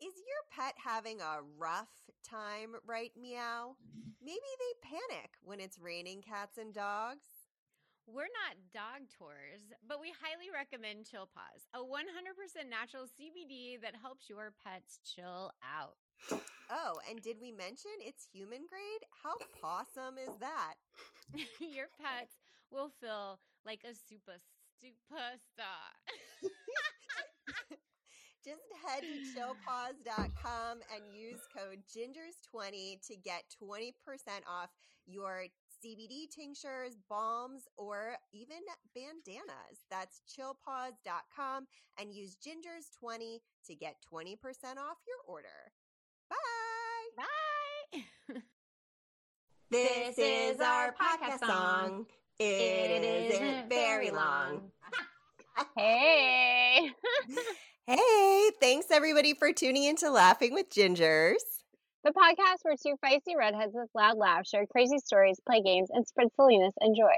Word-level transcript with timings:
Is 0.00 0.12
your 0.20 0.44
pet 0.52 0.74
having 0.76 1.22
a 1.22 1.40
rough 1.56 2.10
time, 2.22 2.76
right, 2.86 3.12
Meow? 3.16 3.76
Maybe 4.20 4.52
they 4.60 4.88
panic 4.90 5.30
when 5.42 5.58
it's 5.58 5.78
raining 5.78 6.20
cats 6.20 6.58
and 6.58 6.74
dogs. 6.74 7.48
We're 8.06 8.28
not 8.28 8.60
dog 8.76 9.08
tours, 9.08 9.72
but 9.88 10.00
we 10.00 10.12
highly 10.20 10.52
recommend 10.52 11.06
Chill 11.06 11.26
Paws, 11.32 11.64
a 11.72 11.78
100% 11.80 12.68
natural 12.68 13.06
CBD 13.08 13.80
that 13.80 13.96
helps 13.96 14.28
your 14.28 14.52
pets 14.62 15.00
chill 15.02 15.50
out. 15.64 15.96
Oh, 16.70 17.00
and 17.08 17.22
did 17.22 17.38
we 17.40 17.50
mention 17.50 17.92
it's 18.00 18.28
human 18.30 18.68
grade? 18.68 19.04
How 19.24 19.34
awesome 19.64 20.18
is 20.18 20.36
that? 20.40 20.74
your 21.58 21.88
pets 21.96 22.36
will 22.70 22.90
feel 23.00 23.40
like 23.64 23.80
a 23.82 23.94
super 23.94 24.36
superstar. 24.84 25.96
Just 28.46 28.62
head 28.86 29.02
to 29.02 29.40
chillpaws.com 29.40 30.78
and 30.94 31.02
use 31.12 31.40
code 31.52 31.80
GINGERS20 31.90 33.04
to 33.08 33.16
get 33.16 33.42
20% 33.60 33.90
off 34.48 34.70
your 35.04 35.46
CBD 35.84 36.30
tinctures, 36.30 36.96
balms, 37.08 37.64
or 37.76 38.14
even 38.32 38.58
bandanas. 38.94 39.82
That's 39.90 40.20
chillpaws.com 40.28 41.66
and 41.98 42.14
use 42.14 42.36
GINGERS20 42.36 43.40
to 43.66 43.74
get 43.74 43.96
20% 44.14 44.36
off 44.78 44.98
your 45.08 45.18
order. 45.26 45.72
Bye. 46.30 46.36
Bye. 47.16 48.02
This 49.68 50.16
is 50.16 50.60
our 50.60 50.94
podcast 50.94 51.44
song. 51.44 52.06
It 52.38 53.32
isn't 53.32 53.68
very 53.68 54.10
long. 54.10 54.70
Hey. 55.74 56.90
Hey, 57.88 58.50
thanks 58.60 58.88
everybody 58.90 59.32
for 59.32 59.52
tuning 59.52 59.84
into 59.84 60.10
Laughing 60.10 60.52
with 60.52 60.70
Gingers. 60.70 61.36
The 62.02 62.10
podcast 62.10 62.58
where 62.62 62.74
two 62.74 62.96
feisty 63.04 63.36
redheads 63.38 63.74
with 63.74 63.88
loud 63.94 64.18
laughs 64.18 64.48
share 64.48 64.66
crazy 64.66 64.98
stories, 64.98 65.38
play 65.46 65.62
games, 65.62 65.88
and 65.92 66.04
spread 66.04 66.26
silliness 66.34 66.74
and 66.80 66.96
joy. 66.96 67.14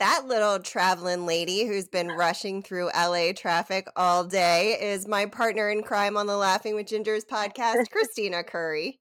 That 0.00 0.24
little 0.26 0.58
traveling 0.58 1.26
lady 1.26 1.64
who's 1.64 1.86
been 1.86 2.08
rushing 2.08 2.60
through 2.60 2.90
LA 2.92 3.34
traffic 3.36 3.86
all 3.94 4.24
day 4.24 4.78
is 4.80 5.06
my 5.06 5.26
partner 5.26 5.70
in 5.70 5.84
crime 5.84 6.16
on 6.16 6.26
the 6.26 6.36
Laughing 6.36 6.74
with 6.74 6.88
Gingers 6.88 7.24
podcast, 7.24 7.88
Christina 7.92 8.42
Curry. 8.42 8.98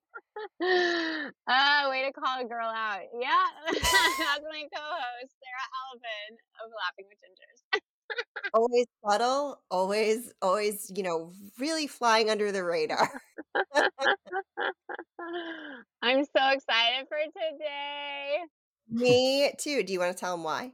Ah, 0.62 1.88
way 1.90 2.06
to 2.06 2.14
call 2.14 2.40
a 2.40 2.48
girl 2.48 2.70
out. 2.70 3.02
Yeah, 3.20 3.46
that's 3.66 3.82
my 3.82 4.62
co-host, 4.70 5.34
Sarah 5.42 5.70
Alvin 5.90 6.38
of 6.64 6.70
Laughing 6.70 7.06
with 7.10 7.18
Gingers. 7.18 7.65
Always 8.56 8.86
subtle, 9.06 9.60
always, 9.70 10.32
always, 10.42 10.90
you 10.96 11.04
know, 11.04 11.34
really 11.60 11.88
flying 11.88 12.30
under 12.30 12.54
the 12.54 12.64
radar. 12.64 13.22
I'm 16.02 16.24
so 16.24 16.50
excited 16.52 17.06
for 17.10 17.18
today. 17.18 18.38
Me 18.90 19.52
too. 19.60 19.84
Do 19.84 19.92
you 19.92 20.00
want 20.00 20.16
to 20.16 20.18
tell 20.18 20.38
them 20.38 20.44
why? 20.46 20.72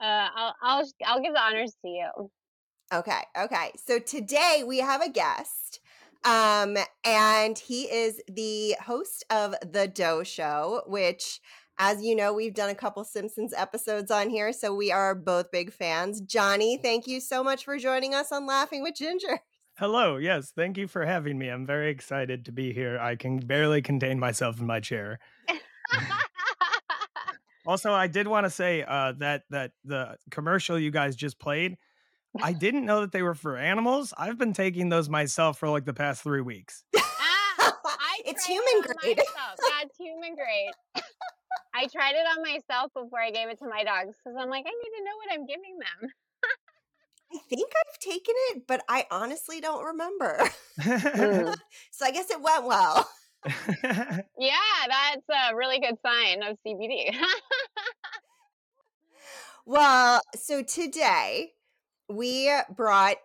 Uh, 0.00 0.28
I'll 0.36 0.54
I'll 0.62 0.88
I'll 1.04 1.20
give 1.20 1.34
the 1.34 1.40
honors 1.40 1.74
to 1.82 1.88
you. 1.88 2.30
Okay, 2.94 3.22
okay. 3.36 3.72
So 3.84 3.98
today 3.98 4.62
we 4.64 4.78
have 4.78 5.02
a 5.02 5.10
guest. 5.10 5.80
Um, 6.24 6.76
and 7.04 7.58
he 7.58 7.90
is 7.90 8.20
the 8.28 8.76
host 8.80 9.24
of 9.30 9.56
The 9.60 9.88
D'Oh 9.88 10.22
Show, 10.22 10.82
which, 10.86 11.40
as 11.84 12.00
you 12.00 12.14
know, 12.14 12.32
we've 12.32 12.54
done 12.54 12.70
a 12.70 12.76
couple 12.76 13.02
Simpsons 13.02 13.52
episodes 13.52 14.12
on 14.12 14.30
here, 14.30 14.52
so 14.52 14.72
we 14.72 14.92
are 14.92 15.16
both 15.16 15.50
big 15.50 15.72
fans. 15.72 16.20
Jonny, 16.20 16.76
thank 16.76 17.08
you 17.08 17.20
so 17.20 17.42
much 17.42 17.64
for 17.64 17.76
joining 17.76 18.14
us 18.14 18.30
on 18.30 18.46
Laughing 18.46 18.84
with 18.84 18.94
Ginger. 18.94 19.40
Hello. 19.78 20.16
Yes, 20.16 20.52
thank 20.54 20.78
you 20.78 20.86
for 20.86 21.04
having 21.04 21.36
me. 21.36 21.48
I'm 21.48 21.66
very 21.66 21.90
excited 21.90 22.44
to 22.44 22.52
be 22.52 22.72
here. 22.72 23.00
I 23.00 23.16
can 23.16 23.38
barely 23.38 23.82
contain 23.82 24.20
myself 24.20 24.60
in 24.60 24.66
my 24.66 24.78
chair. 24.78 25.18
Also, 27.64 27.92
I 27.92 28.08
did 28.08 28.26
want 28.26 28.44
to 28.44 28.50
say 28.50 28.82
uh, 28.82 29.12
that 29.18 29.44
that 29.50 29.70
the 29.84 30.16
commercial 30.32 30.76
you 30.76 30.90
guys 30.90 31.14
just 31.14 31.38
played, 31.38 31.76
I 32.42 32.52
didn't 32.52 32.84
know 32.84 33.02
that 33.02 33.12
they 33.12 33.22
were 33.22 33.36
for 33.36 33.56
animals. 33.56 34.12
I've 34.18 34.36
been 34.36 34.52
taking 34.52 34.88
those 34.88 35.08
myself 35.08 35.60
for 35.60 35.68
like 35.68 35.84
the 35.84 35.94
past 35.94 36.24
three 36.24 36.40
weeks. 36.40 36.82
Ah, 36.96 37.00
I 37.86 38.20
It's 38.26 38.44
human 38.44 38.82
grade. 38.82 39.18
That's 39.18 39.96
human 39.96 40.34
grade. 40.34 40.72
I 41.74 41.86
tried 41.86 42.14
it 42.14 42.26
on 42.26 42.42
myself 42.42 42.92
before 42.94 43.20
I 43.20 43.30
gave 43.30 43.48
it 43.48 43.58
to 43.60 43.68
my 43.68 43.84
dogs 43.84 44.16
because 44.16 44.36
I'm 44.38 44.50
like, 44.50 44.64
I 44.66 44.70
need 44.70 44.98
to 44.98 45.04
know 45.04 45.16
what 45.16 45.32
I'm 45.32 45.46
giving 45.46 45.78
them. 45.78 46.10
I 47.34 47.38
think 47.48 47.70
I've 47.70 47.98
taken 47.98 48.34
it, 48.50 48.66
but 48.66 48.84
I 48.88 49.06
honestly 49.10 49.60
don't 49.60 49.84
remember. 49.84 50.38
Mm. 50.80 51.54
so 51.90 52.04
I 52.04 52.10
guess 52.10 52.30
it 52.30 52.40
went 52.40 52.64
well. 52.64 53.08
Yeah, 54.38 54.54
that's 54.88 55.52
a 55.52 55.56
really 55.56 55.80
good 55.80 55.96
sign 56.04 56.42
of 56.42 56.56
CBD. 56.64 57.14
Well, 59.64 60.20
so 60.34 60.62
today 60.64 61.52
we 62.08 62.52
brought 62.74 63.16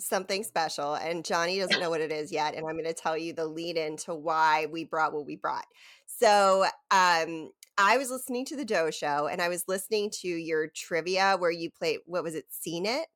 something 0.00 0.42
special, 0.42 0.94
and 0.94 1.22
Jonny 1.22 1.58
doesn't 1.58 1.80
know 1.80 1.90
what 1.90 2.00
it 2.00 2.10
is 2.10 2.32
yet, 2.32 2.54
and 2.54 2.66
I'm 2.66 2.76
going 2.76 2.86
to 2.86 2.94
tell 2.94 3.16
you 3.16 3.34
the 3.34 3.44
lead 3.44 3.76
in 3.76 3.98
to 3.98 4.14
why 4.14 4.66
we 4.66 4.84
brought 4.84 5.12
what 5.12 5.26
we 5.26 5.36
brought. 5.36 5.66
So, 6.06 6.64
um, 6.90 7.50
I 7.78 7.96
was 7.98 8.10
listening 8.10 8.44
to 8.46 8.56
the 8.56 8.64
D'Oh 8.64 8.90
Show, 8.90 9.26
and 9.28 9.40
I 9.42 9.48
was 9.48 9.64
listening 9.68 10.10
to 10.20 10.28
your 10.28 10.68
trivia 10.68 11.36
where 11.38 11.50
you 11.50 11.70
played. 11.70 12.00
What 12.06 12.24
was 12.24 12.34
it? 12.34 12.46
Seen 12.50 12.86
it? 12.86 13.06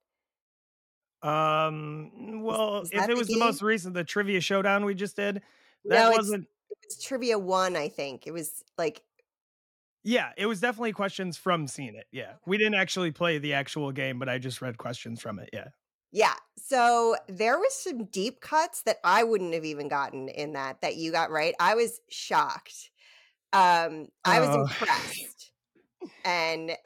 um, 1.23 2.43
well, 2.43 2.83
is 2.83 2.91
if 2.93 3.09
it 3.09 3.17
was 3.17 3.31
the 3.31 3.35
game? 3.35 3.41
most 3.41 3.63
recent, 3.63 3.95
the 3.95 4.05
trivia 4.05 4.41
showdown 4.41 4.85
we 4.85 4.95
just 4.95 5.17
did, 5.17 5.43
that 5.89 6.05
No, 6.05 6.11
wasn't. 6.11 6.45
It 6.71 6.79
was 6.89 7.03
trivia 7.03 7.39
one, 7.39 7.77
I 7.77 7.89
think. 7.89 8.27
It 8.27 8.33
was 8.33 8.63
like 8.79 9.03
Yeah, 10.05 10.33
it 10.37 10.47
was 10.47 10.61
definitely 10.61 10.93
questions 10.93 11.37
from 11.37 11.67
Seen 11.67 11.97
It. 11.97 12.07
Yeah, 12.13 12.35
we 12.47 12.59
didn't 12.59 12.75
actually 12.75 13.11
play 13.11 13.39
the 13.39 13.55
actual 13.55 13.93
game, 13.93 14.19
but 14.19 14.29
I 14.29 14.39
just 14.39 14.63
read 14.63 14.79
questions 14.79 15.21
from 15.21 15.39
it. 15.39 15.51
Yeah. 15.53 15.69
Yeah. 16.13 16.35
So 16.57 17.17
there 17.29 17.59
was 17.59 17.75
some 17.75 18.05
deep 18.07 18.41
cuts 18.41 18.83
that 18.83 18.99
I 19.05 19.25
wouldn't 19.25 19.55
have 19.55 19.65
even 19.65 19.89
gotten 19.89 20.29
in 20.29 20.53
that 20.53 20.81
that 20.81 20.97
you 20.97 21.13
got 21.13 21.31
right. 21.31 21.55
I 21.61 21.75
was 21.75 22.01
shocked. 22.09 22.91
Um 23.57 24.09
I 24.25 24.41
was 24.41 24.51
Oh. 24.51 24.61
impressed. 24.61 25.53
And 26.25 26.77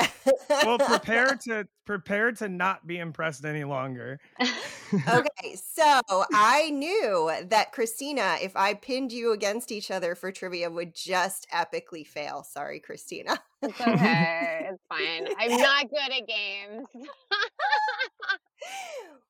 Well, 0.64 0.78
prepare 0.86 1.36
to 1.44 1.66
prepare 1.86 2.32
to 2.32 2.48
not 2.48 2.86
be 2.86 2.98
impressed 2.98 3.44
any 3.44 3.64
longer. 3.64 4.20
Okay, 5.08 5.56
so 5.56 6.00
I 6.32 6.70
knew 6.70 7.32
that 7.47 7.72
Christina, 7.72 8.36
if 8.42 8.54
I 8.56 8.75
pinned 8.75 9.12
you 9.12 9.32
against 9.32 9.72
each 9.72 9.91
other 9.91 10.14
for 10.14 10.31
trivia, 10.31 10.70
would 10.70 10.94
just 10.94 11.47
epically 11.53 12.06
fail. 12.06 12.42
Sorry, 12.44 12.81
Christina. 12.81 13.38
it's 13.62 13.81
okay. 13.81 14.69
It's 14.70 14.82
fine. 14.88 15.26
I'm 15.38 15.56
not 15.56 15.88
good 15.88 16.12
at 16.12 16.26
games. 16.28 16.87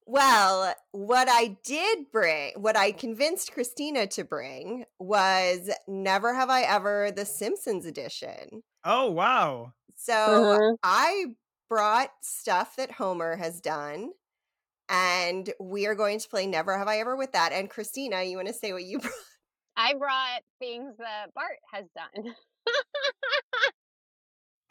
Well, 0.07 0.75
what 0.93 1.29
I 1.29 1.57
did 1.63 2.11
bring, 2.11 2.53
what 2.57 2.77
I 2.77 2.91
convinced 2.93 3.53
Christina 3.53 4.07
to 4.09 4.25
bring 4.25 4.85
was 4.99 5.71
Never 5.87 6.35
Have 6.35 6.51
I 6.51 6.63
Ever, 6.63 7.13
the 7.13 7.25
Simpsons 7.25 7.87
edition. 7.87 8.63
Oh 8.85 9.11
wow! 9.11 9.73
So 9.97 10.17
Mhm. 10.19 10.77
I 10.83 11.37
brought 11.69 12.11
stuff 12.23 12.77
that 12.77 12.91
Homer 12.93 13.37
has 13.37 13.61
done, 13.61 14.13
and 14.89 15.53
we 15.61 15.87
are 15.87 15.95
going 15.95 16.19
to 16.21 16.29
play 16.29 16.47
Never 16.47 16.77
Have 16.79 16.89
I 16.89 16.99
Ever 16.99 17.17
with 17.17 17.33
that. 17.33 17.53
And 17.53 17.71
Christina, 17.71 18.23
you 18.23 18.37
want 18.37 18.49
to 18.49 18.55
say 18.55 18.73
what 18.73 18.85
you 18.85 18.99
brought? 19.01 19.13
I 19.77 19.95
brought 19.95 20.43
things 20.61 20.97
that 20.99 21.33
Bart 21.35 21.59
has 21.73 21.87
done. 21.97 22.35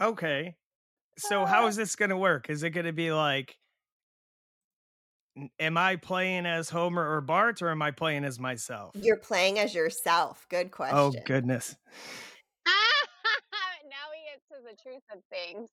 Okay, 0.01 0.55
so 1.17 1.45
how 1.45 1.67
is 1.67 1.75
this 1.77 1.95
gonna 1.95 2.17
work? 2.17 2.49
Is 2.49 2.63
it 2.63 2.71
gonna 2.71 2.93
be 2.93 3.11
like, 3.11 3.49
n- 3.49 3.55
am 5.59 5.77
I 5.77 5.95
playing 5.95 6.45
as 6.45 6.69
Homer 6.69 7.15
or 7.15 7.21
Bart, 7.21 7.61
or 7.61 7.69
am 7.69 7.81
I 7.81 7.91
playing 7.91 8.23
as 8.23 8.39
myself? 8.39 8.95
You're 8.95 9.17
playing 9.17 9.59
as 9.59 9.73
yourself. 9.73 10.45
Good 10.49 10.67
oh, 10.67 10.75
question. 10.75 10.97
Oh 10.97 11.13
goodness! 11.25 11.75
now 12.65 12.73
we 14.11 14.17
get 14.31 14.41
to 14.49 14.63
the 14.63 14.81
truth 14.81 15.03
of 15.13 15.21
things. 15.29 15.69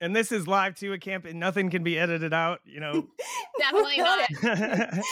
And 0.00 0.14
this 0.14 0.30
is 0.30 0.46
live 0.46 0.76
too. 0.76 0.92
It 0.92 1.00
camp 1.00 1.24
and 1.24 1.40
Nothing 1.40 1.70
can 1.70 1.82
be 1.82 1.98
edited 1.98 2.32
out. 2.32 2.60
You 2.64 2.80
know. 2.80 3.08
Definitely 3.58 3.96
not. 3.98 5.04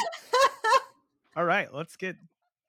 All 1.37 1.45
right, 1.45 1.73
let's 1.73 1.97
get 1.97 2.17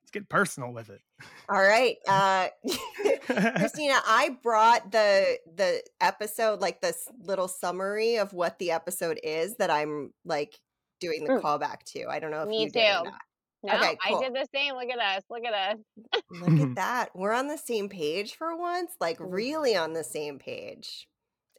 let's 0.08 0.22
get 0.24 0.28
personal 0.30 0.72
with 0.72 0.88
it. 0.88 1.00
All 1.48 1.60
right. 1.60 1.96
Uh 2.08 2.48
Christina, 3.56 3.96
I 4.06 4.36
brought 4.42 4.90
the 4.90 5.38
the 5.54 5.82
episode, 6.00 6.60
like 6.60 6.80
this 6.80 7.06
little 7.22 7.48
summary 7.48 8.16
of 8.16 8.32
what 8.32 8.58
the 8.58 8.70
episode 8.70 9.20
is 9.22 9.56
that 9.56 9.70
I'm 9.70 10.12
like 10.24 10.58
doing 11.00 11.24
the 11.24 11.34
Mm. 11.34 11.42
callback 11.42 11.82
to. 11.92 12.06
I 12.08 12.18
don't 12.20 12.30
know 12.30 12.42
if 12.42 12.48
Me 12.48 12.62
you 12.64 12.70
did 12.70 12.80
or 12.80 13.04
too. 13.04 13.10
not. 13.10 13.20
No, 13.64 13.74
Okay, 13.74 13.98
cool. 14.06 14.18
I 14.18 14.22
did 14.22 14.32
the 14.34 14.46
same. 14.54 14.74
Look 14.76 14.88
at 14.88 14.98
us. 14.98 15.22
Look 15.28 15.44
at 15.44 15.52
us. 15.52 16.22
Look 16.30 16.60
at 16.60 16.74
that. 16.76 17.10
We're 17.14 17.32
on 17.34 17.48
the 17.48 17.58
same 17.58 17.88
page 17.88 18.36
for 18.36 18.56
once, 18.56 18.92
like 19.00 19.16
really 19.20 19.76
on 19.76 19.92
the 19.92 20.04
same 20.04 20.38
page. 20.38 21.06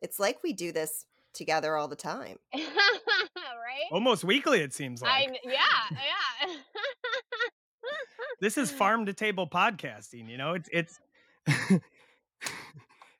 It's 0.01 0.17
like 0.19 0.41
we 0.43 0.53
do 0.53 0.71
this 0.71 1.05
together 1.33 1.75
all 1.75 1.87
the 1.89 1.95
time. 1.97 2.37
right? 2.55 2.63
Almost 3.91 4.23
weekly, 4.23 4.61
it 4.61 4.73
seems 4.73 5.03
I 5.03 5.07
like. 5.07 5.25
kn- 5.27 5.37
yeah, 5.53 5.97
yeah. 6.47 6.55
This 8.41 8.57
is 8.57 8.71
farm 8.71 9.05
to 9.05 9.13
table 9.13 9.47
podcasting. 9.47 10.29
You 10.29 10.37
know, 10.37 10.53
it's 10.53 10.69
it's 10.71 10.99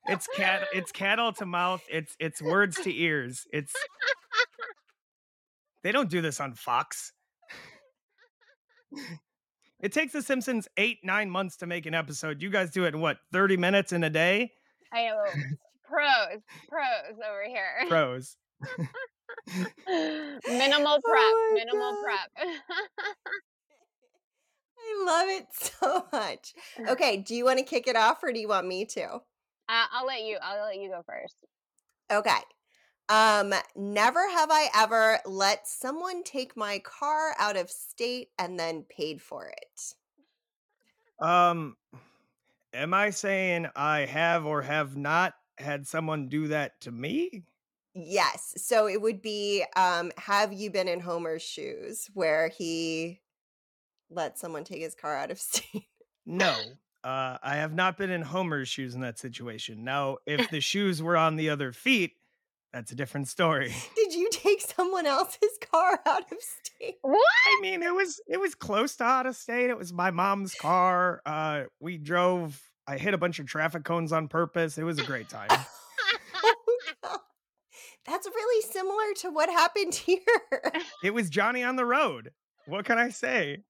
it's 0.07 0.27
cat 0.35 0.67
it's 0.73 0.91
cattle 0.91 1.33
to 1.33 1.45
mouth. 1.45 1.83
It's 1.89 2.15
it's 2.19 2.41
words 2.41 2.77
to 2.81 2.93
ears. 2.93 3.47
It's 3.53 3.73
they 5.83 5.91
don't 5.91 6.09
do 6.09 6.21
this 6.21 6.39
on 6.39 6.53
Fox. 6.53 7.13
It 9.79 9.93
takes 9.93 10.13
The 10.13 10.21
Simpsons 10.21 10.67
eight 10.77 10.97
nine 11.03 11.29
months 11.29 11.57
to 11.57 11.67
make 11.67 11.85
an 11.85 11.93
episode. 11.93 12.41
You 12.41 12.49
guys 12.49 12.71
do 12.71 12.85
it 12.85 12.93
in 12.93 13.01
what 13.01 13.17
thirty 13.31 13.55
minutes 13.57 13.93
in 13.93 14.03
a 14.03 14.09
day? 14.09 14.51
I 14.91 15.07
know 15.07 15.23
pros, 15.87 16.41
pros 16.67 17.17
over 17.29 17.43
here. 17.47 17.87
Pros. 17.87 18.35
minimal 19.87 20.97
oh 20.97 20.99
prep, 21.03 21.21
Oh 21.23 21.51
minimal 21.53 21.91
God. 21.91 22.03
prep. 22.03 22.47
I 24.89 25.03
love 25.05 25.29
it 25.29 25.47
so 25.53 26.07
much. 26.11 26.53
Okay, 26.87 27.17
do 27.17 27.35
you 27.35 27.45
want 27.45 27.59
to 27.59 27.65
kick 27.65 27.87
it 27.87 27.95
off 27.95 28.23
or 28.23 28.31
do 28.31 28.39
you 28.39 28.47
want 28.47 28.67
me 28.67 28.85
to? 28.85 29.05
Uh, 29.05 29.85
I'll 29.91 30.07
let 30.07 30.23
you. 30.23 30.37
I'll 30.41 30.65
let 30.65 30.79
you 30.79 30.89
go 30.89 31.03
first. 31.05 31.35
Okay. 32.11 32.39
Um, 33.07 33.53
never 33.75 34.29
have 34.29 34.49
I 34.51 34.69
ever 34.75 35.19
let 35.25 35.67
someone 35.67 36.23
take 36.23 36.55
my 36.55 36.79
car 36.79 37.33
out 37.39 37.57
of 37.57 37.69
state 37.69 38.29
and 38.37 38.59
then 38.59 38.83
paid 38.83 39.21
for 39.21 39.47
it. 39.47 39.95
Um, 41.19 41.75
am 42.73 42.93
I 42.93 43.09
saying 43.09 43.67
I 43.75 44.05
have 44.05 44.45
or 44.45 44.61
have 44.61 44.95
not 44.95 45.33
had 45.57 45.87
someone 45.87 46.29
do 46.29 46.47
that 46.47 46.79
to 46.81 46.91
me? 46.91 47.43
Yes. 47.93 48.53
So 48.57 48.87
it 48.87 49.01
would 49.01 49.21
be 49.21 49.65
um 49.75 50.11
have 50.17 50.53
you 50.53 50.69
been 50.71 50.87
in 50.87 50.99
Homer's 50.99 51.41
shoes 51.41 52.09
where 52.13 52.47
he 52.49 53.21
let 54.09 54.37
someone 54.39 54.63
take 54.63 54.81
his 54.81 54.95
car 54.95 55.15
out 55.15 55.31
of 55.31 55.39
state? 55.39 55.85
No. 56.25 56.55
Uh, 57.03 57.37
I 57.41 57.55
have 57.55 57.73
not 57.73 57.97
been 57.97 58.09
in 58.09 58.21
Homer's 58.21 58.67
shoes 58.67 58.93
in 58.93 59.01
that 59.01 59.17
situation. 59.17 59.83
Now, 59.83 60.17
if 60.25 60.49
the 60.49 60.59
shoes 60.59 61.01
were 61.01 61.15
on 61.15 61.37
the 61.37 61.49
other 61.49 61.71
feet, 61.71 62.11
that's 62.73 62.91
a 62.91 62.95
different 62.95 63.27
story. 63.29 63.73
Did 63.95 64.13
you 64.13 64.29
take 64.31 64.61
someone 64.61 65.05
else's 65.07 65.57
car 65.71 65.99
out 66.05 66.31
of 66.31 66.37
state? 66.39 66.97
What? 67.01 67.25
I 67.47 67.59
mean, 67.61 67.81
it 67.83 67.93
was 67.95 68.21
it 68.27 68.39
was 68.39 68.53
close 68.53 68.95
to 68.97 69.05
out 69.05 69.25
of 69.25 69.35
state. 69.35 69.69
It 69.69 69.77
was 69.77 69.91
my 69.93 70.11
mom's 70.11 70.53
car. 70.53 71.21
Uh, 71.25 71.63
we 71.79 71.97
drove. 71.97 72.61
I 72.85 72.97
hit 72.97 73.13
a 73.13 73.17
bunch 73.17 73.39
of 73.39 73.47
traffic 73.47 73.83
cones 73.85 74.11
on 74.11 74.27
purpose. 74.27 74.77
It 74.77 74.83
was 74.83 74.99
a 74.99 75.03
great 75.03 75.29
time. 75.29 75.47
Oh, 77.03 77.19
That's 78.05 78.27
really 78.27 78.61
similar 78.71 79.13
to 79.19 79.29
what 79.31 79.49
happened 79.49 79.95
here. 79.95 80.19
it 81.03 81.13
was 81.13 81.29
Jonny 81.29 81.63
on 81.63 81.75
the 81.75 81.85
road. 81.85 82.31
What 82.65 82.85
can 82.85 82.97
I 82.99 83.09
say? 83.09 83.63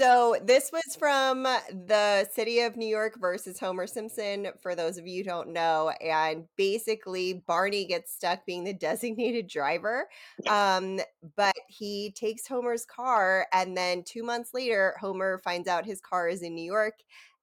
So 0.01 0.35
this 0.43 0.71
was 0.73 0.97
from 0.99 1.43
the 1.43 2.27
City 2.33 2.61
of 2.61 2.75
New 2.75 2.89
York 2.89 3.19
versus 3.21 3.61
Homer 3.61 3.87
Simpson. 3.87 4.49
For 4.63 4.75
those 4.75 4.97
of 4.97 5.07
you 5.07 5.19
who 5.19 5.29
don't 5.29 5.53
know, 5.53 5.91
and 6.01 6.47
basically 6.57 7.35
Barney 7.47 7.85
gets 7.85 8.15
stuck 8.15 8.47
being 8.47 8.65
the 8.65 8.73
designated 8.89 9.47
driver, 9.47 10.09
um, 10.49 11.01
but 11.37 11.55
he 11.69 12.15
takes 12.17 12.49
Homer's 12.49 12.87
car, 12.87 13.47
and 13.53 13.77
then 13.77 14.03
two 14.03 14.23
months 14.23 14.55
later, 14.55 14.95
Homer 14.99 15.37
finds 15.45 15.69
out 15.69 15.85
his 15.85 16.01
car 16.01 16.29
is 16.29 16.41
in 16.41 16.55
New 16.55 16.65
York. 16.65 16.95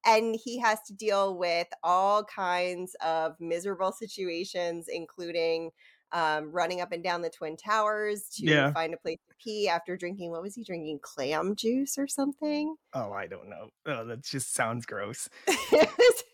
And 0.04 0.36
he 0.42 0.58
has 0.58 0.78
to 0.86 0.94
deal 0.94 1.36
with 1.36 1.68
all 1.84 2.24
kinds 2.24 2.96
of 3.04 3.36
miserable 3.38 3.92
situations, 3.96 4.86
including 4.88 5.70
um, 6.12 6.50
running 6.52 6.80
up 6.80 6.92
and 6.92 7.02
down 7.02 7.22
the 7.22 7.30
Twin 7.30 7.56
Towers 7.56 8.28
to 8.36 8.44
Yeah. 8.46 8.72
find 8.72 8.94
a 8.94 8.96
place 8.96 9.18
to 9.28 9.34
pee 9.42 9.68
after 9.68 9.96
drinking, 9.96 10.30
what 10.30 10.42
was 10.42 10.54
he 10.54 10.64
drinking? 10.64 11.00
Clam 11.02 11.54
juice 11.56 11.98
or 11.98 12.06
something? 12.08 12.74
Oh, 12.94 13.12
I 13.12 13.26
don't 13.26 13.48
know. 13.48 13.68
Oh, 13.86 14.04
that 14.06 14.22
just 14.24 14.54
sounds 14.54 14.86
gross. 14.86 15.28
it 15.46 15.90
was 15.98 16.24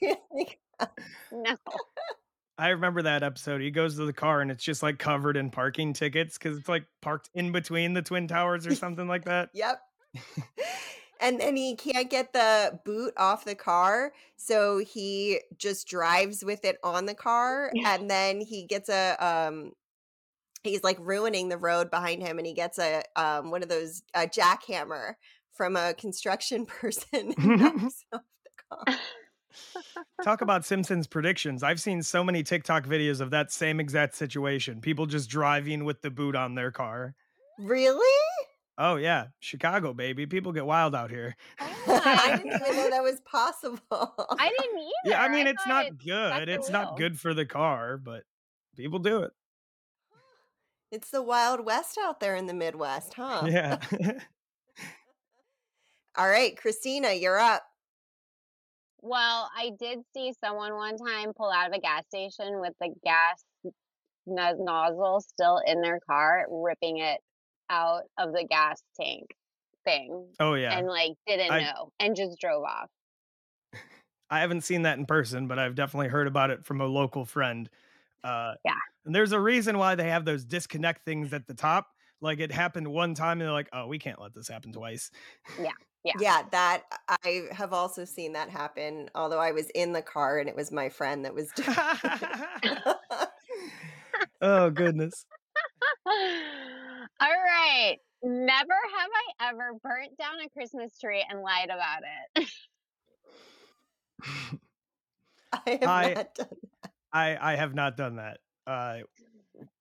really 0.00 0.58
no! 0.80 0.86
No. 1.32 1.56
I 2.60 2.68
remember 2.70 3.02
that 3.02 3.22
episode. 3.22 3.60
He 3.60 3.70
goes 3.70 3.96
to 3.96 4.04
the 4.06 4.12
car 4.12 4.40
and 4.40 4.50
it's 4.50 4.64
just 4.64 4.82
like 4.82 4.98
covered 4.98 5.36
in 5.36 5.50
parking 5.50 5.92
tickets 5.92 6.36
because 6.36 6.58
it's 6.58 6.68
like 6.68 6.86
parked 7.02 7.30
in 7.34 7.52
between 7.52 7.94
the 7.94 8.02
twin 8.02 8.26
towers 8.26 8.66
or 8.66 8.74
something 8.74 9.06
like 9.06 9.26
that. 9.26 9.50
Yep. 9.54 9.80
And 11.20 11.40
then 11.40 11.56
he 11.56 11.76
can't 11.76 12.10
get 12.10 12.32
the 12.32 12.78
boot 12.84 13.14
off 13.16 13.44
the 13.44 13.54
car, 13.54 14.12
so 14.36 14.78
he 14.78 15.40
just 15.56 15.86
drives 15.86 16.44
with 16.44 16.64
it 16.64 16.78
on 16.82 17.06
the 17.06 17.14
car, 17.14 17.72
and 17.84 18.10
then 18.10 18.40
he 18.40 18.64
gets 18.64 18.88
a 18.88 19.16
um. 19.24 19.72
He's 20.64 20.82
like 20.82 20.98
ruining 21.00 21.48
the 21.48 21.56
road 21.56 21.88
behind 21.90 22.20
him, 22.20 22.38
and 22.38 22.46
he 22.46 22.52
gets 22.52 22.78
a 22.78 23.02
um 23.16 23.50
one 23.50 23.62
of 23.62 23.68
those 23.68 24.02
a 24.14 24.26
jackhammer 24.26 25.14
from 25.58 25.76
a 25.76 25.92
construction 25.94 26.64
person 26.80 27.34
off 27.38 28.02
the 28.12 28.20
car. 28.70 28.98
Talk 30.22 30.40
about 30.42 30.64
Simpsons 30.64 31.06
predictions. 31.06 31.62
I've 31.62 31.80
seen 31.80 32.02
so 32.02 32.24
many 32.24 32.42
TikTok 32.42 32.86
videos 32.86 33.20
of 33.20 33.30
that 33.30 33.52
same 33.52 33.80
exact 33.80 34.14
situation. 34.14 34.80
People 34.80 35.06
just 35.06 35.28
driving 35.28 35.84
with 35.84 36.00
the 36.00 36.10
boot 36.10 36.36
on 36.36 36.54
their 36.54 36.70
car. 36.70 37.14
Really? 37.58 38.27
Oh 38.80 38.94
yeah, 38.94 39.26
Chicago 39.40 39.92
baby. 39.92 40.26
People 40.26 40.52
get 40.52 40.64
wild 40.64 40.94
out 40.94 41.10
here. 41.10 41.34
I 41.58 42.36
didn't 42.36 42.60
even 42.60 42.76
know 42.76 42.90
that 42.90 43.02
was 43.02 43.20
possible. 43.22 43.80
I 43.90 44.48
didn't 44.60 44.78
either. 44.78 44.92
Yeah, 45.04 45.22
I 45.22 45.28
mean 45.28 45.48
it's 45.48 45.66
not 45.66 45.86
it- 45.86 45.98
good. 45.98 46.48
It's 46.48 46.70
not 46.70 46.96
good 46.96 47.18
for 47.18 47.34
the 47.34 47.44
car, 47.44 47.96
but 47.98 48.22
people 48.76 49.00
do 49.00 49.22
it. 49.24 49.32
It's 50.92 51.10
the 51.10 51.22
Wild 51.22 51.64
West 51.66 51.98
out 52.02 52.20
there 52.20 52.36
in 52.36 52.46
the 52.46 52.54
Midwest, 52.54 53.14
huh? 53.16 53.42
Yeah. 53.46 53.78
All 56.16 56.28
right, 56.28 56.56
Christina, 56.56 57.12
you're 57.12 57.38
up. 57.38 57.62
Well, 59.00 59.50
I 59.56 59.70
did 59.78 60.00
see 60.14 60.32
someone 60.42 60.74
one 60.74 60.96
time 60.96 61.32
pull 61.36 61.50
out 61.50 61.68
of 61.68 61.72
a 61.74 61.80
gas 61.80 62.04
station 62.08 62.60
with 62.60 62.72
the 62.80 62.92
gas 63.04 63.44
nozzle 64.26 65.20
still 65.20 65.60
in 65.66 65.80
their 65.80 66.00
car, 66.00 66.46
ripping 66.50 66.98
it 66.98 67.20
out 67.70 68.02
of 68.18 68.32
the 68.32 68.44
gas 68.48 68.82
tank 69.00 69.34
thing, 69.84 70.26
oh 70.40 70.54
yeah. 70.54 70.76
and 70.76 70.86
like 70.86 71.12
didn't 71.26 71.50
I- 71.50 71.62
know 71.62 71.92
and 72.00 72.16
just 72.16 72.40
drove 72.40 72.64
off. 72.64 72.88
I 74.30 74.40
haven't 74.40 74.62
seen 74.62 74.82
that 74.82 74.98
in 74.98 75.06
person, 75.06 75.48
but 75.48 75.58
I've 75.58 75.74
definitely 75.74 76.08
heard 76.08 76.26
about 76.26 76.50
it 76.50 76.64
from 76.64 76.80
a 76.80 76.86
local 76.86 77.24
friend. 77.24 77.68
Uh, 78.22 78.54
Yeah. 78.64 78.72
And 79.06 79.14
there's 79.14 79.32
a 79.32 79.40
reason 79.40 79.78
why 79.78 79.94
they 79.94 80.10
have 80.10 80.26
those 80.26 80.44
disconnect 80.44 81.04
things 81.06 81.32
at 81.32 81.46
the 81.46 81.54
top. 81.54 81.86
Like 82.20 82.40
it 82.40 82.52
happened 82.52 82.88
one 82.88 83.14
time, 83.14 83.40
and 83.40 83.42
they're 83.42 83.52
like, 83.52 83.68
"Oh, 83.72 83.86
we 83.86 83.98
can't 83.98 84.20
let 84.20 84.34
this 84.34 84.48
happen 84.48 84.72
twice." 84.72 85.10
Yeah. 85.60 85.70
Yeah, 86.04 86.12
yeah, 86.20 86.42
that 86.52 86.82
I 87.08 87.48
have 87.50 87.72
also 87.72 88.04
seen 88.04 88.32
that 88.34 88.48
happen. 88.48 89.10
Although 89.16 89.40
I 89.40 89.50
was 89.50 89.68
in 89.70 89.92
the 89.92 90.00
car 90.00 90.38
and 90.38 90.48
it 90.48 90.54
was 90.54 90.70
my 90.70 90.88
friend 90.88 91.24
that 91.24 91.34
was 91.34 91.50
doing 91.56 91.76
oh 94.40 94.70
goodness. 94.70 95.26
All 97.20 97.28
right. 97.28 97.98
Never 98.22 98.72
have 98.96 99.10
I 99.40 99.48
ever 99.50 99.72
burnt 99.82 100.16
down 100.18 100.40
a 100.44 100.48
Christmas 100.50 100.98
tree 100.98 101.24
and 101.28 101.40
lied 101.42 101.70
about 101.70 102.02
it. 102.36 102.48
I 105.52 105.70
have 105.70 105.82
I- 105.88 106.14
not 106.14 106.34
done 106.34 106.48
I 107.12 107.52
I 107.52 107.56
have 107.56 107.74
not 107.74 107.96
done 107.96 108.16
that. 108.16 108.38
Uh, 108.66 108.98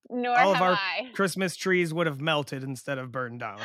Nor 0.10 0.40
All 0.40 0.56
of 0.56 0.62
our 0.62 0.74
I. 0.74 1.10
Christmas 1.14 1.56
trees 1.58 1.94
would 1.94 2.08
have 2.08 2.22
melted 2.22 2.64
instead 2.64 2.98
of 2.98 3.12
burned 3.12 3.42
down. 3.42 3.60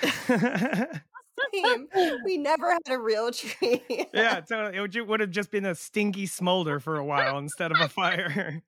same. 0.00 1.88
We 2.24 2.38
never 2.38 2.70
had 2.70 2.82
a 2.88 2.98
real 3.00 3.32
tree. 3.32 3.82
yeah, 4.14 4.40
totally. 4.40 4.76
It 4.76 4.80
would, 4.80 4.92
ju- 4.92 5.04
would 5.04 5.18
have 5.18 5.30
just 5.32 5.50
been 5.50 5.64
a 5.66 5.74
stinky 5.74 6.26
smolder 6.26 6.78
for 6.78 6.96
a 6.96 7.04
while 7.04 7.38
instead 7.38 7.72
of 7.72 7.80
a 7.80 7.88
fire. 7.88 8.62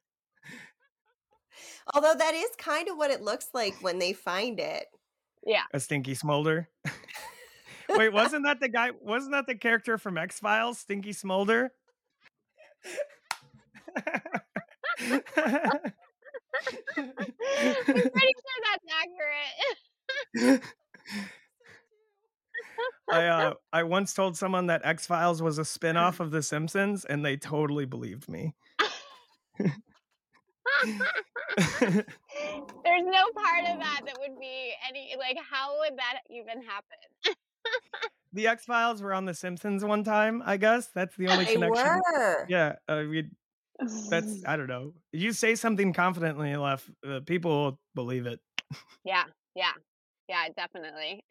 Although 1.95 2.15
that 2.15 2.35
is 2.35 2.51
kind 2.59 2.89
of 2.89 2.97
what 2.97 3.11
it 3.11 3.23
looks 3.23 3.49
like 3.55 3.75
when 3.81 3.99
they 3.99 4.13
find 4.13 4.61
it. 4.61 4.87
Yeah. 5.45 5.65
A 5.75 5.81
stinky 5.81 6.15
smolder. 6.15 6.69
Wait, 7.97 8.09
wasn't 8.13 8.45
that 8.45 8.61
the 8.61 8.69
guy? 8.69 8.91
Wasn't 9.01 9.33
that 9.33 9.47
the 9.47 9.55
character 9.55 9.99
from 9.99 10.19
X 10.19 10.39
Files, 10.39 10.79
Stinky 10.79 11.13
Smolder? 11.13 11.71
I'm 13.97 14.03
pretty 14.95 15.23
sure 18.39 18.59
that's 18.67 18.87
accurate. 20.39 20.63
I 23.11 23.27
uh, 23.27 23.55
I 23.73 23.83
once 23.83 24.15
told 24.15 24.37
someone 24.37 24.67
that 24.67 24.83
X 24.85 25.07
Files 25.07 25.43
was 25.43 25.59
a 25.59 25.65
spin-off 25.65 26.21
of 26.21 26.31
The 26.31 26.43
Simpsons, 26.43 27.05
and 27.05 27.25
they 27.25 27.37
totally 27.37 27.85
believed 27.85 28.29
me. 28.29 28.55
There's 31.57 33.05
no 33.05 33.23
part 33.35 33.65
of 33.73 33.79
that 33.79 34.01
that 34.07 34.17
would 34.19 34.39
be 34.41 34.73
any 34.89 35.15
like 35.19 35.37
how 35.51 35.79
would 35.81 35.97
that 35.99 36.21
even 36.31 36.63
happen? 36.63 37.37
the 38.33 38.47
X 38.49 38.65
Files 38.65 39.03
were 39.03 39.13
on 39.13 39.25
The 39.25 39.35
Simpsons 39.35 39.85
one 39.85 40.03
time. 40.05 40.43
I 40.45 40.57
guess 40.57 40.89
that's 40.95 41.17
the 41.17 41.29
only 41.29 41.45
They 41.45 41.55
connection. 41.55 42.01
were. 42.15 42.47
Yeah, 42.49 42.77
uh, 42.89 43.05
we 43.09 43.29
That's 44.11 44.43
I 44.47 44.57
don't 44.57 44.69
know. 44.69 44.95
You 45.13 45.33
say 45.33 45.55
something 45.55 45.93
confidently 45.93 46.51
enough, 46.51 46.89
uh, 47.07 47.21
people 47.21 47.51
will 47.51 47.81
believe 47.95 48.27
it. 48.27 48.41
yeah, 49.05 49.25
yeah, 49.55 49.73
yeah, 50.29 50.49
definitely. 50.57 51.25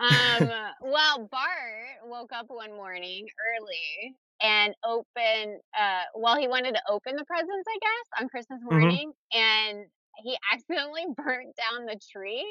um, 0.00 0.50
well, 0.82 1.28
Bart 1.30 2.04
woke 2.04 2.32
up 2.32 2.46
one 2.48 2.72
morning 2.72 3.26
early 3.58 4.16
and 4.42 4.74
open 4.84 5.60
Uh, 5.78 6.04
well, 6.14 6.36
he 6.38 6.48
wanted 6.48 6.74
to 6.74 6.82
open 6.88 7.16
the 7.16 7.24
presents, 7.24 7.66
I 7.68 7.78
guess, 7.80 8.22
on 8.22 8.28
Christmas 8.28 8.60
hmm 8.70 8.96
morning, 8.96 9.12
and 9.32 9.86
he 10.18 10.36
accidentally 10.52 11.06
burnt 11.16 11.56
down 11.56 11.86
the 11.86 12.00
tree 12.12 12.46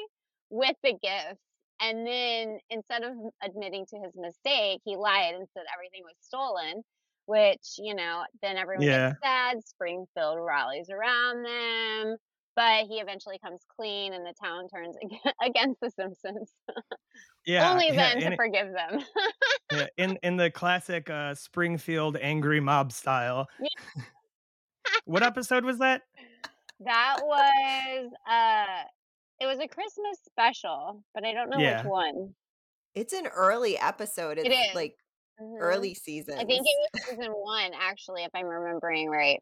with 0.50 0.76
the 0.82 0.92
gifts. 1.00 1.40
And 1.82 2.06
then 2.06 2.58
instead 2.68 3.02
of 3.04 3.12
admitting 3.42 3.86
to 3.86 3.98
his 3.98 4.12
mistake, 4.14 4.80
he 4.84 4.96
lied 4.96 5.34
and 5.34 5.48
said 5.54 5.64
everything 5.74 6.02
was 6.04 6.14
stolen, 6.20 6.82
which, 7.26 7.76
you 7.78 7.94
know, 7.94 8.24
then 8.42 8.56
everyone 8.58 8.88
Yeah, 8.88 9.02
gets 9.02 9.14
sad. 9.24 9.64
Springfield 9.66 10.38
rallies 10.40 10.90
around 10.90 11.44
them. 11.44 12.16
But 12.56 12.86
he 12.86 13.00
eventually 13.00 13.38
comes 13.38 13.62
clean 13.76 14.12
and 14.12 14.26
the 14.26 14.34
town 14.42 14.68
turns 14.68 14.96
against 15.42 15.80
the 15.80 15.90
Simpsons. 15.90 16.52
yeah, 17.46 17.70
Only 17.70 17.88
yeah. 17.88 18.14
then 18.14 18.20
to 18.20 18.32
it, 18.32 18.36
forgive 18.36 18.72
them. 18.72 19.04
yeah, 19.72 19.86
in 19.96 20.18
in 20.22 20.36
the 20.36 20.50
classic 20.50 21.08
uh, 21.10 21.34
Springfield 21.34 22.16
angry 22.16 22.60
mob 22.60 22.92
style. 22.92 23.48
What 25.04 25.22
episode 25.22 25.64
was 25.64 25.78
that? 25.78 26.02
that 26.80 27.18
was 27.22 28.10
uh 28.28 28.84
it 29.40 29.46
was 29.46 29.58
a 29.58 29.66
Christmas 29.68 30.18
special, 30.24 31.02
but 31.14 31.24
I 31.24 31.32
don't 31.32 31.50
know 31.50 31.58
which 31.58 31.84
one. 31.84 32.34
It's 32.94 33.12
an 33.12 33.26
early 33.26 33.78
episode. 33.78 34.38
It 34.38 34.46
It's 34.46 34.68
is. 34.70 34.74
like 34.74 34.96
hmm 35.38 35.56
early 35.58 35.94
season. 35.94 36.34
I 36.34 36.44
think 36.44 36.66
it 36.66 36.90
was 36.94 37.16
season 37.18 37.32
one, 37.32 37.72
actually, 37.74 38.24
if 38.24 38.30
I'm 38.34 38.46
remembering 38.46 39.08
right. 39.08 39.40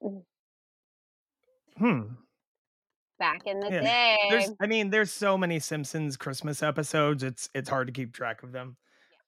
Hmm. 1.76 2.02
Back 3.19 3.43
in 3.47 3.61
the 3.61 3.71
Yeah. 3.71 3.83
day. 3.83 4.17
There's 4.31 4.51
I 4.61 4.67
mean, 4.67 4.91
there's 4.91 5.11
so 5.11 5.37
many 5.37 5.59
Simpsons 5.59 6.17
Christmas 6.17 6.63
episodes. 6.63 7.23
It's 7.23 7.49
it's 7.55 7.69
hard 7.69 7.89
to 7.89 7.93
keep 7.93 8.13
track 8.13 8.43
of 8.43 8.53
them. 8.53 8.77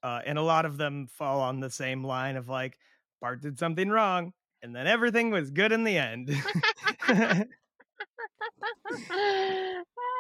Uh, 0.02 0.20
and 0.24 0.38
a 0.38 0.42
lot 0.42 0.64
of 0.64 0.78
them 0.78 1.08
fall 1.08 1.40
on 1.40 1.60
the 1.60 1.70
same 1.70 2.04
line 2.04 2.36
of 2.36 2.48
like 2.48 2.78
Bart 3.20 3.42
did 3.42 3.58
something 3.58 3.90
wrong 3.90 4.32
and 4.62 4.74
then 4.74 4.86
everything 4.86 5.30
was 5.30 5.50
good 5.50 5.72
in 5.72 5.84
the 5.84 5.98
end. 5.98 6.30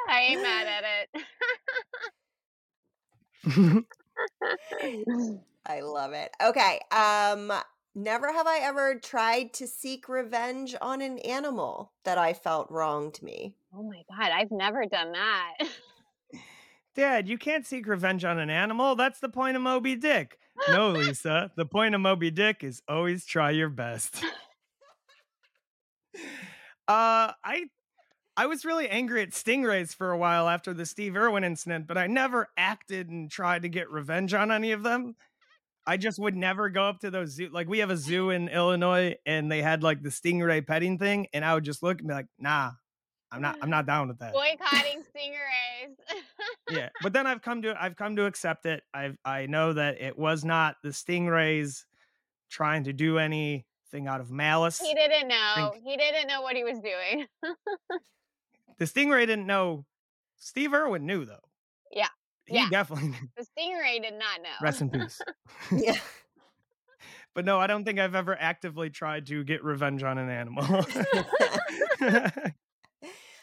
I 0.08 0.20
ain't 0.20 0.42
mad 0.42 0.66
at 0.66 0.84
it. 0.84 1.24
I 5.66 5.80
love 5.80 6.12
it. 6.12 6.30
Okay. 6.42 6.80
Um 6.90 7.52
never 7.94 8.32
have 8.32 8.46
I 8.46 8.58
ever 8.58 8.94
tried 8.96 9.52
to 9.54 9.66
seek 9.66 10.08
revenge 10.08 10.74
on 10.80 11.02
an 11.02 11.18
animal 11.20 11.92
that 12.04 12.18
I 12.18 12.32
felt 12.32 12.70
wronged 12.70 13.22
me. 13.22 13.54
oh 13.74 13.82
my 13.82 14.02
god, 14.16 14.30
I've 14.32 14.50
never 14.50 14.86
done 14.86 15.12
that. 15.12 15.54
Dad, 16.96 17.28
you 17.28 17.38
can't 17.38 17.64
seek 17.66 17.86
revenge 17.86 18.24
on 18.24 18.38
an 18.38 18.50
animal. 18.50 18.96
That's 18.96 19.20
the 19.20 19.28
point 19.28 19.56
of 19.56 19.62
Moby 19.62 19.94
Dick. 19.94 20.38
No, 20.68 20.90
Lisa. 20.92 21.50
The 21.56 21.64
point 21.64 21.94
of 21.94 22.00
Moby 22.00 22.30
Dick 22.30 22.64
is 22.64 22.82
always 22.88 23.24
try 23.24 23.50
your 23.50 23.68
best. 23.68 24.24
Uh, 26.88 27.30
I 27.44 27.66
I 28.36 28.46
was 28.46 28.64
really 28.64 28.88
angry 28.88 29.22
at 29.22 29.30
stingrays 29.30 29.94
for 29.94 30.10
a 30.10 30.18
while 30.18 30.48
after 30.48 30.74
the 30.74 30.84
Steve 30.84 31.16
Irwin 31.16 31.44
incident, 31.44 31.86
but 31.86 31.96
I 31.96 32.08
never 32.08 32.48
acted 32.56 33.08
and 33.08 33.30
tried 33.30 33.62
to 33.62 33.68
get 33.68 33.88
revenge 33.90 34.34
on 34.34 34.50
any 34.50 34.72
of 34.72 34.82
them. 34.82 35.14
I 35.90 35.96
just 35.96 36.20
would 36.20 36.36
never 36.36 36.70
go 36.70 36.84
up 36.84 37.00
to 37.00 37.10
those 37.10 37.30
zoo. 37.30 37.48
Like 37.52 37.68
we 37.68 37.80
have 37.80 37.90
a 37.90 37.96
zoo 37.96 38.30
in 38.30 38.48
Illinois, 38.48 39.16
and 39.26 39.50
they 39.50 39.60
had 39.60 39.82
like 39.82 40.00
the 40.04 40.10
stingray 40.10 40.64
petting 40.64 40.98
thing, 40.98 41.26
and 41.32 41.44
I 41.44 41.52
would 41.52 41.64
just 41.64 41.82
look 41.82 41.98
and 41.98 42.06
be 42.06 42.14
like, 42.14 42.28
"Nah, 42.38 42.70
I'm 43.32 43.42
not. 43.42 43.56
I'm 43.60 43.66
mm. 43.66 43.72
not 43.72 43.86
down 43.86 44.06
with 44.06 44.20
that." 44.20 44.32
Boycotting 44.32 45.02
stingrays. 45.02 45.96
yeah 46.70 46.90
but 47.02 47.12
then 47.12 47.26
i've 47.26 47.42
come 47.42 47.62
to 47.62 47.74
i've 47.82 47.96
come 47.96 48.14
to 48.14 48.26
accept 48.26 48.66
it 48.66 48.82
i've 48.94 49.16
i 49.24 49.46
know 49.46 49.72
that 49.72 50.00
it 50.00 50.16
was 50.16 50.44
not 50.44 50.76
the 50.84 50.90
stingrays 50.90 51.84
trying 52.50 52.84
to 52.84 52.92
do 52.92 53.18
anything 53.18 54.06
out 54.06 54.20
of 54.20 54.30
malice 54.30 54.78
he 54.78 54.94
didn't 54.94 55.26
know. 55.26 55.72
think- 55.72 55.84
He 55.84 55.96
didn't 55.96 56.28
know 56.28 56.42
what 56.42 56.54
he 56.54 56.62
was 56.62 56.78
doing. 56.78 57.26
the 58.78 58.84
stingray 58.84 59.26
didn't 59.26 59.46
know 59.46 59.84
steve 60.36 60.72
irwin 60.72 61.04
knew 61.06 61.24
though 61.24 61.42
Yeah, 61.92 62.08
he 62.50 62.56
yeah. 62.56 62.68
definitely 62.70 63.08
knew 63.08 63.28
The 63.36 63.46
stingray 63.46 64.02
did 64.02 64.14
not 64.18 64.42
know. 64.42 64.50
rest 64.60 64.82
in 64.82 64.90
peace 64.90 65.20
Yeah. 65.72 65.96
but 67.34 67.44
no 67.44 67.58
i 67.58 67.66
don't 67.66 67.84
think 67.84 67.98
i've 67.98 68.14
ever 68.14 68.36
actively 68.38 68.90
tried 68.90 69.26
to 69.28 69.42
get 69.44 69.64
revenge 69.64 70.02
on 70.02 70.18
an 70.18 70.28
animal 70.28 70.64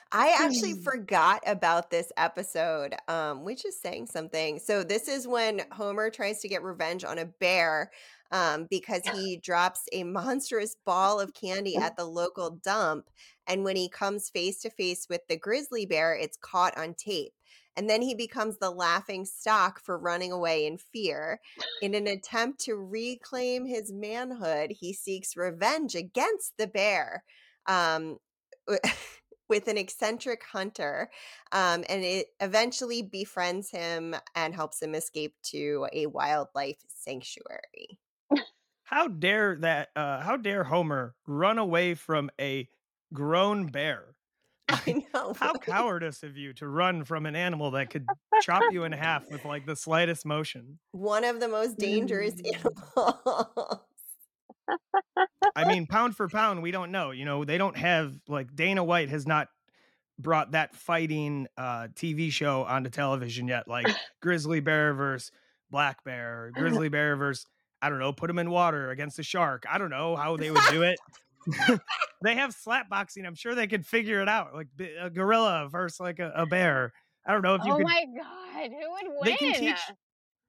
I 0.09 0.37
actually 0.39 0.71
Hmm. 0.71 0.83
forgot 0.83 1.43
about 1.45 1.89
this 1.91 2.13
episode, 2.15 2.95
um, 3.09 3.43
which 3.43 3.65
is 3.65 3.77
saying 3.79 4.07
something. 4.07 4.57
So 4.57 4.81
this 4.81 5.09
is 5.09 5.27
when 5.27 5.63
Homer 5.73 6.09
tries 6.09 6.39
to 6.41 6.47
get 6.47 6.63
revenge 6.63 7.03
on 7.03 7.17
a 7.17 7.25
bear 7.25 7.91
um, 8.31 8.67
because 8.69 9.01
he 9.13 9.35
drops 9.35 9.81
a 9.91 10.03
monstrous 10.05 10.77
ball 10.85 11.19
of 11.19 11.33
candy 11.33 11.75
at 11.75 11.97
the 11.97 12.05
local 12.05 12.51
dump. 12.51 13.09
And 13.47 13.65
when 13.65 13.75
he 13.75 13.89
comes 13.89 14.29
face 14.29 14.59
to 14.61 14.69
face 14.69 15.07
with 15.09 15.27
the 15.27 15.35
grizzly 15.37 15.85
bear, 15.85 16.15
it's 16.15 16.37
caught 16.37 16.77
on 16.77 16.93
tape. 16.93 17.33
And 17.77 17.89
then 17.89 18.01
he 18.01 18.15
becomes 18.15 18.57
the 18.57 18.71
laughing 18.71 19.23
stock 19.25 19.79
for 19.79 19.97
running 19.97 20.31
away 20.31 20.65
in 20.65 20.77
fear. 20.77 21.39
In 21.81 21.93
an 21.93 22.07
attempt 22.07 22.59
to 22.61 22.75
reclaim 22.75 23.65
his 23.65 23.93
manhood, 23.93 24.71
he 24.71 24.93
seeks 24.93 25.37
revenge 25.37 25.95
against 25.95 26.57
the 26.57 26.67
bear. 26.67 27.23
Um, 27.67 28.17
with 29.49 29.67
an 29.69 29.77
eccentric 29.77 30.43
hunter, 30.43 31.09
um, 31.53 31.85
and 31.87 32.03
it 32.03 32.27
eventually 32.41 33.01
befriends 33.01 33.71
him 33.71 34.13
and 34.35 34.53
helps 34.53 34.81
him 34.81 34.93
escape 34.93 35.35
to 35.41 35.87
a 35.93 36.05
wildlife 36.07 36.83
sanctuary. 36.89 37.99
how 38.83 39.07
dare 39.07 39.55
that 39.57 39.89
uh 39.95 40.21
how 40.21 40.37
dare 40.37 40.63
homer 40.65 41.15
run 41.25 41.57
away 41.57 41.93
from 41.93 42.29
a 42.39 42.69
grown 43.13 43.67
bear 43.67 44.15
I 44.69 45.03
know. 45.13 45.33
How 45.39 45.53
right? 45.53 45.61
cowardice 45.61 46.23
of 46.23 46.37
you 46.37 46.53
to 46.53 46.67
run 46.67 47.03
from 47.03 47.25
an 47.25 47.35
animal 47.35 47.71
that 47.71 47.89
could 47.89 48.05
chop 48.41 48.63
you 48.71 48.83
in 48.83 48.91
half 48.93 49.29
with 49.31 49.45
like 49.45 49.65
the 49.65 49.75
slightest 49.75 50.25
motion. 50.25 50.79
One 50.91 51.23
of 51.23 51.39
the 51.39 51.47
most 51.47 51.77
dangerous 51.77 52.35
animals. 52.43 53.79
I 55.55 55.63
mean, 55.65 55.87
pound 55.87 56.17
for 56.17 56.27
pound, 56.27 56.61
we 56.61 56.71
don't 56.71 56.91
know. 56.91 57.11
You 57.11 57.23
know, 57.23 57.45
they 57.45 57.57
don't 57.57 57.77
have 57.77 58.13
like 58.27 58.53
Dana 58.55 58.83
White 58.83 59.09
has 59.09 59.25
not 59.25 59.47
brought 60.19 60.51
that 60.51 60.75
fighting 60.75 61.47
uh 61.57 61.87
TV 61.95 62.31
show 62.31 62.63
onto 62.63 62.89
television 62.89 63.47
yet, 63.47 63.67
like 63.67 63.87
Grizzly 64.21 64.59
Bear 64.59 64.93
versus 64.93 65.31
Black 65.69 66.03
Bear, 66.03 66.51
Grizzly 66.53 66.89
Bear 66.89 67.15
versus 67.15 67.45
I 67.81 67.89
don't 67.89 67.99
know, 67.99 68.11
put 68.11 68.27
them 68.27 68.39
in 68.39 68.49
water 68.49 68.89
against 68.89 69.19
a 69.19 69.23
shark. 69.23 69.65
I 69.69 69.77
don't 69.77 69.91
know 69.91 70.15
how 70.15 70.35
they 70.35 70.51
would 70.51 70.63
do 70.71 70.81
it. 70.81 70.99
they 72.23 72.35
have 72.35 72.53
slap 72.53 72.89
boxing. 72.89 73.25
I'm 73.25 73.35
sure 73.35 73.55
they 73.55 73.67
could 73.67 73.85
figure 73.85 74.21
it 74.21 74.29
out. 74.29 74.53
Like 74.53 74.67
a 74.99 75.09
gorilla 75.09 75.67
versus 75.71 75.99
like 75.99 76.19
a, 76.19 76.31
a 76.35 76.45
bear. 76.45 76.93
I 77.25 77.33
don't 77.33 77.41
know 77.41 77.55
if 77.55 77.63
you 77.65 77.73
oh 77.73 77.77
could 77.77 77.85
my 77.85 78.05
god, 78.17 78.69
who 78.69 78.91
would 78.91 79.13
win? 79.19 79.25
they 79.25 79.35
can 79.35 79.53
teach 79.53 79.79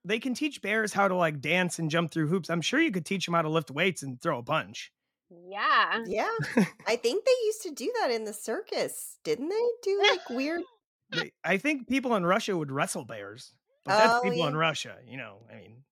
they 0.04 0.18
can 0.18 0.34
teach 0.34 0.62
bears 0.62 0.92
how 0.92 1.08
to 1.08 1.14
like 1.14 1.40
dance 1.40 1.78
and 1.78 1.90
jump 1.90 2.10
through 2.10 2.28
hoops. 2.28 2.50
I'm 2.50 2.62
sure 2.62 2.80
you 2.80 2.90
could 2.90 3.04
teach 3.04 3.26
them 3.26 3.34
how 3.34 3.42
to 3.42 3.48
lift 3.48 3.70
weights 3.70 4.02
and 4.02 4.20
throw 4.20 4.38
a 4.38 4.42
punch. 4.42 4.92
Yeah. 5.30 6.04
yeah. 6.06 6.30
I 6.86 6.96
think 6.96 7.24
they 7.24 7.46
used 7.46 7.62
to 7.62 7.70
do 7.72 7.92
that 8.00 8.10
in 8.10 8.24
the 8.24 8.32
circus, 8.32 9.18
didn't 9.24 9.48
they? 9.48 9.66
Do 9.82 10.02
like 10.02 10.30
weird. 10.30 10.62
I 11.44 11.58
think 11.58 11.88
people 11.88 12.14
in 12.16 12.24
Russia 12.24 12.56
would 12.56 12.72
wrestle 12.72 13.04
bears, 13.04 13.52
but 13.84 13.96
that's 13.96 14.14
Oh, 14.14 14.20
people 14.22 14.46
in. 14.46 14.56
Russia. 14.56 14.96
You 15.06 15.18
know, 15.18 15.38
I 15.52 15.56
mean, 15.56 15.82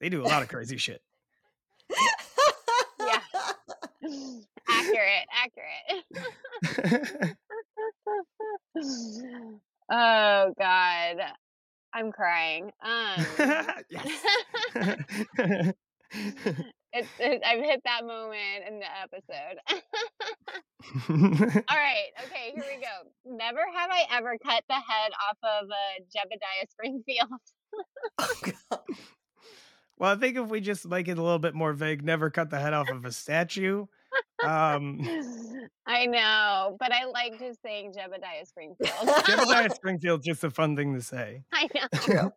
they 0.00 0.08
do 0.08 0.22
a 0.22 0.26
lot 0.28 0.42
of 0.42 0.48
crazy 0.48 0.76
shit. 0.76 1.02
Accurate, 4.68 5.26
accurate. 5.32 7.36
oh 9.90 10.54
god. 10.58 11.16
I'm 11.92 12.10
crying. 12.12 12.70
Um 12.82 13.26
it's, 16.94 17.08
it, 17.18 17.42
I've 17.44 17.60
hit 17.60 17.82
that 17.84 18.06
moment 18.06 18.64
in 18.68 18.78
the 18.78 18.86
episode. 19.02 19.58
All 21.68 21.76
right, 21.76 22.12
okay, 22.24 22.52
here 22.54 22.64
we 22.76 22.80
go. 22.80 23.10
Never 23.24 23.60
have 23.74 23.90
I 23.90 24.04
ever 24.12 24.38
cut 24.44 24.62
the 24.68 24.74
head 24.74 25.10
off 25.28 25.38
of 25.42 25.68
uh, 25.70 25.98
Jebediah 26.14 26.70
Springfield. 26.70 27.40
Oh, 28.18 28.34
God. 28.42 28.80
Well, 29.98 30.12
I 30.12 30.16
think 30.16 30.36
if 30.36 30.48
we 30.48 30.60
just 30.60 30.86
make 30.86 31.08
it 31.08 31.18
a 31.18 31.22
little 31.22 31.38
bit 31.38 31.54
more 31.54 31.72
vague, 31.72 32.04
never 32.04 32.30
cut 32.30 32.50
the 32.50 32.58
head 32.58 32.72
off 32.72 32.90
of 32.90 33.04
a 33.04 33.12
statue. 33.12 33.86
Um, 34.44 35.00
I 35.86 36.06
know, 36.06 36.76
but 36.78 36.92
I 36.92 37.04
like 37.06 37.38
just 37.38 37.62
saying 37.62 37.92
Jebediah 37.92 38.46
Springfield. 38.46 39.08
Jebediah 39.24 39.74
Springfield's 39.74 40.26
just 40.26 40.44
a 40.44 40.50
fun 40.50 40.76
thing 40.76 40.94
to 40.94 41.00
say. 41.00 41.44
I 41.52 41.68
know. 41.74 41.88
True. 42.00 42.32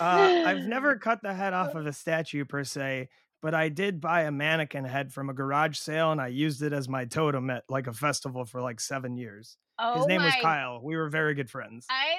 Uh, 0.00 0.44
I've 0.46 0.66
never 0.66 0.96
cut 0.98 1.22
the 1.22 1.34
head 1.34 1.52
off 1.52 1.74
of 1.74 1.86
a 1.86 1.92
statue 1.92 2.44
per 2.44 2.64
se, 2.64 3.08
but 3.40 3.54
I 3.54 3.68
did 3.68 4.00
buy 4.00 4.22
a 4.22 4.32
mannequin 4.32 4.84
head 4.84 5.12
from 5.12 5.30
a 5.30 5.34
garage 5.34 5.78
sale 5.78 6.12
and 6.12 6.20
I 6.20 6.28
used 6.28 6.62
it 6.62 6.72
as 6.72 6.88
my 6.88 7.04
totem 7.04 7.50
at 7.50 7.64
like 7.68 7.86
a 7.86 7.92
festival 7.92 8.44
for 8.44 8.60
like 8.60 8.80
seven 8.80 9.16
years. 9.16 9.56
Oh 9.78 9.98
His 9.98 10.06
name 10.06 10.22
was 10.22 10.34
Kyle. 10.42 10.80
We 10.82 10.96
were 10.96 11.08
very 11.08 11.34
good 11.34 11.50
friends. 11.50 11.86
I 11.90 12.16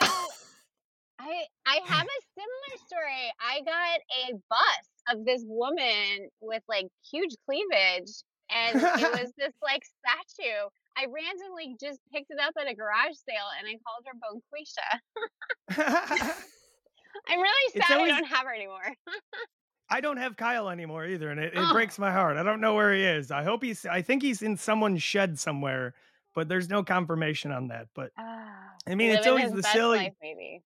I 1.23 1.45
I 1.65 1.79
have 1.85 2.05
a 2.05 2.19
similar 2.35 2.77
story. 2.87 3.31
I 3.39 3.61
got 3.61 3.99
a 4.27 4.33
bust 4.49 4.89
of 5.11 5.23
this 5.25 5.43
woman 5.45 6.29
with 6.41 6.63
like 6.67 6.87
huge 7.11 7.35
cleavage 7.45 8.11
and 8.49 8.75
it 8.77 8.81
was 9.21 9.31
this 9.37 9.53
like 9.63 9.83
statue. 9.85 10.67
I 10.97 11.05
randomly 11.05 11.75
just 11.81 11.99
picked 12.13 12.29
it 12.29 12.39
up 12.39 12.53
at 12.59 12.67
a 12.69 12.75
garage 12.75 13.15
sale 13.27 13.49
and 13.57 13.67
I 13.67 13.77
called 13.83 14.05
her 14.05 14.13
Bonquisha. 14.19 14.89
I'm 17.29 17.39
really 17.39 17.71
sad 17.81 17.97
always- 17.97 18.11
I 18.13 18.19
don't 18.19 18.27
have 18.27 18.45
her 18.45 18.53
anymore. 18.53 18.93
I 19.89 20.01
don't 20.01 20.17
have 20.17 20.35
Kyle 20.37 20.69
anymore 20.69 21.05
either, 21.05 21.29
and 21.29 21.39
it, 21.39 21.53
it 21.53 21.59
Oh. 21.59 21.73
breaks 21.73 21.99
my 21.99 22.11
heart. 22.11 22.37
I 22.37 22.43
don't 22.43 22.61
know 22.61 22.73
where 22.73 22.91
he 22.93 23.03
is. 23.03 23.29
I 23.31 23.43
hope 23.43 23.61
he's. 23.63 23.85
I 23.85 24.01
think 24.01 24.23
he's 24.23 24.41
in 24.41 24.57
someone's 24.57 25.03
shed 25.03 25.37
somewhere, 25.37 25.93
but 26.33 26.47
there's 26.49 26.67
no 26.69 26.83
confirmation 26.83 27.51
on 27.51 27.67
that. 27.67 27.87
But 27.93 28.09
ah, 28.17 28.71
I 28.87 28.95
mean, 28.95 29.11
it's 29.11 29.27
always 29.27 29.51
the 29.51 29.61
silly. 29.61 29.97
life, 29.99 30.13
maybe. 30.21 30.61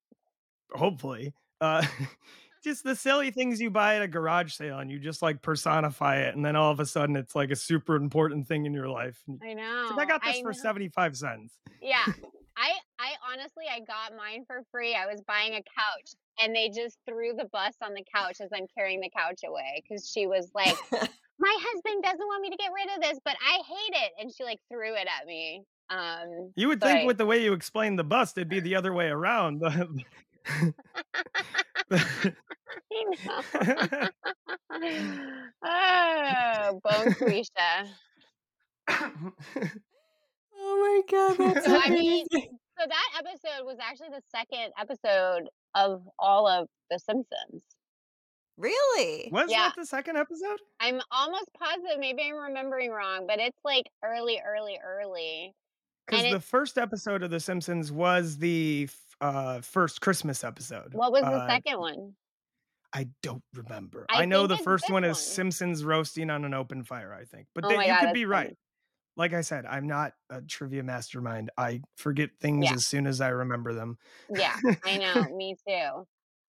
Hopefully, 0.72 1.32
uh, 1.60 1.84
just 2.64 2.84
the 2.84 2.94
silly 2.94 3.30
things 3.30 3.60
you 3.60 3.70
buy 3.70 3.96
at 3.96 4.02
a 4.02 4.08
garage 4.08 4.52
sale, 4.52 4.78
and 4.78 4.90
you 4.90 4.98
just 4.98 5.22
like 5.22 5.42
personify 5.42 6.16
it, 6.18 6.34
and 6.34 6.44
then 6.44 6.56
all 6.56 6.70
of 6.70 6.80
a 6.80 6.86
sudden, 6.86 7.16
it's 7.16 7.34
like 7.34 7.50
a 7.50 7.56
super 7.56 7.96
important 7.96 8.46
thing 8.46 8.66
in 8.66 8.72
your 8.74 8.88
life. 8.88 9.22
I 9.42 9.54
know. 9.54 9.90
I 9.96 10.04
got 10.04 10.22
this 10.22 10.40
for 10.40 10.52
know. 10.52 10.58
seventy 10.58 10.88
five 10.88 11.16
cents. 11.16 11.54
Yeah. 11.80 12.04
I 12.60 12.72
I 12.98 13.10
honestly 13.32 13.66
I 13.72 13.78
got 13.80 14.16
mine 14.16 14.44
for 14.44 14.62
free. 14.72 14.94
I 14.94 15.06
was 15.06 15.22
buying 15.22 15.54
a 15.54 15.62
couch 15.62 16.10
and 16.42 16.54
they 16.54 16.68
just 16.68 16.98
threw 17.08 17.32
the 17.36 17.44
bus 17.52 17.74
on 17.84 17.94
the 17.94 18.04
couch 18.12 18.38
as 18.40 18.48
I'm 18.52 18.66
carrying 18.76 19.00
the 19.00 19.10
couch 19.16 19.42
away 19.46 19.82
cuz 19.88 20.10
she 20.10 20.26
was 20.26 20.50
like, 20.56 20.76
"My 21.38 21.56
husband 21.60 22.02
doesn't 22.02 22.18
want 22.18 22.42
me 22.42 22.50
to 22.50 22.56
get 22.56 22.72
rid 22.74 22.96
of 22.96 23.00
this, 23.00 23.20
but 23.24 23.36
I 23.40 23.58
hate 23.58 24.02
it." 24.04 24.12
And 24.18 24.34
she 24.34 24.42
like 24.42 24.58
threw 24.68 24.92
it 24.94 25.06
at 25.06 25.24
me. 25.24 25.62
Um 25.88 26.52
You 26.56 26.66
would 26.66 26.80
think 26.80 27.02
I- 27.02 27.06
with 27.06 27.18
the 27.18 27.26
way 27.26 27.44
you 27.44 27.52
explained 27.52 27.96
the 27.96 28.02
bust, 28.04 28.36
it'd 28.36 28.48
be 28.48 28.58
the 28.58 28.74
other 28.74 28.92
way 28.92 29.06
around. 29.06 29.62
I 34.70 34.78
know. 34.78 35.24
oh, 35.64 36.80
bone 36.84 37.12
Quisha. 37.14 37.88
oh 38.90 39.32
my 40.58 41.02
god, 41.10 41.36
that's 41.38 41.66
So 41.66 41.80
I 41.82 41.88
mean, 41.90 42.26
so 42.30 42.40
that 42.86 43.10
episode 43.18 43.64
was 43.64 43.76
actually 43.80 44.08
the 44.10 44.22
second 44.34 44.72
episode 44.78 45.48
of 45.74 46.02
all 46.18 46.46
of 46.46 46.68
The 46.90 46.98
Simpsons. 46.98 47.62
Really? 48.56 49.28
Was 49.30 49.50
Yeah. 49.50 49.68
that 49.68 49.74
the 49.76 49.86
second 49.86 50.16
episode? 50.16 50.58
I'm 50.80 51.00
almost 51.12 51.46
positive. 51.58 51.98
Maybe 52.00 52.22
I'm 52.28 52.36
remembering 52.36 52.90
wrong, 52.90 53.26
but 53.28 53.38
it's 53.38 53.58
like 53.64 53.86
early, 54.04 54.40
early, 54.44 54.78
early. 54.84 55.54
Because 56.06 56.32
the 56.32 56.40
first 56.40 56.76
episode 56.78 57.22
of 57.22 57.30
The 57.30 57.38
Simpsons 57.38 57.92
was 57.92 58.38
the 58.38 58.84
f- 58.88 59.07
uh, 59.20 59.60
first 59.60 60.00
Christmas 60.00 60.44
episode. 60.44 60.94
What 60.94 61.12
was 61.12 61.22
the 61.22 61.28
Uh, 61.28 61.48
second 61.48 61.78
one? 61.78 62.14
I 62.92 63.08
don't 63.22 63.42
remember. 63.54 64.06
I 64.08 64.22
I, 64.22 64.24
know 64.24 64.46
the 64.46 64.56
first 64.56 64.84
this 64.86 64.90
one 64.92 65.04
is. 65.04 65.18
Simpsons 65.18 65.84
roasting 65.84 66.30
on 66.30 66.44
an 66.44 66.54
open 66.54 66.84
fire. 66.84 67.12
I 67.12 67.24
think, 67.24 67.46
but 67.54 67.64
Oh 67.64 67.68
then 67.68 67.76
my 67.78 67.84
you 67.86 67.92
God, 67.92 68.00
could 68.00 68.14
be 68.14 68.20
funny. 68.24 68.26
right. 68.26 68.56
Like 69.16 69.34
I 69.34 69.40
said, 69.40 69.66
I'm 69.66 69.86
not 69.88 70.12
a 70.30 70.40
trivia 70.40 70.82
mastermind. 70.84 71.50
I 71.58 71.82
forget 71.96 72.30
things 72.40 72.64
Yeah. 72.66 72.74
as 72.74 72.86
soon 72.86 73.06
as 73.06 73.20
I 73.20 73.28
remember 73.28 73.74
them. 73.74 73.98
Yeah, 74.34 74.56
I 74.84 74.96
know. 74.96 75.24
me 75.36 75.56
too. 75.66 76.06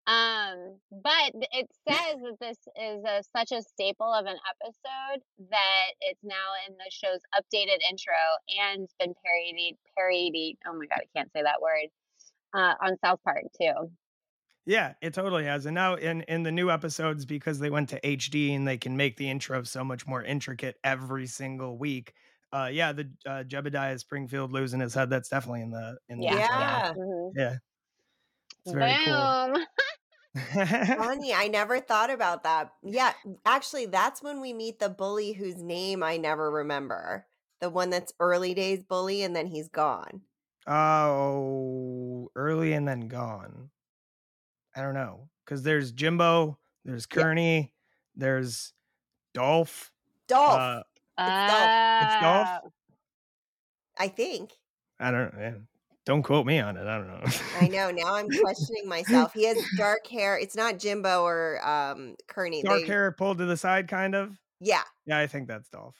Um, 0.06 0.78
but 0.92 1.32
it 1.52 1.68
says 1.88 2.16
that 2.22 2.38
this 2.40 2.58
is 2.82 3.04
a, 3.04 3.24
such 3.36 3.52
a 3.52 3.62
staple 3.62 4.14
of 4.14 4.26
an 4.26 4.38
episode 4.62 5.22
that 5.50 5.88
it's 6.02 6.24
now 6.24 6.54
in 6.68 6.76
the 6.76 6.90
show's 6.90 7.20
updated 7.36 7.80
intro 7.90 8.14
and 8.72 8.88
been 9.00 9.14
parodied, 9.26 9.76
parodied. 9.98 10.58
Oh 10.68 10.74
my 10.78 10.86
god, 10.86 11.00
I 11.02 11.08
can't 11.18 11.32
say 11.34 11.42
that 11.44 11.62
word. 11.62 11.88
Uh, 12.54 12.74
on 12.82 12.98
South 13.04 13.20
Park 13.24 13.44
too. 13.60 13.92
Yeah, 14.66 14.96
it 15.02 15.14
totally 15.14 15.46
has. 15.46 15.66
And 15.66 15.76
now 15.76 15.96
in 15.96 16.22
in 16.24 16.44
the 16.44 16.52
new 16.52 16.70
episodes, 16.70 17.26
because 17.26 17.60
they 17.60 17.70
went 17.70 17.90
to 17.90 18.06
HD 18.06 18.54
and 18.54 18.68
they 18.68 18.78
can 18.78 18.98
make 18.98 19.16
the 19.18 19.30
intro 19.30 19.64
so 19.64 19.84
much 19.84 20.06
more 20.06 20.22
intricate 20.24 20.78
every 20.84 21.26
single 21.28 21.78
week. 21.78 22.14
Uh, 22.52 22.70
yeah, 22.72 22.92
the 22.92 23.12
uh, 23.26 23.44
Jebediah 23.48 23.98
Springfield 24.00 24.52
losing 24.52 24.80
his 24.82 24.94
head. 24.94 25.10
That's 25.10 25.30
definitely 25.30 25.62
in 25.62 25.72
the 25.72 25.98
in 26.10 26.20
the 26.20 26.26
Yeah. 26.26 26.32
intro. 26.32 26.58
Yeah. 26.60 26.94
Yeah. 27.34 27.58
It's 28.64 28.72
very 28.74 28.98
cool. 28.98 29.38
Funny, 30.98 31.34
I 31.34 31.48
never 31.48 31.80
thought 31.80 32.10
about 32.10 32.44
that. 32.44 32.74
Yeah, 32.84 33.14
actually, 33.46 33.86
that's 33.86 34.22
when 34.22 34.42
we 34.42 34.52
meet 34.54 34.80
the 34.80 34.90
bully 34.90 35.34
whose 35.34 35.62
name 35.62 36.02
I 36.04 36.18
never 36.18 36.50
remember. 36.52 37.28
The 37.62 37.70
one 37.70 37.90
that's 37.90 38.14
early 38.20 38.54
days 38.54 38.84
bully, 38.84 39.22
and 39.24 39.36
then 39.36 39.48
he's 39.48 39.70
gone. 39.70 40.24
Oh, 40.68 42.30
early 42.36 42.74
and 42.74 42.88
then 42.88 43.08
gone. 43.08 43.70
I 44.76 44.82
don't 44.82 44.94
know 44.94 45.30
because 45.46 45.64
there's 45.64 45.92
Jimbo, 45.92 46.58
there's 46.86 47.08
Yeah. 47.12 47.22
Kearney, 47.22 47.74
there's 48.16 48.74
Dolph. 49.34 49.92
Dolph, 50.28 50.84
Uh, 51.18 52.02
It's 52.04 52.22
Dolph? 52.22 52.72
I 53.98 54.08
think. 54.10 54.52
I 55.00 55.12
don't. 55.12 55.34
Yeah, 55.40 55.54
don't 56.06 56.22
quote 56.24 56.46
me 56.46 56.60
on 56.60 56.76
it. 56.78 56.86
I 56.86 56.98
don't 56.98 57.08
know. 57.08 57.24
I 57.60 57.68
know. 57.70 57.90
Now 57.92 58.16
I'm 58.16 58.30
questioning 58.30 58.88
myself. 58.88 59.34
He 59.34 59.46
has 59.46 59.58
dark 59.78 60.06
hair. 60.08 60.38
It's 60.38 60.56
not 60.56 60.78
Jimbo 60.80 61.24
or 61.24 61.66
um 61.68 62.16
Kearney. 62.28 62.62
Dark 62.62 62.82
They- 62.82 62.88
hair 62.88 63.12
pulled 63.12 63.38
to 63.40 63.46
the 63.46 63.58
side, 63.58 63.88
kind 63.88 64.16
of. 64.16 64.38
Yeah. 64.60 64.84
Yeah, 65.06 65.20
I 65.20 65.28
think 65.28 65.48
that's 65.48 65.70
Dolph. 65.70 65.96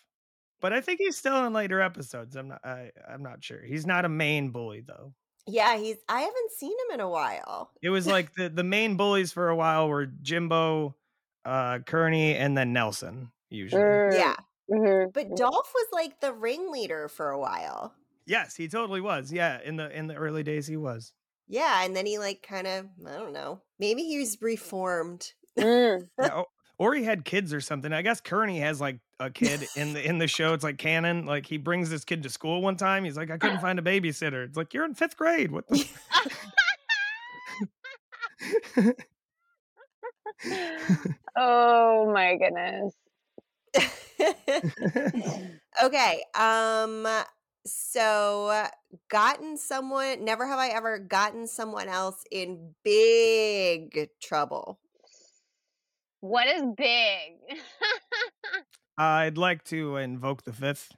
But 0.60 0.74
I 0.74 0.82
think 0.82 1.00
he's 1.00 1.18
still 1.18 1.46
in 1.46 1.54
later 1.54 1.82
episodes. 1.82 2.36
I'm 2.36 2.48
not. 2.50 2.66
I, 2.66 2.92
I'm 3.08 3.22
not 3.24 3.44
sure. 3.44 3.62
He's 3.62 3.86
not 3.86 4.06
a 4.06 4.10
main 4.10 4.50
bully 4.52 4.82
though. 4.82 5.14
Yeah, 5.46 5.78
he's 5.78 5.98
I 6.10 6.22
haven't 6.22 6.52
seen 6.52 6.72
him 6.72 6.96
in 6.96 7.00
a 7.00 7.10
while. 7.10 7.72
It 7.82 7.90
was 7.90 8.08
like 8.08 8.34
the 8.34 8.50
the 8.50 8.64
main 8.64 8.98
bullies 8.98 9.32
for 9.32 9.50
a 9.50 9.56
while 9.56 9.88
were 9.88 10.08
Jimbo, 10.08 10.96
uh, 11.46 11.80
Kearney, 11.80 12.36
and 12.36 12.58
then 12.58 12.74
Nelson 12.74 13.32
usually. 13.50 14.02
Yeah. 14.18 14.36
hmm 14.70 15.06
But 15.14 15.36
Dolph 15.36 15.72
was 15.74 15.88
like 15.94 16.20
the 16.20 16.34
ringleader 16.34 17.08
for 17.08 17.30
a 17.30 17.40
while. 17.40 17.96
Yes, 18.26 18.56
he 18.56 18.68
totally 18.68 19.00
was. 19.00 19.32
Yeah, 19.32 19.62
in 19.62 19.78
the 19.78 19.90
in 19.96 20.08
the 20.08 20.16
early 20.16 20.44
days 20.44 20.68
he 20.68 20.76
was. 20.78 21.14
Yeah, 21.48 21.84
and 21.86 21.96
then 21.96 22.06
he 22.06 22.18
like 22.20 22.42
kind 22.44 22.68
of 22.68 22.88
I 23.06 23.14
don't 23.18 23.34
know. 23.34 23.62
Maybe 23.80 24.04
he 24.04 24.20
was 24.20 24.42
reformed. 24.42 25.34
Mm. 25.58 26.10
Yeah, 26.22 26.36
o- 26.36 26.46
or 26.78 26.94
he 26.94 27.04
had 27.04 27.26
kids 27.26 27.54
or 27.54 27.62
something. 27.62 27.92
I 27.92 28.02
guess 28.02 28.22
Kearney 28.22 28.60
has 28.60 28.80
like 28.80 29.00
a 29.20 29.30
kid 29.30 29.68
in 29.76 29.94
the 29.94 30.06
in 30.06 30.18
the 30.18 30.28
show. 30.28 30.54
It's 30.54 30.64
like 30.64 30.78
canon. 30.78 31.26
Like 31.26 31.46
he 31.46 31.58
brings 31.58 31.90
this 31.90 32.06
kid 32.06 32.24
to 32.24 32.30
school 32.30 32.62
one 32.62 32.78
time. 32.78 33.04
He's 33.04 33.18
like, 33.18 33.32
I 33.32 33.38
couldn't 33.38 33.60
find 33.60 33.80
a 33.80 33.82
babysitter. 33.82 34.46
It's 34.46 34.58
like 34.58 34.74
you're 34.74 34.86
in 34.86 34.94
fifth 34.94 35.18
grade. 35.18 35.52
What 35.52 35.68
the? 35.68 35.86
oh 41.36 42.12
my 42.14 42.36
goodness. 42.36 42.94
okay. 45.84 46.24
Um 46.36 47.08
so 47.66 48.68
gotten 49.10 49.58
someone 49.58 50.24
never 50.24 50.48
have 50.48 50.60
I 50.60 50.70
ever 50.70 51.00
gotten 51.00 51.48
someone 51.48 51.90
else 51.90 52.24
in 52.32 52.76
big 52.84 54.10
trouble. 54.22 54.80
What 56.22 56.48
is 56.48 56.64
big? 56.76 57.34
I'd 58.98 59.38
like 59.38 59.64
to 59.66 59.98
invoke 59.98 60.44
the 60.44 60.54
fifth. 60.54 60.92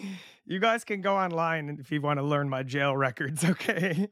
you 0.46 0.58
guys 0.58 0.84
can 0.84 1.02
go 1.02 1.16
online 1.16 1.76
if 1.80 1.92
you 1.92 2.00
want 2.00 2.18
to 2.18 2.24
learn 2.24 2.48
my 2.48 2.62
jail 2.62 2.96
records, 2.96 3.44
okay? 3.50 4.08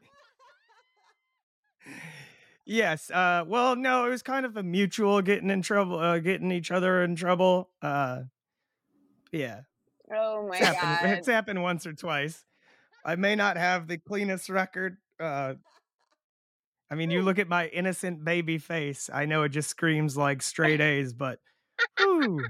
yes. 2.66 3.10
Uh, 3.10 3.44
well, 3.46 3.74
no, 3.76 4.04
it 4.06 4.10
was 4.10 4.22
kind 4.22 4.44
of 4.44 4.56
a 4.58 4.62
mutual 4.62 5.22
getting 5.22 5.48
in 5.48 5.62
trouble, 5.62 5.98
uh, 5.98 6.18
getting 6.18 6.52
each 6.52 6.70
other 6.70 7.02
in 7.02 7.16
trouble. 7.16 7.70
Uh, 7.80 8.24
yeah, 9.32 9.60
oh 10.12 10.46
my 10.46 10.56
it's 10.58 10.66
happened, 10.66 11.10
god. 11.10 11.18
it's 11.18 11.28
happened 11.28 11.62
once 11.62 11.86
or 11.86 11.94
twice. 11.94 12.44
I 13.04 13.16
may 13.16 13.34
not 13.34 13.56
have 13.56 13.86
the 13.88 13.96
cleanest 13.96 14.50
record. 14.50 14.98
Uh, 15.18 15.54
I 16.90 16.96
mean, 16.96 17.10
you 17.10 17.22
look 17.22 17.38
at 17.38 17.48
my 17.48 17.68
innocent 17.68 18.24
baby 18.24 18.58
face. 18.58 19.08
I 19.12 19.24
know 19.26 19.44
it 19.44 19.50
just 19.50 19.70
screams 19.70 20.16
like 20.16 20.42
straight 20.42 20.80
A's, 20.80 21.12
but 21.12 21.38
ooh, 22.00 22.40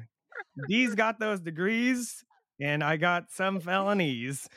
D's 0.69 0.95
got 0.95 1.21
those 1.21 1.41
degrees, 1.41 2.25
and 2.61 2.83
I 2.83 2.97
got 2.97 3.31
some 3.31 3.61
felonies. 3.61 4.49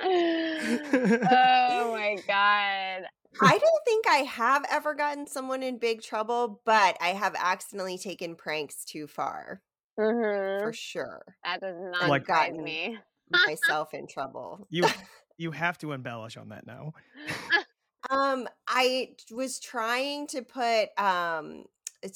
oh 0.00 1.92
my 1.92 2.16
god. 2.26 3.04
I 3.40 3.58
don't 3.58 3.84
think 3.84 4.06
I 4.08 4.18
have 4.18 4.64
ever 4.70 4.94
gotten 4.94 5.26
someone 5.26 5.62
in 5.62 5.78
big 5.78 6.02
trouble, 6.02 6.60
but 6.64 6.96
I 7.00 7.08
have 7.08 7.34
accidentally 7.36 7.98
taken 7.98 8.36
pranks 8.36 8.84
too 8.84 9.06
far 9.06 9.60
hmm 9.98 10.60
for 10.60 10.72
sure. 10.72 11.22
That 11.44 11.60
does 11.60 11.76
not 11.78 12.08
Like- 12.08 12.26
Gotten- 12.26 12.62
me. 12.62 12.98
Myself 13.46 13.94
in 13.94 14.06
trouble. 14.06 14.66
you 14.70 14.84
you 15.38 15.50
have 15.50 15.78
to 15.78 15.92
embellish 15.92 16.36
on 16.36 16.50
that 16.50 16.66
now. 16.66 16.92
Um, 18.10 18.46
I 18.68 19.14
was 19.32 19.58
trying 19.58 20.26
to 20.26 20.42
put 20.42 20.90
um 20.98 21.64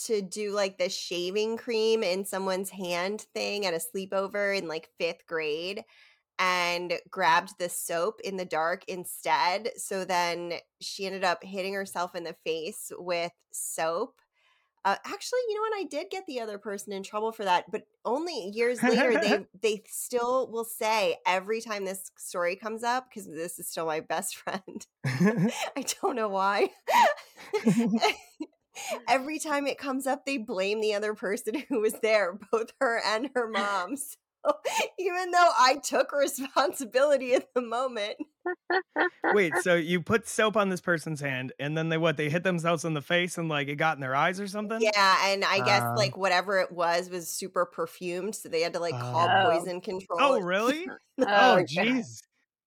to 0.05 0.21
do 0.21 0.53
like 0.53 0.77
the 0.77 0.91
shaving 0.91 1.57
cream 1.57 2.03
in 2.03 2.27
someone's 2.27 2.69
hand 2.69 3.23
thing 3.33 3.65
at 3.65 3.73
a 3.73 3.79
sleepover 3.79 4.57
in 4.57 4.69
like 4.69 4.91
fifth 4.99 5.27
grade 5.27 5.83
and 6.39 6.95
grabbed 7.11 7.59
the 7.59 7.69
soap 7.69 8.21
in 8.21 8.37
the 8.37 8.45
dark 8.45 8.85
instead. 8.87 9.71
So 9.77 10.05
then 10.05 10.55
she 10.81 11.07
ended 11.07 11.25
up 11.25 11.43
hitting 11.43 11.75
herself 11.75 12.15
in 12.15 12.25
the 12.25 12.37
face 12.45 12.93
with 12.99 13.33
soap. 13.51 14.21
Uh, 14.85 14.97
actually, 15.05 15.41
you 15.49 15.55
know 15.55 15.61
what? 15.61 15.81
I 15.81 15.85
did 15.85 16.11
get 16.11 16.25
the 16.27 16.41
other 16.41 16.59
person 16.59 16.93
in 16.93 17.03
trouble 17.03 17.33
for 17.33 17.45
that, 17.45 17.71
but 17.71 17.83
only 18.05 18.51
years 18.55 18.83
later 18.83 19.21
they 19.21 19.47
they 19.61 19.83
still 19.87 20.51
will 20.51 20.65
say 20.65 21.17
every 21.27 21.61
time 21.61 21.85
this 21.85 22.11
story 22.17 22.57
comes 22.57 22.83
up 22.83 23.09
because 23.09 23.27
this 23.27 23.59
is 23.59 23.69
still 23.69 23.87
my 23.87 24.01
best 24.01 24.37
friend. 24.39 24.87
I 25.05 25.85
don't 26.01 26.17
know 26.17 26.29
why. 26.29 26.71
every 29.09 29.39
time 29.39 29.67
it 29.67 29.79
comes 29.79 30.07
up, 30.07 30.25
they 30.25 30.39
blame 30.39 30.81
the 30.81 30.95
other 30.95 31.15
person 31.15 31.65
who 31.69 31.81
was 31.81 31.95
there, 32.01 32.39
both 32.53 32.73
her 32.81 33.01
and 33.05 33.31
her 33.35 33.49
moms. 33.49 34.17
even 34.99 35.31
though 35.31 35.51
I 35.59 35.77
took 35.83 36.13
responsibility 36.13 37.35
at 37.35 37.49
the 37.55 37.61
moment. 37.63 38.17
Wait, 39.35 39.53
so 39.63 39.75
you 39.75 40.01
put 40.01 40.27
soap 40.29 40.57
on 40.57 40.69
this 40.69 40.81
person's 40.81 41.21
hand, 41.21 41.53
and 41.59 41.77
then 41.77 41.89
they 41.89 41.99
what? 41.99 42.17
They 42.17 42.29
hit 42.31 42.45
themselves 42.45 42.85
in 42.85 42.95
the 42.95 43.03
face, 43.03 43.39
and 43.39 43.49
like 43.49 43.69
it 43.69 43.77
got 43.77 43.97
in 43.97 44.01
their 44.01 44.15
eyes 44.15 44.41
or 44.41 44.47
something? 44.47 44.79
Yeah, 44.81 45.17
and 45.33 45.45
I 45.45 45.59
guess 45.65 45.83
Uh. 45.83 45.95
like 45.97 46.17
whatever 46.17 46.59
it 46.61 46.73
was 46.73 47.11
was 47.11 47.31
super 47.31 47.67
perfumed, 47.67 48.35
so 48.35 48.49
they 48.49 48.61
had 48.63 48.73
to 48.75 48.81
like 48.81 48.99
call 48.99 49.29
Oh. 49.29 49.51
poison 49.51 49.81
control. 49.81 50.19
Oh, 50.21 50.41
really? 50.43 50.89
Oh, 51.21 51.27
Oh, 51.27 51.65
jeez. 51.69 52.21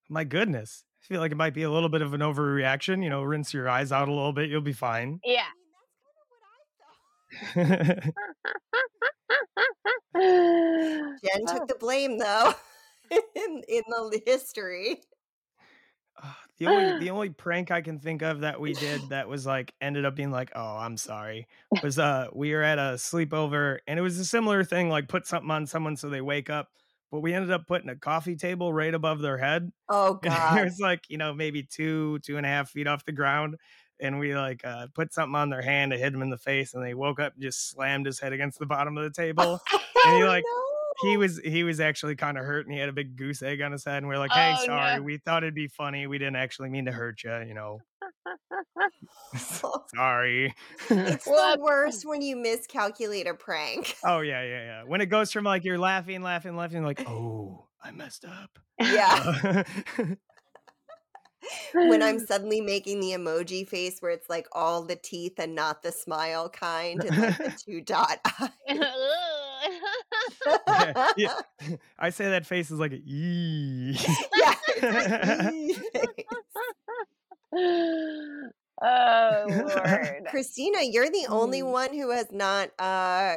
My 0.09 0.23
goodness. 0.23 0.83
I 1.03 1.07
feel 1.07 1.19
like 1.21 1.31
it 1.31 1.35
might 1.37 1.53
be 1.55 1.63
a 1.63 1.71
little 1.71 1.89
bit 1.89 2.01
of 2.03 2.13
an 2.13 2.21
overreaction. 2.21 3.03
You 3.03 3.09
know, 3.09 3.23
rinse 3.23 3.53
your 3.53 3.67
eyes 3.67 3.91
out 3.91 4.07
a 4.07 4.13
little 4.13 4.33
bit. 4.33 4.49
You'll 4.49 4.61
be 4.61 4.73
fine. 4.73 5.19
Yeah. 5.25 5.45
I 10.15 10.19
mean, 10.19 10.31
that's 10.43 10.53
kind 10.57 10.75
of 10.77 10.83
what 10.83 10.83
I 10.83 11.17
thought. 11.17 11.21
Jen 11.23 11.45
took 11.47 11.67
the 11.67 11.75
blame 11.75 12.17
though 12.17 12.53
in 13.35 13.63
in 13.67 13.83
the 13.87 14.21
history. 14.25 15.01
Uh, 16.21 16.33
the 16.57 16.67
only 16.67 16.91
the 16.99 17.09
only 17.09 17.29
prank 17.29 17.71
I 17.71 17.81
can 17.81 17.99
think 17.99 18.21
of 18.21 18.41
that 18.41 18.59
we 18.59 18.73
did 18.73 19.09
that 19.09 19.27
was 19.27 19.45
like 19.45 19.73
ended 19.81 20.05
up 20.05 20.15
being 20.15 20.31
like, 20.31 20.51
oh, 20.55 20.77
I'm 20.77 20.97
sorry, 20.97 21.47
was 21.81 21.99
uh 21.99 22.27
we 22.33 22.53
were 22.53 22.63
at 22.63 22.77
a 22.79 22.93
sleepover 22.95 23.79
and 23.87 23.99
it 23.99 24.01
was 24.01 24.19
a 24.19 24.25
similar 24.25 24.63
thing, 24.63 24.89
like 24.89 25.07
put 25.07 25.25
something 25.27 25.51
on 25.51 25.67
someone 25.67 25.95
so 25.97 26.09
they 26.09 26.21
wake 26.21 26.49
up. 26.49 26.69
But 27.11 27.19
we 27.21 27.33
ended 27.33 27.51
up 27.51 27.67
putting 27.67 27.89
a 27.89 27.95
coffee 27.97 28.37
table 28.37 28.71
right 28.73 28.93
above 28.93 29.19
their 29.19 29.37
head. 29.37 29.71
Oh 29.89 30.15
And 30.23 30.33
it 30.33 30.39
god. 30.39 30.63
was 30.63 30.79
like, 30.79 31.09
you 31.09 31.17
know, 31.17 31.33
maybe 31.33 31.63
two, 31.63 32.19
two 32.19 32.37
and 32.37 32.45
a 32.45 32.49
half 32.49 32.69
feet 32.69 32.87
off 32.87 33.05
the 33.05 33.11
ground. 33.11 33.57
And 34.01 34.17
we 34.19 34.35
like 34.35 34.65
uh, 34.65 34.87
put 34.95 35.13
something 35.13 35.35
on 35.35 35.49
their 35.49 35.61
hand 35.61 35.91
to 35.91 35.97
hit 35.97 36.13
him 36.13 36.21
in 36.23 36.29
the 36.31 36.37
face, 36.37 36.73
and 36.73 36.83
they 36.83 36.93
woke 36.95 37.19
up 37.19 37.33
and 37.33 37.41
just 37.43 37.69
slammed 37.69 38.05
his 38.07 38.19
head 38.19 38.33
against 38.33 38.57
the 38.59 38.65
bottom 38.65 38.97
of 38.97 39.03
the 39.03 39.11
table. 39.11 39.59
And 40.03 40.15
he, 40.17 40.23
Oh, 40.23 40.27
like, 40.27 40.43
no. 41.03 41.09
he 41.11 41.17
was 41.17 41.37
he 41.43 41.63
was 41.63 41.79
actually 41.79 42.15
kind 42.15 42.35
of 42.39 42.43
hurt, 42.43 42.65
and 42.65 42.73
he 42.73 42.79
had 42.79 42.89
a 42.89 42.93
big 42.93 43.15
goose 43.15 43.43
egg 43.43 43.61
on 43.61 43.71
his 43.71 43.85
head. 43.85 43.97
And 43.97 44.07
we 44.07 44.15
are 44.15 44.17
like, 44.17 44.31
"Hey, 44.31 44.55
Oh, 44.57 44.65
sorry, 44.65 44.95
no. 44.95 45.03
we 45.03 45.17
thought 45.19 45.43
it'd 45.43 45.53
be 45.53 45.67
funny. 45.67 46.07
We 46.07 46.17
didn't 46.17 46.37
actually 46.37 46.69
mean 46.71 46.85
to 46.85 46.91
hurt 46.91 47.23
you, 47.23 47.37
you 47.47 47.53
know. 47.53 47.81
sorry." 49.37 50.53
It's 50.89 51.27
Well, 51.27 51.55
the 51.57 51.61
worst 51.61 52.05
when 52.05 52.21
you 52.23 52.35
miscalculate 52.35 53.27
a 53.27 53.33
prank. 53.35 53.95
oh 54.03 54.21
yeah, 54.21 54.41
yeah, 54.43 54.63
yeah. 54.63 54.83
When 54.83 55.01
it 55.01 55.05
goes 55.07 55.31
from 55.31 55.43
like 55.43 55.63
you're 55.63 55.77
laughing, 55.77 56.23
laughing, 56.23 56.55
laughing, 56.55 56.83
like, 56.83 57.07
"Oh, 57.07 57.67
I 57.83 57.91
messed 57.91 58.25
up." 58.25 58.57
Yeah. 58.79 59.63
Uh, 59.99 60.03
when 61.73 62.01
I'm 62.03 62.19
suddenly 62.25 62.61
making 62.61 62.99
the 62.99 63.11
emoji 63.11 63.67
face 63.67 63.99
where 64.01 64.11
it's 64.11 64.29
like 64.29 64.47
all 64.51 64.83
the 64.83 64.95
teeth 64.95 65.39
and 65.39 65.55
not 65.55 65.83
the 65.83 65.91
smile 65.91 66.49
kind 66.49 67.03
and 67.03 67.17
like 67.17 67.37
the 67.37 67.53
two 67.65 67.81
dot 67.81 68.19
eye. 68.25 68.49
yeah, 70.77 71.09
yeah. 71.17 71.75
I 71.99 72.09
say 72.09 72.29
that 72.29 72.45
face 72.45 72.71
is 72.71 72.79
like 72.79 72.93
a 72.93 72.99
yee. 72.99 73.97
yeah. 74.35 74.55
like, 74.81 76.27
oh 78.81 79.45
Lord. 79.49 80.25
Christina, 80.29 80.79
you're 80.83 81.09
the 81.09 81.27
only 81.29 81.61
Mm. 81.61 81.71
one 81.71 81.93
who 81.93 82.09
has 82.11 82.31
not 82.31 82.69
uh 82.79 83.35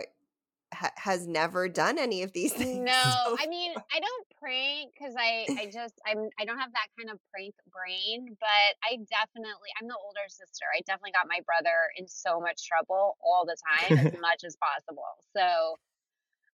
ha- 0.73 0.93
has 0.97 1.27
never 1.27 1.69
done 1.69 1.99
any 1.99 2.23
of 2.23 2.33
these 2.33 2.53
things. 2.53 2.85
No, 2.85 2.93
so 2.93 3.37
I 3.39 3.47
mean 3.47 3.73
I 3.93 4.01
don't 4.01 4.27
prank 4.45 4.93
because 4.93 5.15
I 5.17 5.49
I 5.57 5.65
just 5.73 5.95
I'm 6.05 6.29
I 6.39 6.45
don't 6.45 6.59
have 6.59 6.73
that 6.73 6.89
kind 6.99 7.09
of 7.11 7.19
prank 7.33 7.55
brain, 7.73 8.37
but 8.39 8.71
I 8.85 9.01
definitely 9.09 9.73
I'm 9.81 9.89
the 9.89 9.97
older 9.97 10.29
sister. 10.29 10.69
I 10.77 10.85
definitely 10.87 11.13
got 11.13 11.27
my 11.29 11.41
brother 11.49 11.89
in 11.97 12.07
so 12.07 12.41
much 12.41 12.69
trouble 12.69 13.17
all 13.25 13.45
the 13.49 13.57
time 13.57 13.99
as 13.99 14.13
much 14.21 14.45
as 14.45 14.57
possible. 14.61 15.09
So 15.33 15.79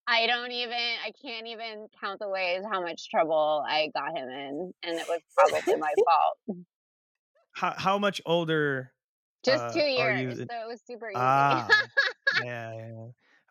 I 0.07 0.27
don't 0.27 0.53
even 0.53 0.79
I 1.05 1.13
can't 1.21 1.47
even 1.47 1.89
count 2.01 2.21
the 2.21 2.29
ways 2.29 2.63
how 2.71 2.81
much 2.81 3.11
trouble 3.11 3.65
I 3.67 3.91
got 3.95 4.17
him 4.17 4.29
in, 4.29 4.73
and 4.83 4.99
it 4.99 5.07
was 5.09 5.21
probably 5.37 5.77
my 5.77 5.95
fault. 6.07 6.67
how 7.53 7.75
how 7.77 7.99
much 7.99 8.21
older? 8.25 8.93
Just 9.43 9.65
uh, 9.65 9.73
two 9.73 9.81
years, 9.81 10.37
so 10.37 10.45
it 10.45 10.69
was 10.69 10.83
super 10.87 11.09
easy. 11.09 11.17
Ah, 11.19 11.67
yeah, 12.45 12.75
yeah. 12.75 13.07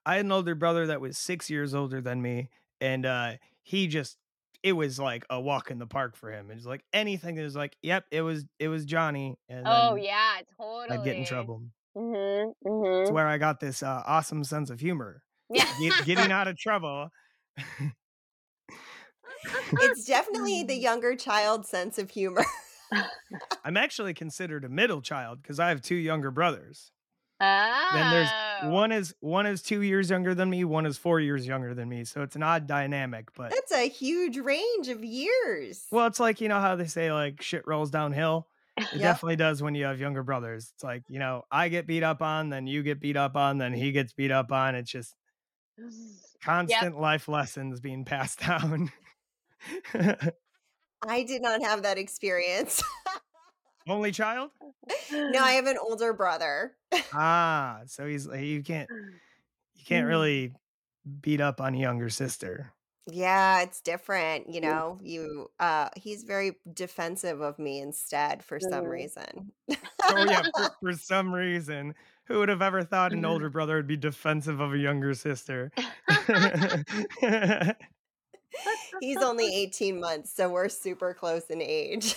I 0.05 0.17
had 0.17 0.25
an 0.25 0.31
older 0.31 0.53
brother 0.53 0.85
that 0.85 1.01
was 1.01 1.17
six 1.17 1.49
years 1.49 1.73
older 1.73 1.99
than 1.99 2.21
me, 2.21 2.49
and 2.79 3.07
uh, 3.07 3.33
he 3.63 3.87
just 3.87 4.17
it 4.63 4.73
was 4.73 4.99
like 4.99 5.25
a 5.29 5.39
walk 5.39 5.71
in 5.71 5.79
the 5.79 5.87
park 5.87 6.15
for 6.15 6.31
him. 6.31 6.51
It 6.51 6.55
was 6.55 6.65
like 6.65 6.83
anything 6.93 7.35
that 7.35 7.43
was 7.43 7.55
like, 7.55 7.77
yep, 7.81 8.05
it 8.11 8.21
was 8.21 8.45
it 8.59 8.67
was 8.67 8.85
Jonny, 8.85 9.37
and 9.47 9.63
oh 9.67 9.95
yeah, 9.95 10.37
totally. 10.57 10.97
I'd 10.97 11.03
get 11.03 11.17
in 11.17 11.25
trouble. 11.25 11.63
Mm-hmm, 11.97 12.49
It's 13.01 13.09
Mhm. 13.09 13.13
where 13.13 13.27
I 13.27 13.37
got 13.37 13.59
this 13.59 13.81
uh, 13.83 14.03
awesome 14.05 14.43
sense 14.43 14.69
of 14.69 14.79
humor, 14.79 15.23
Yeah. 15.49 15.65
Get, 15.81 16.05
getting 16.05 16.31
out 16.31 16.47
of 16.47 16.57
trouble. 16.57 17.09
it's 19.81 20.05
definitely 20.05 20.63
the 20.63 20.75
younger 20.75 21.15
child 21.15 21.65
sense 21.65 21.97
of 21.97 22.09
humor. 22.11 22.45
I'm 23.63 23.77
actually 23.77 24.13
considered 24.13 24.65
a 24.65 24.69
middle 24.69 25.01
child 25.01 25.41
because 25.41 25.59
I 25.59 25.69
have 25.69 25.81
two 25.81 25.95
younger 25.95 26.31
brothers. 26.31 26.91
Oh. 27.41 27.89
Then 27.93 28.11
there's 28.11 28.29
oh. 28.63 28.69
one 28.69 28.91
is 28.91 29.15
one 29.21 29.45
is 29.45 29.61
two 29.61 29.81
years 29.81 30.09
younger 30.09 30.35
than 30.35 30.49
me, 30.49 30.63
one 30.65 30.85
is 30.85 30.97
four 30.97 31.19
years 31.19 31.47
younger 31.47 31.73
than 31.73 31.87
me. 31.87 32.03
So 32.03 32.21
it's 32.21 32.35
an 32.35 32.43
odd 32.43 32.67
dynamic, 32.67 33.29
but 33.35 33.51
That's 33.51 33.71
a 33.71 33.87
huge 33.87 34.37
range 34.37 34.89
of 34.89 35.03
years. 35.03 35.85
well, 35.91 36.07
it's 36.07 36.19
like 36.19 36.41
you 36.41 36.49
know 36.49 36.59
how 36.59 36.75
they 36.75 36.87
say 36.87 37.11
like 37.13 37.41
shit 37.41 37.65
rolls 37.65 37.91
downhill. 37.91 38.47
It 38.77 38.87
Yep. 38.93 39.01
definitely 39.01 39.35
does 39.35 39.61
when 39.61 39.75
you 39.75 39.85
have 39.85 39.99
younger 39.99 40.23
brothers. 40.23 40.71
It's 40.73 40.83
like 40.83 41.03
you 41.07 41.19
know 41.19 41.43
I 41.51 41.69
get 41.69 41.87
beat 41.87 42.03
up 42.03 42.21
on, 42.21 42.49
then 42.49 42.67
you 42.67 42.83
get 42.83 42.99
beat 42.99 43.17
up 43.17 43.35
on, 43.35 43.57
then 43.57 43.73
he 43.73 43.91
gets 43.91 44.13
beat 44.13 44.31
up 44.31 44.51
on. 44.51 44.75
It's 44.75 44.91
just 44.91 45.15
constant 46.43 46.99
life 46.99 47.27
lessons 47.27 47.79
being 47.79 48.03
passed 48.05 48.39
down. 48.45 48.91
I 51.07 51.23
did 51.23 51.41
not 51.41 51.61
have 51.63 51.83
that 51.83 51.97
experience. 51.97 52.83
Only 53.89 54.11
child? 54.11 54.51
no, 55.11 55.41
I 55.43 55.53
have 55.53 55.65
an 55.67 55.77
older 55.77 56.13
brother. 56.13 56.77
Ah, 57.11 57.81
so 57.87 58.07
he's 58.07 58.25
you 58.27 58.63
can't 58.63 58.89
you 59.75 59.85
can't 59.85 60.07
Mm. 60.07 60.09
really 60.09 60.55
beat 61.21 61.41
up 61.41 61.61
on 61.61 61.75
a 61.75 61.79
younger 61.79 62.09
sister. 62.09 62.73
Yeah, 63.11 63.61
it's 63.61 63.81
different, 63.81 64.49
you 64.49 64.61
know. 64.61 64.99
You 65.01 65.49
uh 65.59 65.89
he's 65.95 66.23
very 66.23 66.59
defensive 66.71 67.41
of 67.41 67.57
me 67.57 67.79
instead 67.79 68.43
for 68.43 68.59
some 68.59 68.85
Mhm. 68.85 68.91
reason. 68.91 69.53
Oh 70.09 70.23
yeah, 70.23 70.43
for, 70.55 70.69
for 70.81 70.93
some 70.93 71.33
reason, 71.33 71.95
who 72.25 72.39
would 72.39 72.49
have 72.49 72.61
ever 72.61 72.83
thought 72.83 73.13
an 73.13 73.25
older 73.25 73.49
brother 73.49 73.75
would 73.77 73.87
be 73.87 73.97
defensive 73.97 74.59
of 74.59 74.73
a 74.73 74.77
younger 74.77 75.13
sister? 75.13 75.71
He's 78.99 79.21
only 79.21 79.53
18 79.55 79.99
months, 79.99 80.31
so 80.33 80.49
we're 80.49 80.69
super 80.69 81.13
close 81.13 81.45
in 81.49 81.61
age. 81.61 82.15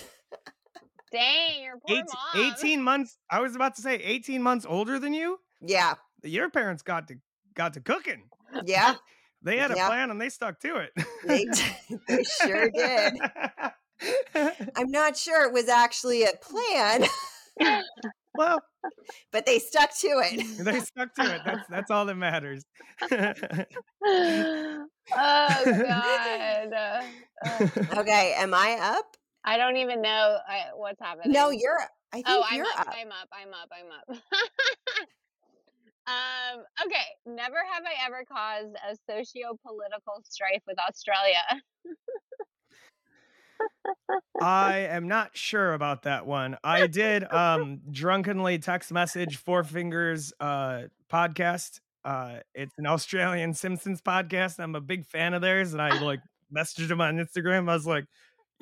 Dang, 1.12 1.62
your 1.62 1.74
poor 1.86 1.98
Eight, 1.98 2.04
mom. 2.34 2.52
18 2.58 2.82
months. 2.82 3.18
I 3.30 3.40
was 3.40 3.54
about 3.54 3.74
to 3.76 3.82
say 3.82 3.96
18 3.96 4.42
months 4.42 4.64
older 4.68 4.98
than 4.98 5.12
you. 5.14 5.38
Yeah. 5.60 5.94
Your 6.22 6.48
parents 6.50 6.82
got 6.82 7.08
to 7.08 7.16
got 7.54 7.74
to 7.74 7.80
cooking. 7.80 8.24
Yeah. 8.64 8.94
They 9.44 9.56
had 9.58 9.72
a 9.72 9.74
Yeah. 9.74 9.88
plan 9.88 10.10
and 10.12 10.20
they 10.20 10.28
stuck 10.28 10.60
to 10.60 10.76
it. 10.76 10.92
They 11.26 11.46
d- 11.46 11.62
they 12.08 12.22
sure 12.22 12.70
did. 12.70 13.14
I'm 14.76 14.88
not 14.92 15.16
sure 15.16 15.44
it 15.44 15.52
was 15.52 15.68
actually 15.68 16.22
a 16.22 16.30
plan, 16.40 17.04
well, 18.36 18.62
but 19.32 19.44
they 19.44 19.58
stuck 19.58 19.90
to 19.98 20.06
it. 20.24 20.64
they 20.64 20.78
stuck 20.78 21.12
to 21.16 21.34
it. 21.34 21.40
That's 21.44 21.68
that's 21.68 21.90
all 21.90 22.06
that 22.06 22.14
matters. 22.14 22.64
oh 23.10 24.86
God. 25.64 26.72
Uh, 26.72 27.02
Okay, 27.98 28.34
am 28.38 28.54
I 28.54 28.78
up? 28.80 29.16
I 29.44 29.56
don't 29.56 29.76
even 29.76 30.00
know 30.02 30.38
uh, 30.48 30.70
what's 30.76 31.00
happening. 31.00 31.32
No, 31.32 31.50
you're 31.50 31.78
I 32.12 32.16
think 32.16 32.26
Oh, 32.28 32.44
I'm 32.48 32.56
you're 32.58 32.66
up, 32.66 32.80
up. 32.80 32.94
I'm 32.96 33.08
up. 33.08 33.28
I'm 33.32 33.48
up. 33.54 33.70
I'm 33.72 33.86
up. 33.90 34.22
um. 36.58 36.64
Okay. 36.86 37.04
Never 37.26 37.56
have 37.72 37.82
I 37.84 38.06
ever 38.06 38.24
caused 38.30 38.76
a 38.88 38.96
socio-political 39.10 40.22
strife 40.28 40.62
with 40.66 40.78
Australia. 40.78 41.42
I 44.40 44.78
am 44.90 45.08
not 45.08 45.36
sure 45.36 45.74
about 45.74 46.02
that 46.02 46.26
one. 46.26 46.56
I 46.64 46.86
did 46.86 47.30
um 47.32 47.80
drunkenly 47.90 48.58
text 48.58 48.92
message 48.92 49.36
Four 49.36 49.64
Fingers 49.64 50.32
uh 50.40 50.82
podcast. 51.10 51.80
Uh 52.04 52.38
it's 52.54 52.74
an 52.78 52.86
Australian 52.86 53.54
Simpsons 53.54 54.00
podcast. 54.02 54.58
I'm 54.58 54.74
a 54.74 54.80
big 54.80 55.06
fan 55.06 55.34
of 55.34 55.42
theirs, 55.42 55.72
and 55.72 55.82
I 55.82 56.00
like 56.00 56.20
messaged 56.54 56.90
him 56.90 57.00
on 57.00 57.16
Instagram. 57.16 57.68
I 57.68 57.74
was 57.74 57.86
like, 57.86 58.04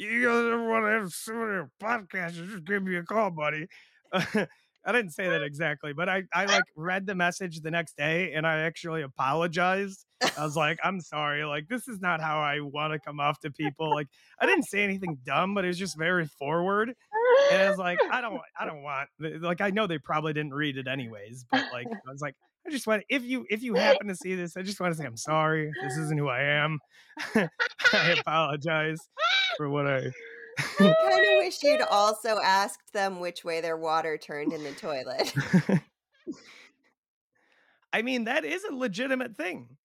You 0.01 0.25
guys 0.25 0.47
ever 0.47 0.67
want 0.67 0.87
to 0.87 0.91
have 0.93 1.13
similar 1.13 1.71
podcast, 1.79 2.33
Just 2.33 2.65
give 2.65 2.83
me 2.83 2.97
a 2.97 3.03
call, 3.03 3.31
buddy. 3.31 3.67
I 4.15 4.93
didn't 4.93 5.11
say 5.11 5.29
that 5.29 5.43
exactly, 5.43 5.93
but 5.93 6.09
I, 6.09 6.23
I 6.33 6.47
like 6.47 6.65
read 6.75 7.05
the 7.05 7.15
message 7.15 7.61
the 7.61 7.71
next 7.71 7.99
day 7.99 8.33
and 8.33 8.47
I 8.47 8.61
actually 8.61 9.03
apologized. 9.03 10.07
I 10.39 10.43
was 10.43 10.57
like, 10.57 10.79
I'm 10.83 11.03
sorry. 11.03 11.45
Like, 11.45 11.69
this 11.69 11.87
is 11.87 12.01
not 12.01 12.23
how 12.23 12.41
I 12.41 12.61
want 12.61 12.95
to 12.95 12.99
come 12.99 13.21
off 13.21 13.41
to 13.41 13.51
people. 13.51 13.91
Like, 13.91 14.07
I 14.41 14.47
didn't 14.47 14.65
say 14.65 14.83
anything 14.83 15.19
dumb, 15.27 15.53
but 15.53 15.67
it 15.67 15.69
was 15.69 15.79
just 15.79 15.99
very 15.99 16.25
forward. 16.25 16.95
And 17.53 17.63
I 17.63 17.69
was 17.69 17.77
like, 17.77 17.99
I 18.11 18.23
don't, 18.23 18.41
I 18.59 18.65
don't 18.65 18.83
want, 18.83 19.11
like, 19.43 19.61
I 19.61 19.69
know 19.69 19.87
they 19.87 19.99
probably 19.99 20.33
didn't 20.33 20.55
read 20.55 20.79
it 20.79 20.89
anyways, 20.89 21.45
but 21.51 21.67
like, 21.75 21.89
I 21.89 22.11
was 22.11 22.23
like, 22.23 22.37
I 22.67 22.71
just 22.71 22.87
want, 22.87 23.03
if 23.11 23.23
you, 23.23 23.45
if 23.51 23.63
you 23.63 23.75
happen 23.75 24.09
to 24.09 24.17
see 24.17 24.35
this, 24.35 24.57
I 24.57 24.63
just 24.63 24.81
want 24.81 24.95
to 24.95 24.99
say, 24.99 25.05
I'm 25.05 25.19
sorry. 25.19 25.71
This 25.83 25.99
isn't 25.99 26.19
who 26.19 26.29
I 26.29 26.41
am. 26.41 26.79
I 27.93 28.17
apologize 28.19 28.99
for 29.61 29.69
what 29.69 29.87
I, 29.87 29.99
I 30.59 30.63
kind 30.79 30.89
of 30.89 30.95
wish 31.45 31.63
you'd 31.63 31.83
also 31.83 32.39
asked 32.43 32.95
them 32.95 33.21
which 33.21 33.45
way 33.45 33.61
their 33.61 33.77
water 33.77 34.17
turned 34.17 34.55
in 34.55 34.65
the 34.65 34.73
toilet. 34.73 35.35
I 37.93 38.01
mean, 38.01 38.25
that 38.25 38.47
is 38.47 38.65
a 38.65 38.75
legitimate 38.75 39.37
thing. 39.37 39.77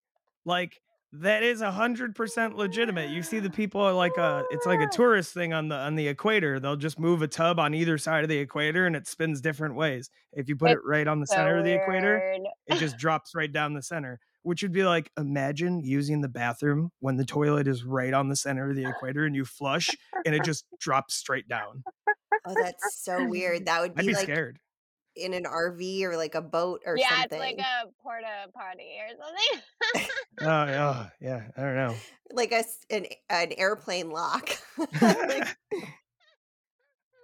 Like 0.46 0.80
that 1.12 1.44
is 1.44 1.60
a 1.60 1.72
hundred 1.74 2.16
percent 2.16 2.56
legitimate. 2.56 3.10
You 3.10 3.22
see 3.22 3.40
the 3.40 3.50
people 3.50 3.82
are 3.82 3.92
like 3.92 4.16
a 4.16 4.46
it's 4.50 4.66
like 4.66 4.80
a 4.80 4.88
tourist 4.88 5.34
thing 5.34 5.52
on 5.52 5.68
the 5.68 5.76
on 5.76 5.96
the 5.96 6.08
equator. 6.08 6.58
They'll 6.58 6.78
just 6.78 6.98
move 6.98 7.22
a 7.22 7.28
tub 7.28 7.60
on 7.60 7.74
either 7.74 7.98
side 7.98 8.24
of 8.24 8.30
the 8.30 8.38
equator 8.38 8.86
and 8.86 8.96
it 8.96 9.10
spins 9.10 9.42
different 9.42 9.76
ways. 9.76 10.10
If 10.32 10.48
you 10.48 10.56
put 10.56 10.72
It's 10.72 10.80
it 10.80 10.88
right 10.88 11.06
on 11.06 11.20
the 11.20 11.28
so 11.28 11.36
center 11.36 11.58
of 11.58 11.66
the 11.66 11.74
equator, 11.74 12.38
it 12.68 12.78
just 12.78 12.98
drops 12.98 13.36
right 13.36 13.52
down 13.52 13.74
the 13.74 13.82
center. 13.82 14.22
Which 14.46 14.62
would 14.62 14.74
be 14.74 14.84
like 14.84 15.12
imagine 15.18 15.82
using 15.84 16.22
the 16.22 16.30
bathroom 16.30 16.92
when 17.00 17.18
the 17.18 17.26
toilet 17.26 17.68
is 17.68 17.84
right 17.84 18.14
on 18.14 18.30
the 18.30 18.36
center 18.36 18.70
of 18.70 18.76
the 18.76 18.86
equator 18.86 19.26
and 19.26 19.36
you 19.36 19.44
flush 19.44 19.90
and 20.24 20.36
it 20.36 20.44
just 20.44 20.66
drops 20.80 21.16
straight 21.16 21.48
down. 21.48 21.84
Oh, 22.46 22.54
that's 22.54 23.04
so 23.04 23.26
weird. 23.26 23.66
That 23.66 23.82
would 23.82 23.92
I'd 23.92 23.98
be 23.98 24.08
be 24.10 24.14
like 24.14 24.26
scared. 24.26 24.60
in 25.16 25.34
an 25.34 25.46
RV 25.46 26.04
or 26.04 26.16
like 26.16 26.36
a 26.36 26.44
boat 26.44 26.82
or 26.86 26.96
yeah, 26.96 27.22
something. 27.22 27.40
Yeah, 27.40 27.48
it's 27.48 27.58
like 27.58 27.66
a 27.66 27.88
porta 28.04 28.52
potty 28.54 28.98
or 29.02 29.10
something. 29.18 30.10
Oh, 30.42 30.48
oh 30.48 31.08
yeah, 31.22 31.44
I 31.58 31.62
don't 31.62 31.76
know. 31.76 31.96
like 32.32 32.52
a, 32.52 32.64
an, 32.90 33.06
an 33.30 33.54
airplane 33.58 34.12
lock. 34.12 34.50
Like, 34.78 35.58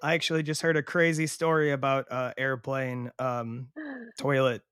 I 0.02 0.16
actually 0.16 0.42
just 0.44 0.62
heard 0.62 0.78
a 0.78 0.82
crazy 0.82 1.28
story 1.28 1.72
about 1.72 2.06
uh, 2.10 2.34
airplane 2.38 3.12
um, 3.20 3.68
toilet 4.18 4.64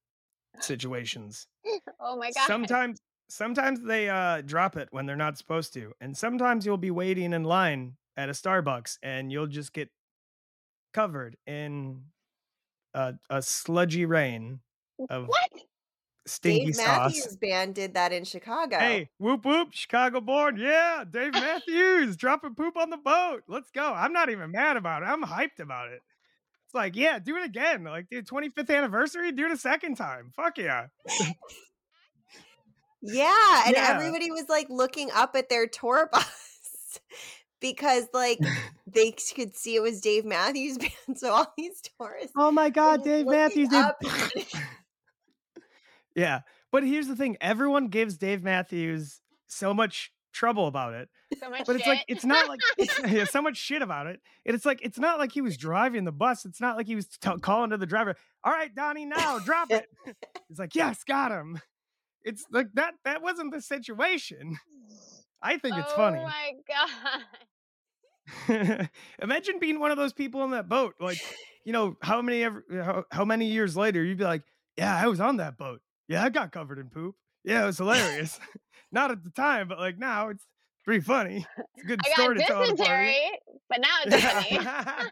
situations. 0.62 1.48
Oh 2.00 2.18
my 2.18 2.32
god. 2.32 2.48
Sometimes, 2.48 3.00
sometimes 3.30 3.82
they 3.82 4.10
uh, 4.10 4.42
drop 4.42 4.78
it 4.78 4.88
when 4.92 5.06
they're 5.06 5.16
not 5.16 5.38
supposed 5.38 5.74
to, 5.74 5.94
and 6.02 6.16
sometimes 6.16 6.66
you'll 6.66 6.78
be 6.78 6.92
waiting 6.92 7.34
in 7.34 7.44
line 7.44 7.96
at 8.20 8.28
a 8.28 8.34
Starbucks 8.34 8.98
and 9.02 9.32
you'll 9.32 9.48
just 9.48 9.72
get 9.72 9.90
covered 10.94 11.38
in 11.48 12.02
a, 12.94 13.14
a 13.30 13.42
sludgy 13.42 14.06
rain 14.06 14.60
of 15.10 15.28
What? 15.28 15.50
stinky 16.26 16.66
Dave 16.66 16.76
sauce. 16.76 16.86
Matthews 17.16 17.38
Band 17.38 17.76
did 17.76 17.94
that 17.94 18.12
in 18.12 18.26
Chicago. 18.26 18.78
Hey, 18.78 19.10
whoop 19.20 19.46
whoop, 19.46 19.70
Chicago 19.72 20.20
born. 20.20 20.58
Yeah, 20.58 21.06
Dave 21.10 21.34
Matthews 21.34 22.18
dropping 22.18 22.56
poop 22.56 22.76
on 22.76 22.90
the 22.90 22.98
boat. 22.98 23.44
Let's 23.48 23.72
go. 23.72 23.94
I'm 23.94 24.12
not 24.12 24.30
even 24.30 24.52
mad 24.52 24.76
about 24.76 25.04
it. 25.04 25.06
I'm 25.06 25.24
hyped 25.24 25.60
about 25.60 25.88
it. 25.88 26.02
It's 26.66 26.76
like, 26.76 26.96
yeah, 26.96 27.20
do 27.20 27.38
it 27.38 27.46
again. 27.46 27.84
Like, 27.84 28.10
dude, 28.10 28.28
25th 28.28 28.70
anniversary, 28.70 29.32
do 29.32 29.46
it 29.46 29.52
a 29.52 29.58
second 29.58 29.96
time. 29.96 30.32
Fuck 30.36 30.58
yeah. 30.58 30.88
Yeah, 33.02 33.64
and 33.66 33.76
Yeah. 33.76 33.92
everybody 33.96 34.32
was 34.32 34.50
like 34.50 34.68
looking 34.70 35.10
up 35.12 35.36
at 35.36 35.50
their 35.50 35.68
tour 35.68 36.10
bus 36.12 37.00
because 37.62 38.08
like 38.14 38.40
they 38.88 39.14
could 39.36 39.56
see 39.56 39.76
it 39.76 39.82
was 39.82 40.02
Dave 40.02 40.26
Matthews 40.26 40.78
Band. 41.08 41.18
So 41.18 41.32
all 41.32 41.54
these 41.58 41.82
tourists 42.00 42.34
Oh 42.36 42.52
my 42.52 42.70
God, 42.70 43.04
Dave 43.04 43.26
Matthews 43.26 43.70
did. 43.70 44.46
yeah. 46.16 46.42
But 46.72 46.84
here's 46.84 47.08
the 47.08 47.16
thing 47.16 47.38
everyone 47.42 47.88
gives 47.88 48.18
Dave 48.18 48.44
Matthews 48.44 49.22
so 49.48 49.74
much 49.74 50.12
trouble 50.32 50.68
about 50.68 50.94
it. 50.94 51.10
So 51.40 51.50
much 51.50 51.66
But 51.66 51.76
it's 51.78 51.88
like, 51.88 52.06
it's 52.08 52.26
not 52.26 52.48
like, 52.48 52.60
it's 52.78 53.00
yeah, 53.08 53.26
so 53.26 53.42
much 53.42 53.58
shit 53.58 53.82
about 53.82 54.08
it. 54.08 54.20
And 54.46 54.56
it's 54.56 54.66
like, 54.66 54.80
it's 54.84 55.00
not 55.00 55.18
like 55.20 55.32
he 55.32 55.42
was 55.42 55.58
driving 55.58 56.04
the 56.06 56.12
bus. 56.12 56.46
It's 56.46 56.62
not 56.62 56.78
like 56.78 56.86
he 56.88 56.96
was 56.96 57.08
t- 57.08 57.30
calling 57.42 57.72
to 57.72 57.78
the 57.78 57.86
driver, 57.88 58.16
all 58.44 58.54
right, 58.54 58.74
Donnie, 58.74 59.06
now 59.06 59.40
drop 59.40 59.72
it. 59.72 59.88
He's 60.48 60.60
like, 60.60 60.76
yes, 60.76 61.04
got 61.04 61.32
him. 61.32 61.60
It's 62.24 62.46
like 62.52 62.68
that, 62.74 62.94
that 63.06 63.22
wasn't 63.22 63.54
the 63.54 63.62
situation. 63.62 64.58
I 65.42 65.58
think 65.58 65.78
it's 65.78 65.92
oh 65.94 65.96
funny. 65.96 66.20
Oh 66.20 66.26
my 66.26 66.52
god. 68.48 68.90
Imagine 69.22 69.60
being 69.60 69.80
one 69.80 69.92
of 69.92 69.98
those 69.98 70.14
people 70.14 70.42
on 70.42 70.52
that 70.52 70.68
boat. 70.68 70.96
Like, 71.00 71.20
you 71.66 71.72
know, 71.72 71.96
how 72.02 72.22
many 72.22 72.44
ever, 72.44 72.64
how, 72.72 73.04
how 73.12 73.26
many 73.26 73.46
years 73.46 73.78
later 73.78 74.04
you'd 74.04 74.18
be 74.18 74.26
like, 74.26 74.44
yeah, 74.78 74.96
I 74.96 75.08
was 75.08 75.20
on 75.20 75.38
that 75.38 75.58
boat. 75.58 75.82
Yeah, 76.08 76.24
I 76.24 76.30
got 76.30 76.52
covered 76.52 76.80
in 76.80 76.90
poop. 76.90 77.16
Yeah, 77.44 77.64
it 77.64 77.68
was 77.68 77.78
hilarious. 77.78 78.40
Not 78.92 79.12
at 79.12 79.24
the 79.24 79.30
time, 79.30 79.68
but 79.68 79.80
like 79.80 79.98
now 79.98 80.30
it's 80.30 80.46
pretty 80.84 81.02
funny. 81.02 81.46
It's 81.76 81.84
a 81.84 81.88
good 81.88 82.00
I 82.06 82.10
story 82.12 82.38
got 82.38 82.42
to 82.42 82.48
tell 82.48 82.64
at 82.64 82.70
a 82.70 82.76
party. 82.76 82.84
dysentery, 82.84 83.40
but 83.70 83.82
now 83.82 83.98
it's 84.06 84.24
funny. 84.24 85.10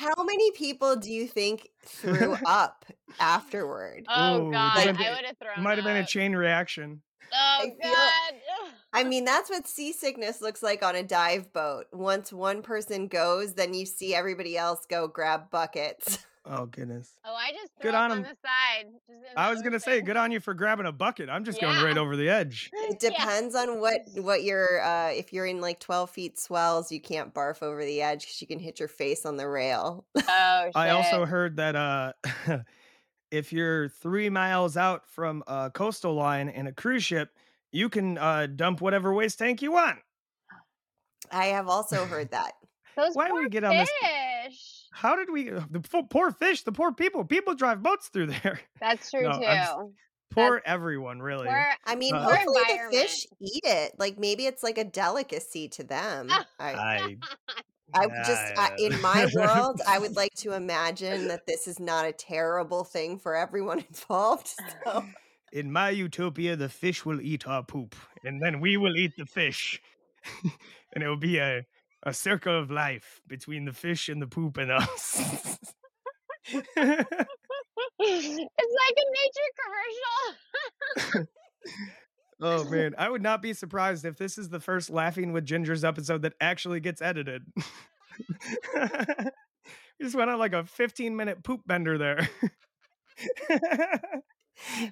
How 0.00 0.22
many 0.24 0.50
people 0.52 0.96
do 0.96 1.12
you 1.12 1.26
think 1.26 1.68
threw 1.84 2.36
up 2.46 2.84
afterward? 3.18 4.06
Oh 4.08 4.48
Ooh, 4.48 4.52
god, 4.52 4.74
might 4.76 4.76
I 4.76 4.80
have 4.80 4.88
would 4.88 4.98
been- 4.98 5.24
have 5.24 5.36
thrown 5.38 5.64
Might 5.64 5.78
have 5.78 5.84
been 5.84 5.96
a 5.96 6.06
chain 6.06 6.34
reaction. 6.34 7.02
Oh 7.32 7.58
I 7.60 7.64
feel- 7.64 7.90
god. 7.92 8.72
I 8.92 9.04
mean, 9.04 9.24
that's 9.24 9.48
what 9.48 9.68
seasickness 9.68 10.40
looks 10.40 10.64
like 10.64 10.82
on 10.82 10.96
a 10.96 11.02
dive 11.04 11.52
boat. 11.52 11.86
Once 11.92 12.32
one 12.32 12.60
person 12.60 13.06
goes, 13.06 13.54
then 13.54 13.72
you 13.72 13.86
see 13.86 14.14
everybody 14.16 14.58
else 14.58 14.84
go 14.88 15.06
grab 15.06 15.48
buckets. 15.50 16.26
Oh 16.52 16.66
goodness. 16.66 17.12
Oh, 17.24 17.32
I 17.34 17.52
just 17.52 17.70
Good 17.80 17.90
threw 17.90 17.90
up 17.92 17.96
on 17.96 18.10
on, 18.10 18.16
'em. 18.18 18.22
the 18.24 18.28
side. 18.28 18.86
just 18.92 19.08
in 19.08 19.16
I 19.36 19.50
was 19.50 19.62
gonna 19.62 19.78
say, 19.78 20.00
good 20.00 20.16
on 20.16 20.32
you 20.32 20.40
for 20.40 20.52
grabbing 20.52 20.86
a 20.86 20.90
bucket. 20.92 21.30
I'm 21.30 21.44
just 21.44 21.60
going 21.60 21.80
right 21.82 21.96
over 21.96 22.16
the 22.16 22.28
edge. 22.28 22.70
It 22.74 23.00
Yeah. 23.02 23.10
depends 23.10 23.54
on 23.54 23.80
what 23.80 24.00
what 24.16 24.42
you're 24.42 24.82
uh 24.82 25.10
if 25.10 25.32
you're 25.32 25.46
in 25.46 25.60
like 25.60 25.78
12 25.78 26.10
feet 26.10 26.38
swells, 26.40 26.90
you 26.90 27.00
can't 27.00 27.32
barf 27.32 27.62
over 27.62 27.84
the 27.84 28.02
edge 28.02 28.22
because 28.22 28.40
you 28.40 28.48
can 28.48 28.58
hit 28.58 28.80
your 28.80 28.88
face 28.88 29.24
on 29.24 29.36
the 29.36 29.48
rail. 29.48 30.04
Oh 30.16 30.62
shit. 30.66 30.76
I 30.76 30.90
also 30.90 31.24
heard 31.24 31.56
that 31.58 31.76
uh 31.76 32.12
if 33.30 33.52
you're 33.52 33.88
three 33.88 34.28
miles 34.28 34.76
out 34.76 35.06
from 35.08 35.44
a 35.46 35.70
coastal 35.72 36.14
line 36.14 36.48
in 36.48 36.66
a 36.66 36.72
cruise 36.72 37.04
ship, 37.04 37.30
you 37.70 37.88
can 37.88 38.18
uh 38.18 38.46
dump 38.48 38.80
whatever 38.80 39.14
waste 39.14 39.38
tank 39.38 39.62
you 39.62 39.70
want. 39.70 40.00
I 41.30 41.46
have 41.46 41.68
also 41.68 42.06
heard 42.06 42.32
that. 42.32 42.54
Those 42.96 43.14
why 43.14 43.28
do 43.28 43.34
we 43.36 43.48
get 43.48 43.62
on 43.62 43.76
this- 43.76 43.88
fish. 44.00 44.10
How 44.92 45.16
did 45.16 45.30
we 45.30 45.50
uh, 45.50 45.64
the 45.70 45.80
poor 45.80 46.30
fish, 46.32 46.62
the 46.62 46.72
poor 46.72 46.92
people, 46.92 47.24
people 47.24 47.54
drive 47.54 47.82
boats 47.82 48.08
through 48.08 48.26
there. 48.26 48.60
That's 48.80 49.10
true 49.10 49.24
No, 49.24 49.30
too. 49.30 49.44
I'm 49.44 49.58
s- 49.58 49.76
Poor 50.30 50.62
everyone, 50.64 51.20
really. 51.20 51.48
Poor- 51.48 51.74
I 51.86 51.96
mean, 51.96 52.14
Uh, 52.14 52.24
Poor 52.24 52.36
hopefully 52.36 52.64
the 52.64 52.78
fish 52.90 53.26
eat 53.40 53.62
it. 53.64 53.92
Like 53.98 54.18
maybe 54.18 54.46
it's 54.46 54.62
like 54.62 54.78
a 54.78 54.84
delicacy 54.84 55.68
to 55.70 55.84
them. 55.84 56.28
I, 56.58 56.72
I 56.72 57.16
I 57.94 58.06
would 58.06 58.24
just 58.24 58.52
I, 58.56 58.70
in 58.78 59.00
my 59.00 59.26
world, 59.32 59.80
I 59.86 59.98
would 59.98 60.14
like 60.16 60.32
to 60.38 60.52
imagine 60.54 61.26
that 61.28 61.46
this 61.46 61.66
is 61.68 61.80
not 61.80 62.06
a 62.06 62.12
terrible 62.12 62.84
thing 62.84 63.18
for 63.18 63.34
everyone 63.36 63.80
involved. 63.80 64.48
So 64.84 65.10
in 65.52 65.72
my 65.72 65.90
utopia, 65.90 66.56
the 66.56 66.68
fish 66.68 67.04
will 67.04 67.20
eat 67.20 67.46
our 67.46 67.64
poop, 67.64 67.94
and 68.24 68.40
then 68.42 68.60
we 68.60 68.76
will 68.76 68.96
eat 68.96 69.12
the 69.16 69.26
fish, 69.26 69.80
and 70.94 71.02
it 71.02 71.08
will 71.08 71.16
be 71.16 71.38
a 71.38 71.66
a 72.02 72.14
circle 72.14 72.58
of 72.58 72.70
life 72.70 73.20
between 73.26 73.64
the 73.64 73.72
fish 73.72 74.08
and 74.08 74.20
the 74.22 74.26
poop 74.26 74.56
and 74.56 74.70
us. 74.70 75.58
it's 76.52 76.68
like 77.98 78.96
a 78.96 79.06
nature 79.18 79.50
commercial. 81.04 81.28
oh 82.40 82.64
man, 82.70 82.94
I 82.98 83.08
would 83.08 83.22
not 83.22 83.42
be 83.42 83.52
surprised 83.52 84.04
if 84.04 84.16
this 84.16 84.38
is 84.38 84.48
the 84.48 84.60
first 84.60 84.90
Laughing 84.90 85.32
with 85.32 85.46
Gingers 85.46 85.86
episode 85.86 86.22
that 86.22 86.34
actually 86.40 86.80
gets 86.80 87.02
edited. 87.02 87.44
we 87.56 88.82
just 90.02 90.14
went 90.14 90.30
on 90.30 90.38
like 90.38 90.54
a 90.54 90.64
15 90.64 91.16
minute 91.16 91.42
poop 91.42 91.60
bender 91.66 91.98
there. 91.98 92.28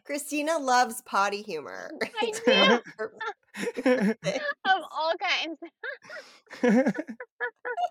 Christina 0.04 0.59
loves 0.59 1.02
potty 1.02 1.42
humor. 1.42 1.90
I 2.20 2.33
know. 2.46 2.81
of 3.85 4.83
all 4.92 5.12
kinds. 5.20 5.59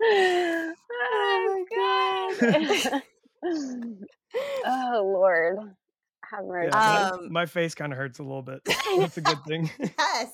oh 0.02 1.64
my 1.70 2.34
god. 2.92 3.02
oh 4.66 5.02
Lord. 5.04 5.58
Have 6.30 6.44
mercy. 6.44 6.70
Yeah, 6.72 7.10
my, 7.10 7.10
Um, 7.10 7.32
my 7.32 7.46
face 7.46 7.74
kind 7.74 7.92
of 7.92 7.98
hurts 7.98 8.18
a 8.18 8.22
little 8.22 8.42
bit. 8.42 8.60
That's 8.98 9.16
a 9.16 9.22
good 9.22 9.42
thing. 9.46 9.70
yes. 9.98 10.30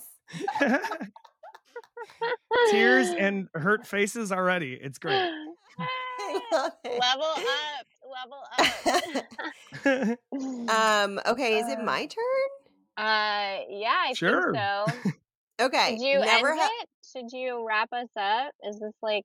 Tears 2.70 3.09
and 3.11 3.48
hurt 3.54 3.87
faces 3.87 4.33
already. 4.33 4.72
It's 4.74 4.98
great. 4.98 5.30
I 5.78 6.40
love 6.52 6.72
it. 6.85 7.00
level 7.00 7.24
up, 7.26 7.87
level 8.14 8.42
up. 9.85 10.18
um, 10.70 11.20
okay, 11.27 11.59
is 11.59 11.68
it 11.68 11.79
Uh, 11.79 11.83
my 11.85 12.07
turn? 12.07 12.50
uh, 12.96 13.64
yeah, 13.68 13.94
I 14.09 14.12
Sure. 14.14 14.53
think 14.53 14.57
so. 14.62 14.94
Okay. 15.61 15.96
Did 15.98 16.00
you 16.03 16.18
never 16.18 16.48
end 16.50 16.61
ha- 16.61 16.68
it? 16.83 16.88
Should 17.12 17.33
you 17.37 17.64
wrap 17.66 17.92
us 17.92 18.09
up? 18.16 18.53
Is 18.68 18.81
this 18.81 18.92
like, 19.03 19.22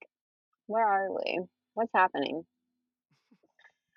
where 0.68 0.86
are 0.86 1.10
we? 1.12 1.40
What's 1.74 1.90
happening? 1.96 2.46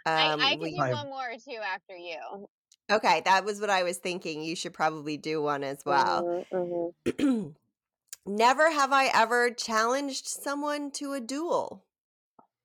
um, 0.06 0.40
I, 0.40 0.40
I 0.40 0.50
can 0.52 0.60
we- 0.60 0.70
do 0.70 0.76
one 0.78 1.10
more 1.10 1.28
too 1.44 1.58
after 1.62 1.94
you. 1.94 2.46
okay, 2.90 3.20
that 3.26 3.44
was 3.44 3.60
what 3.60 3.68
I 3.68 3.82
was 3.82 3.98
thinking. 3.98 4.42
You 4.42 4.56
should 4.56 4.72
probably 4.72 5.18
do 5.18 5.42
one 5.42 5.62
as 5.62 5.82
well. 5.84 6.44
Mhm, 6.52 6.94
mhm. 7.14 7.54
Never 8.26 8.70
have 8.70 8.92
I 8.92 9.10
ever 9.12 9.50
challenged 9.50 10.26
someone 10.26 10.90
to 10.92 11.12
a 11.12 11.20
duel. 11.20 11.84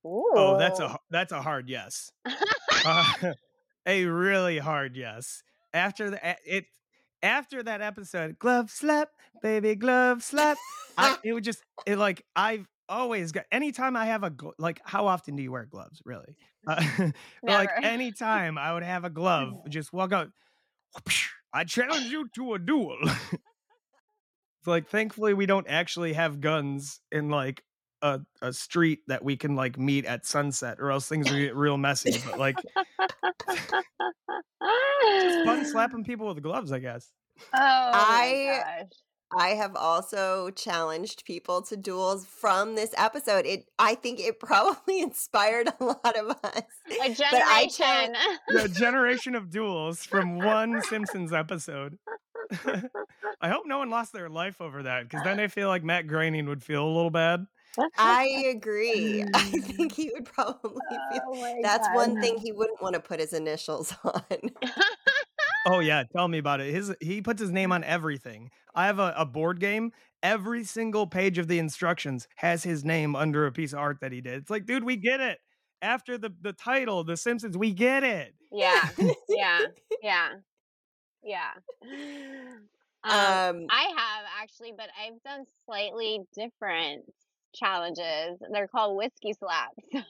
Oh, 0.08 0.58
that's 0.58 0.80
a 0.80 0.98
that's 1.10 1.32
a 1.32 1.42
hard 1.42 1.70
yes. 1.70 2.12
Uh, 2.86 3.34
a 3.88 4.06
really 4.06 4.60
hard 4.60 4.96
yes. 4.96 5.42
After 5.74 6.12
the 6.12 6.36
it 6.46 6.66
after 7.24 7.64
that 7.64 7.82
episode, 7.82 8.38
glove 8.40 8.70
slap, 8.70 9.10
baby 9.42 9.76
glove 9.76 10.24
slap. 10.24 10.58
I, 10.98 11.18
it 11.24 11.34
would 11.34 11.44
just 11.44 11.64
it 11.86 11.98
like 11.98 12.24
I've 12.36 12.68
always 12.88 13.32
got 13.32 13.46
anytime 13.52 13.98
I 13.98 14.06
have 14.06 14.24
a 14.24 14.30
gl- 14.30 14.54
like 14.60 14.80
how 14.86 15.08
often 15.08 15.36
do 15.36 15.44
you 15.44 15.52
wear 15.52 15.66
gloves 15.66 16.02
really? 16.06 16.36
Uh, 16.68 17.12
like 17.44 17.70
anytime 17.82 18.58
I 18.58 18.74
would 18.74 18.84
have 18.84 19.04
a 19.04 19.10
glove, 19.10 19.54
just 19.70 19.92
walk 19.92 20.14
out. 20.14 20.30
I 21.52 21.64
challenge 21.64 22.12
you 22.12 22.30
to 22.36 22.54
a 22.54 22.60
duel. 22.60 22.98
it's 23.04 24.68
like 24.68 24.88
thankfully 24.88 25.34
we 25.34 25.46
don't 25.46 25.68
actually 25.68 26.14
have 26.14 26.42
guns 26.42 27.02
in 27.12 27.30
like 27.30 27.64
a, 28.02 28.20
a 28.42 28.54
street 28.54 29.00
that 29.08 29.24
we 29.24 29.36
can 29.38 29.56
like 29.56 29.78
meet 29.78 30.06
at 30.06 30.26
sunset 30.26 30.78
or 30.80 30.92
else 30.92 31.08
things 31.08 31.30
would 31.32 31.38
get 31.40 31.56
real 31.56 31.78
messy. 31.78 32.22
But 32.26 32.40
like 32.40 32.58
just 35.10 35.46
fun 35.46 35.66
slapping 35.66 36.04
people 36.04 36.28
with 36.28 36.42
gloves, 36.44 36.72
I 36.72 36.80
guess. 36.80 37.12
Oh 37.54 37.58
I- 37.60 38.46
my 38.74 38.82
gosh. 38.82 38.90
I 39.38 39.50
have 39.50 39.76
also 39.76 40.52
challenged 40.52 41.26
people 41.26 41.62
to 41.64 41.76
duels 41.76 42.26
from 42.26 42.76
this 42.76 42.94
episode. 42.96 43.46
It 43.46 43.66
I 43.78 43.96
think 43.96 44.22
it 44.22 44.40
probably 44.40 45.02
inspired 45.02 45.68
a 45.68 45.84
lot 45.84 46.18
of 46.18 46.30
us. 46.46 46.62
A 47.04 47.10
But 47.10 47.34
I 47.44 47.68
generation. 47.68 48.16
The 48.48 48.70
generation 48.74 49.36
of 49.36 49.50
duels 49.50 50.00
from 50.06 50.38
one 50.38 50.82
Simpsons 50.84 51.34
episode. 51.34 51.98
I 53.42 53.50
hope 53.50 53.64
no 53.66 53.80
one 53.80 53.90
lost 53.90 54.14
their 54.14 54.30
life 54.30 54.62
over 54.62 54.84
that 54.84 55.04
because 55.10 55.26
then 55.26 55.42
I 55.42 55.48
feel 55.50 55.68
like 55.68 55.84
Matt 55.84 56.08
Groening 56.08 56.48
would 56.48 56.64
feel 56.64 56.86
a 56.86 56.88
little 56.88 57.10
bad. 57.12 57.46
I 57.98 58.26
agree. 58.56 59.24
I 59.34 59.52
think 59.60 59.94
he 59.94 60.12
would 60.14 60.26
probably 60.26 61.00
feel 61.10 61.22
Oh 61.30 61.62
that's 61.62 61.88
God. 61.88 61.96
one 61.96 62.18
thing 62.18 62.38
he 62.38 62.52
wouldn't 62.52 62.82
want 62.82 62.96
to 62.96 63.00
put 63.02 63.20
his 63.20 63.34
initials 63.34 63.94
on. 64.04 64.22
Oh 65.66 65.80
yeah, 65.80 66.04
tell 66.16 66.28
me 66.28 66.38
about 66.38 66.62
it. 66.62 66.72
His 66.74 66.96
he 67.02 67.22
puts 67.22 67.42
his 67.42 67.52
name 67.52 67.72
on 67.72 67.84
everything. 67.84 68.52
I 68.74 68.86
have 68.86 69.00
a, 69.00 69.14
a 69.18 69.26
board 69.26 69.60
game. 69.60 69.92
Every 70.24 70.64
single 70.64 71.08
page 71.08 71.38
of 71.38 71.48
the 71.48 71.60
instructions 71.60 72.28
has 72.38 72.64
his 72.64 72.84
name 72.86 73.16
under 73.16 73.46
a 73.46 73.52
piece 73.52 73.74
of 73.74 73.80
art 73.80 74.00
that 74.02 74.12
he 74.12 74.22
did. 74.22 74.36
It's 74.42 74.50
like, 74.50 74.66
dude, 74.66 74.84
we 74.84 74.96
get 74.96 75.20
it. 75.20 75.40
After 75.82 76.18
the 76.18 76.32
the 76.42 76.54
title, 76.54 77.04
The 77.04 77.18
Simpsons, 77.18 77.58
we 77.58 77.74
get 77.74 78.04
it. 78.04 78.34
Yeah, 78.52 78.90
yeah, 79.30 79.60
yeah, 80.02 80.30
yeah. 81.24 81.52
Um, 83.04 83.12
Um, 83.12 83.66
I 83.70 83.84
have 83.96 84.26
actually, 84.42 84.74
but 84.76 84.90
I've 85.00 85.22
done 85.24 85.46
slightly 85.66 86.22
different 86.36 87.06
challenges. 87.58 88.40
They're 88.52 88.68
called 88.68 88.98
whiskey 88.98 89.34
slaps. 89.34 90.06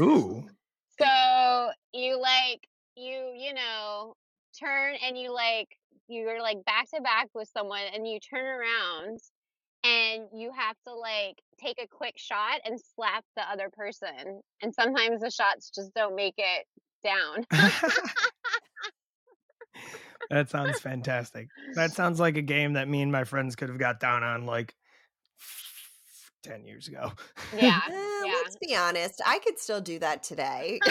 Ooh. 0.00 0.44
So 1.00 1.70
you 1.94 2.20
like 2.20 2.60
you 2.94 3.32
you 3.34 3.54
know 3.54 4.12
turn 4.62 4.96
and 5.02 5.16
you 5.16 5.32
like 5.32 5.68
you're 6.08 6.42
like 6.42 6.62
back 6.66 6.90
to 6.90 7.00
back 7.00 7.28
with 7.34 7.48
someone 7.48 7.80
and 7.94 8.06
you 8.06 8.20
turn 8.20 8.44
around 8.44 9.18
and 9.82 10.24
you 10.34 10.52
have 10.54 10.76
to 10.86 10.94
like 10.94 11.40
take 11.58 11.80
a 11.82 11.86
quick 11.86 12.18
shot 12.18 12.60
and 12.66 12.78
slap 12.94 13.24
the 13.36 13.50
other 13.50 13.70
person 13.72 14.42
and 14.60 14.74
sometimes 14.74 15.22
the 15.22 15.30
shots 15.30 15.70
just 15.74 15.94
don't 15.94 16.16
make 16.16 16.34
it 16.36 16.66
down. 17.02 17.46
that 20.30 20.50
sounds 20.50 20.80
fantastic. 20.80 21.48
That 21.74 21.92
sounds 21.92 22.20
like 22.20 22.36
a 22.36 22.42
game 22.42 22.74
that 22.74 22.88
me 22.88 23.02
and 23.02 23.12
my 23.12 23.24
friends 23.24 23.56
could 23.56 23.68
have 23.68 23.78
got 23.78 24.00
down 24.00 24.22
on 24.22 24.46
like 24.46 24.74
10 26.42 26.64
years 26.64 26.88
ago. 26.88 27.12
Yeah. 27.56 27.80
eh, 27.88 27.92
yeah. 28.24 28.32
Let's 28.42 28.56
be 28.56 28.74
honest. 28.76 29.20
I 29.26 29.38
could 29.38 29.58
still 29.58 29.80
do 29.80 29.98
that 29.98 30.22
today. 30.22 30.80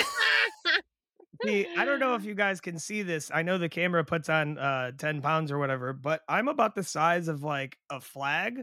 See, 1.45 1.67
I 1.77 1.85
don't 1.85 1.99
know 1.99 2.15
if 2.15 2.25
you 2.25 2.35
guys 2.35 2.59
can 2.59 2.77
see 2.77 3.01
this. 3.01 3.31
I 3.33 3.43
know 3.43 3.57
the 3.57 3.69
camera 3.69 4.03
puts 4.03 4.27
on 4.27 4.57
uh 4.57 4.91
10 4.97 5.21
pounds 5.21 5.51
or 5.51 5.57
whatever, 5.57 5.93
but 5.93 6.21
I'm 6.27 6.49
about 6.49 6.75
the 6.75 6.83
size 6.83 7.27
of 7.27 7.43
like 7.43 7.77
a 7.89 8.01
flag. 8.01 8.61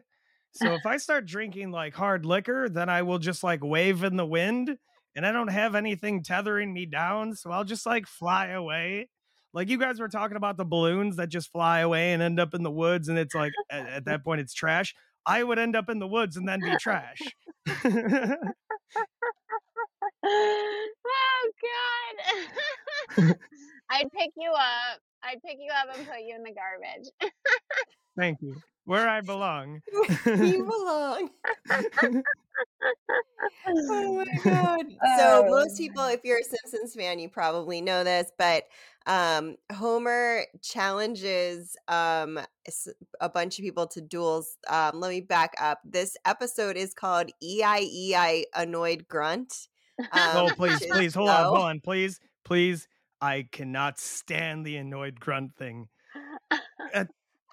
So 0.53 0.73
if 0.73 0.87
I 0.87 0.97
start 0.97 1.27
drinking 1.27 1.71
like 1.71 1.95
hard 1.95 2.25
liquor, 2.25 2.69
then 2.69 2.89
I 2.89 3.03
will 3.03 3.19
just 3.19 3.43
like 3.43 3.63
wave 3.63 4.05
in 4.05 4.17
the 4.17 4.27
wind 4.27 4.77
and 5.17 5.27
I 5.27 5.33
don't 5.33 5.49
have 5.49 5.75
anything 5.75 6.23
tethering 6.23 6.73
me 6.73 6.87
down. 6.87 7.35
So 7.35 7.51
I'll 7.51 7.65
just 7.65 7.87
like 7.87 8.07
fly 8.07 8.49
away. 8.49 9.09
Like 9.55 9.71
you 9.71 9.79
guys 9.79 9.99
were 9.99 10.09
talking 10.09 10.37
about 10.37 10.59
the 10.59 10.67
balloons 10.67 11.17
that 11.17 11.31
just 11.31 11.51
fly 11.51 11.81
away 11.81 12.13
and 12.13 12.23
end 12.23 12.39
up 12.39 12.53
in 12.53 12.63
the 12.63 12.71
woods, 12.71 13.09
and 13.09 13.19
it's 13.19 13.35
like 13.35 13.53
at, 13.71 13.89
at 13.89 14.05
that 14.05 14.23
point 14.23 14.43
it's 14.43 14.53
trash. 14.53 14.95
I 15.27 15.43
would 15.43 15.59
end 15.59 15.75
up 15.77 15.89
in 15.91 15.99
the 15.99 16.07
woods 16.07 16.37
and 16.37 16.49
then 16.49 16.61
be 16.61 16.77
trash. 16.79 17.19
oh 20.25 21.51
god. 21.63 23.37
I'd 23.91 24.11
pick 24.13 24.31
you 24.37 24.51
up. 24.51 25.01
I'd 25.23 25.43
pick 25.45 25.57
you 25.61 25.71
up 25.73 25.97
and 25.97 26.07
put 26.07 26.21
you 26.25 26.35
in 26.37 26.43
the 26.43 26.53
garbage. 26.53 27.33
Thank 28.17 28.39
you. 28.41 28.57
Where 28.85 29.09
I 29.09 29.21
belong. 29.21 29.81
you 30.27 30.65
belong. 30.65 31.31
Oh 33.69 34.15
my 34.25 34.25
god. 34.45 34.87
So 35.19 35.45
Oh. 35.45 35.51
most 35.51 35.77
people 35.77 36.05
if 36.07 36.21
you're 36.25 36.39
a 36.39 36.43
Simpsons 36.45 36.95
fan 36.95 37.19
you 37.19 37.29
probably 37.29 37.81
know 37.83 38.03
this 38.05 38.31
but 38.39 38.65
um 39.07 39.57
Homer 39.73 40.45
challenges 40.63 41.77
um 41.89 42.39
a 43.21 43.29
bunch 43.29 43.59
of 43.59 43.63
people 43.63 43.87
to 43.89 44.01
duels. 44.01 44.57
Um 44.69 45.01
let 45.01 45.11
me 45.11 45.21
back 45.21 45.55
up. 45.61 45.81
This 45.85 46.17
episode 46.25 46.77
is 46.77 46.93
called 46.95 47.31
EIEI 47.43 48.45
annoyed 48.55 49.07
grunt. 49.09 49.69
Um, 49.99 50.09
oh, 50.13 50.51
please, 50.57 50.85
please, 50.91 51.15
hold 51.15 51.31
on, 51.31 51.45
hold 51.47 51.59
on, 51.59 51.81
please, 51.81 52.21
please. 52.45 52.87
I 53.21 53.49
cannot 53.51 53.99
stand 53.99 54.67
the 54.67 54.77
annoyed 54.77 55.19
grunt 55.19 55.57
thing. 55.57 55.89
I 56.93 57.07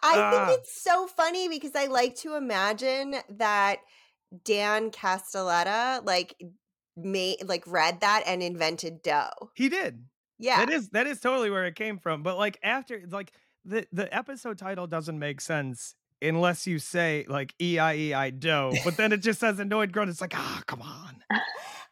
Ah. 0.03 0.45
think 0.47 0.59
it's 0.59 0.81
so 0.81 1.07
funny 1.07 1.47
because 1.47 1.71
I 1.75 1.85
like 1.85 2.15
to 2.17 2.35
imagine 2.35 3.15
that 3.29 3.79
Dan 4.43 4.91
Castellaneta 4.91 6.05
like 6.05 6.35
made 6.97 7.37
like 7.45 7.63
read 7.65 8.01
that 8.01 8.23
and 8.25 8.43
invented 8.43 9.01
D'oh. 9.01 9.29
He 9.55 9.69
did. 9.69 10.03
Yeah. 10.43 10.65
That 10.65 10.73
is 10.73 10.89
that 10.89 11.07
is 11.07 11.19
totally 11.21 11.49
where 11.49 11.65
it 11.65 11.75
came 11.75 11.97
from. 11.97 12.21
But 12.21 12.37
like 12.37 12.59
after 12.61 13.01
like 13.09 13.31
the 13.63 13.87
the 13.93 14.13
episode 14.13 14.57
title 14.57 14.87
doesn't 14.87 15.17
make 15.17 15.39
sense 15.39 15.95
unless 16.21 16.67
you 16.67 16.79
say 16.79 17.25
like 17.29 17.53
E 17.61 17.79
I 17.79 17.95
E 17.95 18.13
I 18.13 18.29
D'oh. 18.29 18.73
But 18.83 18.97
then 18.97 19.13
it 19.13 19.21
just 19.21 19.39
says 19.39 19.59
annoyed 19.59 19.93
grunt. 19.93 20.09
It's 20.09 20.19
like, 20.19 20.35
ah, 20.35 20.61
come 20.67 20.81
on. 20.81 21.23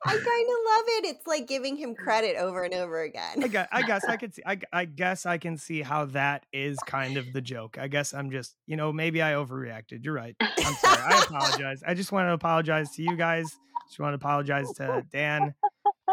I 0.03 0.13
kind 0.13 0.17
of 0.17 0.25
love 0.25 0.85
it. 0.87 1.05
It's 1.15 1.27
like 1.27 1.47
giving 1.47 1.77
him 1.77 1.93
credit 1.93 2.35
over 2.35 2.63
and 2.63 2.73
over 2.73 3.03
again. 3.03 3.43
I 3.43 3.47
guess, 3.47 3.67
I 3.71 3.81
guess 3.83 4.03
I 4.03 4.17
could 4.17 4.33
see. 4.33 4.41
I, 4.45 4.59
I 4.73 4.85
guess 4.85 5.25
I 5.27 5.37
can 5.37 5.57
see 5.57 5.83
how 5.83 6.05
that 6.05 6.45
is 6.51 6.77
kind 6.87 7.17
of 7.17 7.31
the 7.33 7.41
joke. 7.41 7.77
I 7.79 7.87
guess 7.87 8.13
I'm 8.13 8.31
just, 8.31 8.55
you 8.65 8.75
know, 8.75 8.91
maybe 8.91 9.21
I 9.21 9.33
overreacted. 9.33 10.03
You're 10.03 10.15
right. 10.15 10.35
I'm 10.41 10.73
sorry. 10.73 11.01
I 11.03 11.23
apologize. 11.23 11.83
I 11.85 11.93
just 11.93 12.11
want 12.11 12.27
to 12.27 12.33
apologize 12.33 12.95
to 12.95 13.03
you 13.03 13.15
guys. 13.15 13.45
Just 13.87 13.99
want 13.99 14.13
to 14.13 14.15
apologize 14.15 14.71
to 14.77 15.05
Dan, 15.11 15.53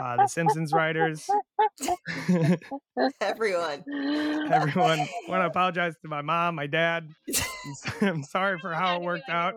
uh, 0.03 0.17
the 0.17 0.27
Simpsons 0.27 0.73
writers, 0.73 1.29
Everyone. 3.21 3.85
everyone. 4.51 4.99
want 5.29 5.43
to 5.43 5.47
apologize 5.47 5.95
to 6.03 6.09
my 6.09 6.23
mom, 6.23 6.55
my 6.57 6.67
dad. 6.67 7.09
I'm 8.01 8.23
sorry 8.25 8.59
for 8.59 8.73
how 8.73 8.97
it 8.97 9.03
worked 9.03 9.29
out. 9.29 9.55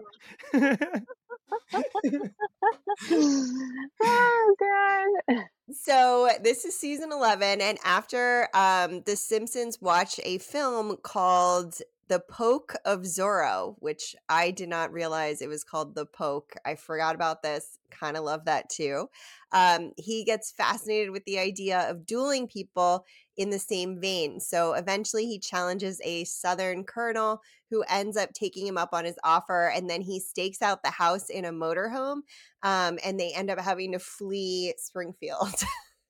oh 4.01 4.55
god. 4.59 5.37
So 5.73 6.29
this 6.43 6.65
is 6.65 6.77
season 6.77 7.11
11 7.11 7.61
and 7.61 7.77
after 7.83 8.47
um 8.53 9.01
the 9.05 9.15
Simpsons 9.15 9.77
watch 9.81 10.19
a 10.23 10.37
film 10.39 10.97
called 11.03 11.75
The 12.11 12.19
Poke 12.19 12.75
of 12.83 13.03
Zorro, 13.03 13.75
which 13.79 14.17
I 14.27 14.51
did 14.51 14.67
not 14.67 14.91
realize 14.91 15.41
it 15.41 15.47
was 15.47 15.63
called 15.63 15.95
The 15.95 16.05
Poke. 16.05 16.51
I 16.65 16.75
forgot 16.75 17.15
about 17.15 17.41
this. 17.41 17.79
Kind 17.89 18.17
of 18.17 18.25
love 18.25 18.43
that 18.45 18.69
too. 18.69 19.07
Um 19.53 19.93
he 19.95 20.25
gets 20.25 20.51
fascinated 20.51 21.11
with 21.11 21.23
the 21.23 21.39
idea 21.39 21.89
of 21.89 22.05
dueling 22.05 22.49
people 22.49 23.05
in 23.37 23.49
the 23.49 23.59
same 23.59 24.01
vein. 24.01 24.41
So 24.41 24.73
eventually 24.73 25.25
he 25.25 25.39
challenges 25.39 26.01
a 26.03 26.25
southern 26.25 26.83
colonel 26.83 27.41
who 27.69 27.81
ends 27.89 28.17
up 28.17 28.33
taking 28.33 28.67
him 28.67 28.77
up 28.77 28.89
on 28.91 29.05
his 29.05 29.17
offer 29.23 29.71
and 29.73 29.89
then 29.89 30.01
he 30.01 30.19
stakes 30.19 30.61
out 30.61 30.83
the 30.83 30.91
house 30.91 31.29
in 31.29 31.45
a 31.45 31.53
motorhome 31.53 32.23
um, 32.61 32.99
and 33.05 33.17
they 33.17 33.31
end 33.33 33.49
up 33.49 33.59
having 33.59 33.93
to 33.93 33.99
flee 33.99 34.73
Springfield. 34.77 35.63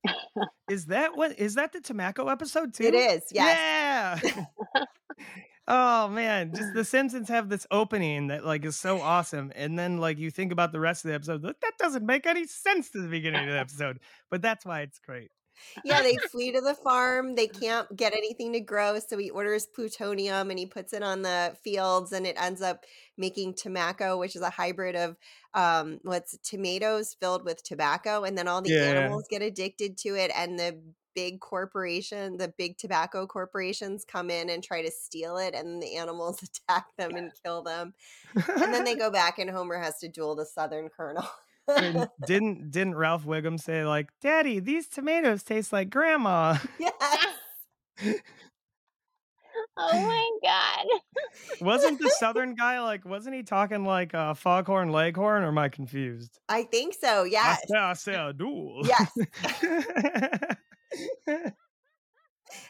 Is 0.68 0.88
that 0.88 1.16
what 1.16 1.38
is 1.38 1.54
that 1.56 1.74
the 1.74 1.80
Tomacco 1.80 2.32
episode 2.32 2.74
too? 2.74 2.86
it 2.86 2.96
is, 2.96 3.22
yes. 3.32 4.20
Yeah. 4.24 4.46
oh 5.72 6.10
man, 6.10 6.54
just 6.54 6.74
the 6.74 6.86
Simpsons 6.86 7.30
have 7.30 7.50
this 7.50 7.66
opening 7.72 8.28
that 8.28 8.46
like 8.46 8.66
is 8.66 8.78
so 8.78 9.02
awesome, 9.02 9.52
and 9.56 9.80
then 9.80 9.98
like 9.98 10.20
you 10.20 10.32
think 10.32 10.52
about 10.52 10.72
the 10.74 10.80
rest 10.80 11.06
of 11.06 11.10
the 11.10 11.16
episode, 11.16 11.44
like, 11.44 11.60
that 11.62 11.74
doesn't 11.80 12.06
make 12.06 12.26
any 12.28 12.48
sense 12.48 12.92
to 12.92 13.02
the 13.02 13.08
beginning 13.10 13.48
of 13.48 13.54
the 13.54 13.60
episode, 13.60 14.00
but 14.30 14.42
that's 14.42 14.66
why 14.66 14.82
it's 14.82 15.00
great. 15.00 15.32
Yeah, 15.84 16.02
they 16.02 16.18
flee 16.32 16.52
to 16.54 16.62
the 16.62 16.76
farm. 16.76 17.36
They 17.36 17.48
can't 17.48 17.96
get 17.96 18.14
anything 18.14 18.54
to 18.54 18.60
grow, 18.60 19.00
so 19.00 19.18
he 19.18 19.30
orders 19.30 19.68
plutonium 19.68 20.50
and 20.50 20.60
he 20.60 20.66
puts 20.66 20.94
it 20.94 21.04
on 21.04 21.22
the 21.22 21.56
fields, 21.64 22.12
and 22.12 22.26
it 22.26 22.36
ends 22.42 22.62
up 22.62 22.86
making 23.18 23.54
tomacco, 23.56 24.18
which 24.20 24.36
is 24.36 24.42
a 24.42 24.50
hybrid 24.50 24.96
of 24.96 25.18
um, 25.54 26.00
what's 26.04 26.38
tomatoes 26.40 27.16
filled 27.20 27.46
with 27.46 27.64
tobacco, 27.64 28.24
and 28.24 28.38
then 28.38 28.48
all 28.48 28.62
the 28.62 28.70
Yeah. 28.70 28.80
animals 28.80 29.26
get 29.30 29.42
addicted 29.42 29.98
to 30.00 30.16
it, 30.16 30.32
and 30.36 30.60
the 30.60 30.82
big 31.16 31.40
corporation, 31.40 32.38
the 32.38 32.54
big 32.58 32.78
tobacco 32.78 33.26
corporations 33.28 34.06
come 34.06 34.30
in 34.30 34.50
and 34.50 34.64
try 34.64 34.82
to 34.82 34.92
steal 34.92 35.38
it, 35.38 35.54
and 35.54 35.82
the 35.82 35.96
animals 35.96 36.42
attack 36.70 36.88
them 36.98 37.16
and 37.16 37.32
kill 37.44 37.62
them, 37.64 37.94
and 38.36 38.74
then 38.74 38.84
they 38.84 38.96
go 38.98 39.10
back, 39.12 39.40
and 39.40 39.50
Homer 39.50 39.78
has 39.80 39.98
to 40.00 40.08
duel 40.08 40.36
the 40.36 40.46
Southern 40.46 40.90
Colonel. 40.90 41.28
Didn't 42.26 42.72
didn't 42.72 42.96
Ralph 42.96 43.24
Wiggum 43.24 43.58
say 43.60 43.86
like, 43.86 44.10
"Daddy, 44.20 44.60
these 44.60 44.88
tomatoes 44.88 45.44
taste 45.44 45.72
like 45.72 45.90
Grandma"? 45.90 46.58
yes. 46.80 47.28
Oh 49.78 50.02
my 50.02 50.30
god. 50.44 50.86
Wasn't 51.62 52.00
the 52.00 52.10
Southern 52.10 52.56
guy 52.56 52.82
like? 52.82 53.06
Wasn't 53.06 53.36
he 53.36 53.44
talking 53.44 53.86
like 53.86 54.14
uh, 54.14 54.34
Foghorn 54.34 54.92
Leghorn? 54.92 55.44
Or 55.44 55.48
am 55.48 55.58
I 55.58 55.70
confused? 55.70 56.40
I 56.50 56.64
think 56.64 56.94
so. 56.94 57.24
I 57.24 57.28
Yes. 57.28 57.62
say, 57.68 57.78
I 57.78 57.94
say 57.94 58.16
a 58.16 58.34
duel. 58.34 58.82
Yes. 58.86 59.12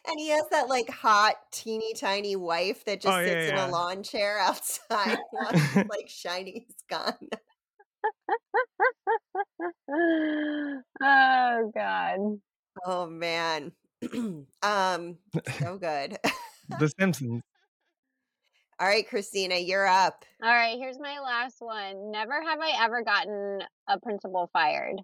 And 0.07 0.19
he 0.19 0.29
has 0.29 0.47
that 0.51 0.69
like 0.69 0.89
hot, 0.91 1.35
teeny 1.51 1.93
tiny 1.95 2.35
wife 2.35 2.85
that 2.85 3.01
just 3.01 3.17
Oh, 3.17 3.19
yeah, 3.19 3.25
sits 3.25 3.49
in 3.49 3.55
yeah. 3.55 3.67
a 3.67 3.71
lawn 3.71 4.03
chair 4.03 4.37
outside 4.41 5.17
while 5.31 5.51
he's 5.51 5.75
like 5.75 6.07
shining 6.07 6.65
his 6.67 6.75
gun. 6.87 7.15
oh 11.01 11.71
god. 11.73 12.19
Oh 12.85 13.07
man. 13.07 13.71
um, 14.61 15.17
so 15.59 15.77
good. 15.79 16.17
the 16.79 16.87
Simpsons. 16.99 17.41
All 18.79 18.87
right, 18.87 19.07
Christina, 19.07 19.55
you're 19.57 19.87
up. 19.87 20.25
All 20.41 20.49
right, 20.49 20.77
here's 20.77 20.99
my 20.99 21.19
last 21.19 21.57
one. 21.59 22.11
Never 22.11 22.41
have 22.41 22.59
I 22.59 22.83
ever 22.83 23.03
gotten 23.03 23.61
a 23.87 23.99
principal 23.99 24.49
fired. 24.53 25.01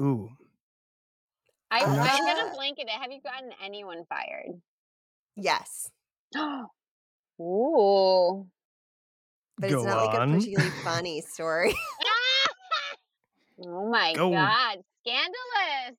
Ooh, 0.00 0.28
I, 1.72 1.84
I'm 1.84 1.96
not 1.96 2.10
I'm 2.10 2.16
sure. 2.16 2.26
gonna 2.26 2.54
blanket 2.54 2.82
it. 2.82 2.90
Have 2.90 3.10
you 3.10 3.20
gotten 3.22 3.50
anyone 3.64 4.04
fired? 4.08 4.60
Yes. 5.36 5.90
Oh. 6.36 6.66
Ooh. 7.40 8.46
But 9.58 9.70
Go 9.70 9.78
it's 9.78 9.86
not 9.86 10.06
like 10.06 10.14
a 10.16 10.20
on. 10.20 10.34
particularly 10.34 10.70
funny 10.84 11.20
story. 11.22 11.74
oh 13.66 13.88
my 13.90 14.12
Go. 14.12 14.30
god, 14.30 14.78
scandalous. 15.00 15.98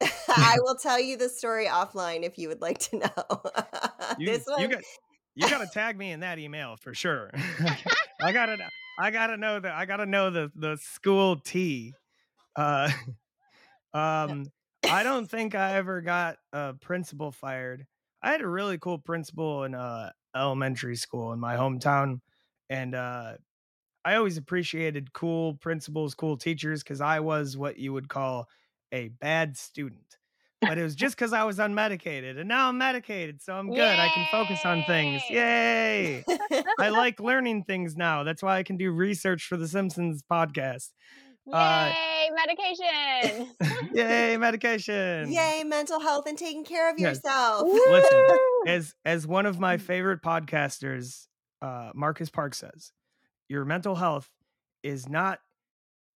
I 0.28 0.58
will 0.60 0.76
tell 0.76 0.98
you 0.98 1.16
the 1.16 1.28
story 1.28 1.66
offline 1.66 2.22
if 2.22 2.38
you 2.38 2.48
would 2.48 2.60
like 2.60 2.78
to 2.78 2.98
know. 2.98 3.42
you, 4.18 4.26
this 4.26 4.46
one 4.46 4.60
you 4.60 4.68
got 4.68 4.82
you 5.34 5.50
got 5.50 5.58
to 5.58 5.66
tag 5.66 5.98
me 5.98 6.12
in 6.12 6.20
that 6.20 6.38
email 6.38 6.76
for 6.76 6.94
sure. 6.94 7.30
I 8.22 8.32
gotta 8.32 8.56
I 8.98 9.10
gotta 9.10 9.36
know 9.36 9.58
that 9.58 9.74
I 9.74 9.86
gotta 9.86 10.06
know 10.06 10.30
the 10.30 10.52
the 10.54 10.76
school 10.80 11.36
tea. 11.36 11.94
Uh, 12.54 12.90
um, 13.92 14.46
I 14.88 15.02
don't 15.02 15.30
think 15.30 15.54
I 15.54 15.74
ever 15.74 16.00
got 16.00 16.38
a 16.52 16.74
principal 16.74 17.32
fired. 17.32 17.86
I 18.22 18.32
had 18.32 18.40
a 18.40 18.48
really 18.48 18.78
cool 18.78 18.98
principal 18.98 19.64
in 19.64 19.74
uh 19.74 20.10
elementary 20.34 20.96
school 20.96 21.32
in 21.32 21.40
my 21.40 21.56
hometown, 21.56 22.20
and 22.68 22.94
uh, 22.94 23.34
I 24.04 24.14
always 24.16 24.36
appreciated 24.36 25.12
cool 25.12 25.54
principals, 25.54 26.14
cool 26.14 26.36
teachers, 26.36 26.82
because 26.82 27.00
I 27.00 27.20
was 27.20 27.56
what 27.56 27.78
you 27.78 27.92
would 27.92 28.08
call 28.08 28.46
a 28.92 29.08
bad 29.08 29.56
student. 29.56 30.18
But 30.60 30.76
it 30.76 30.82
was 30.82 30.94
just 30.94 31.16
because 31.16 31.32
I 31.32 31.44
was 31.44 31.56
unmedicated, 31.58 32.38
and 32.38 32.46
now 32.46 32.68
I'm 32.68 32.76
medicated, 32.76 33.40
so 33.40 33.54
I'm 33.54 33.70
good. 33.70 33.98
I 33.98 34.08
can 34.08 34.26
focus 34.30 34.60
on 34.66 34.84
things. 34.84 35.22
Yay! 35.30 36.22
I 36.78 36.88
like 36.90 37.18
learning 37.18 37.64
things 37.64 37.96
now. 37.96 38.24
That's 38.24 38.42
why 38.42 38.58
I 38.58 38.62
can 38.62 38.76
do 38.76 38.92
research 38.92 39.46
for 39.46 39.56
the 39.56 39.66
Simpsons 39.66 40.22
podcast. 40.22 40.90
Uh, 41.52 41.92
Yay, 41.92 42.30
medication. 42.34 43.54
Yay, 43.94 44.36
medication! 44.36 45.32
Yay, 45.32 45.64
mental 45.64 45.98
health 46.00 46.26
and 46.26 46.38
taking 46.38 46.64
care 46.64 46.90
of 46.90 46.98
Yes. 46.98 47.16
yourself. 47.16 47.68
Listen, 47.88 48.26
as 48.66 48.94
as 49.04 49.26
one 49.26 49.46
of 49.46 49.58
my 49.58 49.76
favorite 49.78 50.22
podcasters, 50.22 51.26
uh, 51.62 51.90
Marcus 51.94 52.30
Parks 52.30 52.58
says, 52.58 52.92
your 53.48 53.64
mental 53.64 53.94
health 53.96 54.28
is 54.82 55.08
not 55.08 55.40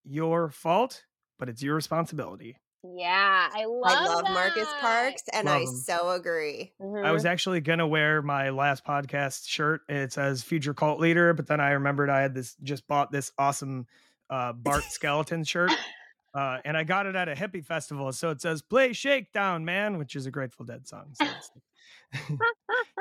your 0.04 0.50
fault, 0.50 1.04
but 1.38 1.48
it's 1.48 1.62
your 1.62 1.74
responsibility. 1.74 2.58
Yeah, 2.84 3.48
I 3.52 3.64
love 3.64 3.82
I 3.96 4.06
love 4.06 4.24
Marcus. 4.30 4.68
Parks 4.80 5.22
and 5.32 5.46
Love 5.46 5.56
I 5.56 5.60
him. 5.62 5.66
so 5.68 6.10
agree. 6.10 6.74
I 6.78 6.84
Mhm. 6.84 7.12
was 7.14 7.24
actually 7.24 7.60
gonna 7.62 7.86
wear 7.86 8.20
my 8.20 8.50
last 8.50 8.84
podcast 8.84 9.48
shirt. 9.48 9.80
It 9.88 10.12
says 10.12 10.42
future 10.42 10.74
cult 10.74 11.00
leader, 11.00 11.32
but 11.32 11.46
then 11.46 11.60
I 11.60 11.70
remembered 11.70 12.10
I 12.10 12.20
had 12.20 12.34
this 12.34 12.54
just 12.62 12.86
bought 12.86 13.10
this 13.10 13.32
awesome 13.38 13.86
uh, 14.30 14.52
Bart 14.52 14.84
skeleton 14.84 15.44
shirt. 15.44 15.72
Uh, 16.34 16.58
and 16.64 16.76
I 16.76 16.82
got 16.82 17.06
it 17.06 17.14
at 17.14 17.28
a 17.28 17.32
hippie 17.32 17.64
festival. 17.64 18.12
So 18.12 18.30
it 18.30 18.40
says 18.40 18.60
play 18.60 18.92
Shakedown, 18.92 19.64
man, 19.64 19.98
which 19.98 20.16
is 20.16 20.26
a 20.26 20.32
Grateful 20.32 20.66
Dead 20.66 20.84
song. 20.84 21.12
So 21.12 21.24
it's 21.26 21.50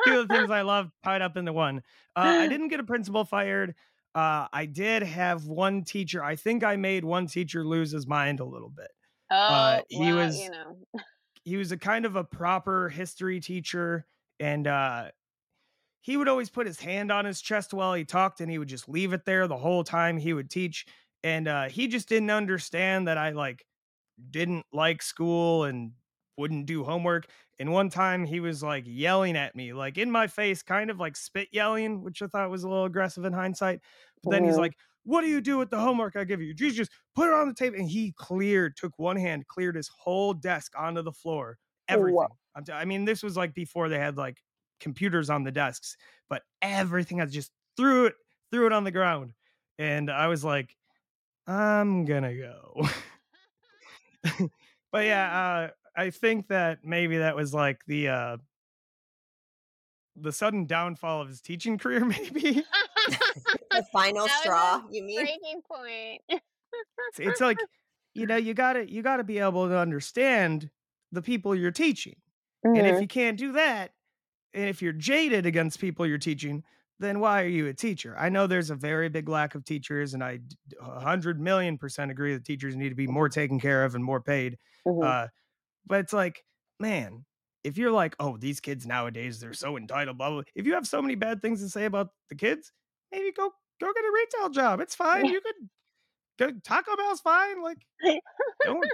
two 0.06 0.20
of 0.20 0.28
the 0.28 0.36
things 0.36 0.52
I 0.52 0.62
love 0.62 0.92
tied 1.04 1.24
up 1.24 1.36
into 1.36 1.52
one. 1.52 1.80
Uh, 2.16 2.20
I 2.42 2.48
didn't 2.48 2.68
get 2.68 2.80
a 2.80 2.84
principal 2.84 3.26
fired. 3.26 3.74
Uh, 4.14 4.46
I 4.54 4.68
did 4.68 5.02
have 5.02 5.48
one 5.48 5.84
teacher. 5.84 6.24
I 6.24 6.36
think 6.36 6.64
I 6.64 6.76
made 6.76 7.04
one 7.04 7.26
teacher 7.26 7.66
lose 7.66 7.92
his 7.92 8.06
mind 8.06 8.40
a 8.40 8.46
little 8.46 8.70
bit. 8.70 8.92
Oh, 9.32 9.36
uh, 9.36 9.82
he 9.90 10.00
well, 10.00 10.28
was- 10.28 10.40
you 10.40 10.52
know. 10.52 10.78
he 11.44 11.58
was 11.58 11.72
a 11.72 11.78
kind 11.78 12.06
of 12.06 12.16
a 12.16 12.24
proper 12.24 12.88
history 12.90 13.40
teacher 13.40 14.06
and 14.40 14.68
uh 14.68 15.06
he 16.02 16.18
would 16.18 16.28
always 16.28 16.50
put 16.50 16.68
his 16.68 16.80
hand 16.80 17.12
on 17.12 17.24
his 17.24 17.42
chest 17.42 17.74
while 17.74 17.94
he 17.94 18.04
talked 18.04 18.42
and 18.42 18.52
he 18.52 18.58
would 18.60 18.68
just 18.68 18.90
leave 18.90 19.14
it 19.14 19.26
there 19.26 19.48
the 19.48 19.58
whole 19.58 19.84
time 19.84 20.18
he 20.18 20.34
would 20.34 20.50
teach 20.50 20.86
and 21.24 21.48
uh 21.48 21.70
he 21.70 21.88
just 21.88 22.10
didn't 22.10 22.32
understand 22.32 23.08
that 23.08 23.18
I 23.18 23.32
like 23.32 23.66
didn't 24.30 24.66
like 24.72 25.02
school 25.02 25.64
and 25.64 25.94
wouldn't 26.38 26.66
do 26.66 26.84
homework 26.84 27.28
and 27.60 27.72
one 27.72 27.90
time 27.90 28.26
he 28.26 28.40
was 28.40 28.64
like 28.64 28.84
yelling 28.88 29.38
at 29.38 29.56
me 29.56 29.74
like 29.74 29.98
in 29.98 30.10
my 30.10 30.28
face 30.28 30.64
kind 30.64 30.90
of 30.90 31.00
like 31.00 31.16
spit 31.16 31.48
yelling 31.52 32.04
which 32.04 32.22
I 32.22 32.28
thought 32.28 32.50
was 32.50 32.64
a 32.64 32.70
little 32.70 32.86
aggressive 32.86 33.26
in 33.26 33.34
hindsight 33.34 33.82
but 34.24 34.32
then 34.32 34.44
he's 34.44 34.58
like 34.58 34.74
what 35.04 35.22
do 35.22 35.28
you 35.28 35.42
do 35.42 35.58
with 35.58 35.70
the 35.70 35.80
homework 35.80 36.16
I 36.16 36.24
give 36.24 36.42
you? 36.42 36.54
You 36.58 36.72
just 36.72 36.92
put 37.16 37.28
it 37.28 37.34
on 37.34 37.48
the 37.48 37.54
table. 37.54 37.78
And 37.78 37.90
he 37.90 38.14
cleared, 38.14 38.78
took 38.78 38.98
one 38.98 39.18
hand, 39.18 39.48
cleared 39.48 39.76
his 39.76 39.90
whole 39.90 40.34
desk 40.34 40.74
onto 40.78 41.02
the 41.02 41.12
floor. 41.12 41.58
Everything. 41.90 42.16
Whoa. 42.16 42.28
I'm 42.56 42.64
t- 42.64 42.72
I 42.72 42.86
mean, 42.86 43.06
this 43.06 43.24
was 43.24 43.36
like 43.36 43.54
before 43.54 43.90
they 43.90 44.00
had 44.00 44.18
like 44.18 44.38
computers 44.80 45.30
on 45.30 45.44
the 45.44 45.52
desks, 45.52 45.98
but 46.30 46.44
everything 46.62 47.20
I 47.20 47.26
just 47.26 47.52
threw 47.76 48.06
it, 48.06 48.16
threw 48.52 48.66
it 48.66 48.72
on 48.72 48.84
the 48.84 48.92
ground. 48.92 49.34
And 49.78 50.10
I 50.10 50.28
was 50.28 50.44
like, 50.44 50.76
I'm 51.48 52.06
gonna 52.06 52.36
go. 52.36 52.88
but 54.92 55.06
yeah, 55.06 55.68
uh, 55.68 55.70
I 55.96 56.10
think 56.10 56.48
that 56.48 56.84
maybe 56.84 57.18
that 57.18 57.36
was 57.36 57.54
like 57.54 57.86
the 57.86 58.08
uh 58.10 58.38
the 60.16 60.32
sudden 60.32 60.66
downfall 60.66 61.22
of 61.22 61.28
his 61.28 61.42
teaching 61.42 61.78
career, 61.78 62.06
maybe. 62.06 62.64
The 63.72 63.84
final 63.92 64.28
That 64.28 64.32
was 64.32 64.32
a 64.32 64.38
straw, 64.44 64.82
you 64.92 65.04
mean? 65.04 65.26
Breaking 65.26 65.62
point. 65.64 66.22
it's, 66.30 67.20
it's 67.20 67.42
like 67.42 67.58
you 68.14 68.26
know 68.28 68.36
you 68.36 68.54
gotta 68.54 68.90
you 68.90 69.02
gotta 69.02 69.24
be 69.24 69.40
able 69.40 69.68
to 69.68 69.78
understand 69.78 70.70
the 71.12 71.22
people 71.22 71.56
you're 71.56 71.72
teaching 71.72 72.16
and 72.64 72.88
if 72.88 72.98
Mhm. 72.98 73.02
you 73.02 73.08
can't 73.08 73.38
do 73.38 73.52
that 73.54 73.92
and 74.54 74.70
if 74.70 74.82
you're 74.82 74.94
jaded 74.94 75.46
against 75.46 75.80
people 75.80 76.06
you're 76.06 76.18
teaching 76.20 76.64
then 77.04 77.20
why 77.20 77.44
are 77.44 77.48
you 77.48 77.68
a 77.68 77.74
teacher? 77.74 78.16
I 78.18 78.30
know 78.30 78.48
there's 78.48 78.70
a 78.70 78.76
very 78.76 79.10
big 79.10 79.30
lack 79.30 79.56
of 79.56 79.66
teachers, 79.66 80.14
and 80.14 80.24
I 80.24 80.40
100 80.80 81.40
million 81.40 81.78
percent 81.78 82.12
agree 82.12 82.34
that 82.34 82.46
teachers 82.46 82.76
need 82.76 82.90
to 82.90 82.96
be 82.96 83.08
more 83.08 83.30
taken 83.30 83.60
care 83.60 83.84
of 83.86 83.96
and 83.96 84.04
more 84.04 84.22
paid. 84.22 84.58
Mhm. 84.88 85.04
Uh, 85.04 85.28
but 85.86 86.00
it's 86.02 86.14
like, 86.14 86.46
man, 86.80 87.26
if 87.64 87.78
you're 87.78 87.92
like, 87.92 88.16
oh, 88.20 88.38
these 88.38 88.60
kids 88.60 88.86
nowadays 88.88 89.40
they're 89.40 89.54
so 89.54 89.78
entitled, 89.78 90.18
blah 90.18 90.30
blah. 90.32 90.44
If 90.56 90.66
you 90.66 90.74
have 90.76 90.88
so 90.88 91.02
many 91.02 91.16
bad 91.16 91.42
things 91.42 91.62
to 91.62 91.70
say 91.70 91.86
about 91.86 92.10
the 92.30 92.36
kids, 92.36 92.72
maybe 93.12 93.32
go 93.32 93.52
go 93.82 93.94
get 93.94 94.06
a 94.06 94.12
retail 94.14 94.50
job. 94.50 94.80
It's 94.82 94.96
fine. 94.96 95.26
You 95.26 95.42
could 95.42 95.56
go 96.40 96.52
Taco 96.64 96.96
Bell's 96.98 97.22
fine. 97.22 97.62
Like, 97.62 97.80
don't. 98.64 98.92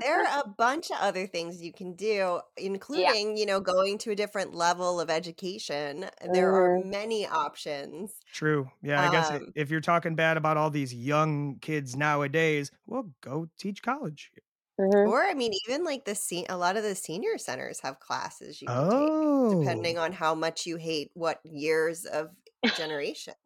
There 0.00 0.26
are 0.26 0.40
a 0.44 0.48
bunch 0.58 0.90
of 0.90 0.96
other 1.00 1.26
things 1.26 1.60
you 1.62 1.72
can 1.72 1.94
do, 1.94 2.40
including, 2.56 3.36
you 3.36 3.46
know, 3.46 3.60
going 3.60 3.98
to 3.98 4.10
a 4.12 4.16
different 4.16 4.54
level 4.54 5.00
of 5.00 5.10
education. 5.10 6.06
There 6.22 6.52
are 6.52 6.70
many 6.70 7.26
options. 7.26 8.20
True. 8.32 8.70
Yeah, 8.82 9.00
I 9.02 9.08
guess 9.08 9.30
Um, 9.32 9.54
if 9.54 9.70
you're 9.70 9.80
talking 9.80 10.14
bad 10.14 10.36
about 10.36 10.56
all 10.56 10.70
these 10.70 10.94
young 10.94 11.58
kids 11.58 11.96
nowadays, 11.96 12.70
well, 12.86 13.12
go 13.20 13.48
teach 13.58 13.82
college. 13.82 14.30
Mhm. 14.78 15.12
Or, 15.12 15.22
I 15.24 15.34
mean, 15.34 15.52
even 15.68 15.84
like 15.84 16.04
the 16.04 16.14
se- 16.14 16.46
a 16.48 16.56
lot 16.56 16.76
of 16.76 16.82
the 16.82 16.94
senior 16.94 17.38
centers 17.38 17.80
have 17.80 18.00
classes 18.00 18.62
you 18.62 18.70
can 18.70 18.86
take, 18.88 19.12
Oh, 19.12 19.48
depending 19.48 19.98
on 19.98 20.12
how 20.12 20.34
much 20.34 20.66
you 20.66 20.76
hate 20.76 21.10
what 21.14 21.44
years 21.44 22.04
of 22.06 22.34
generations. 22.76 23.36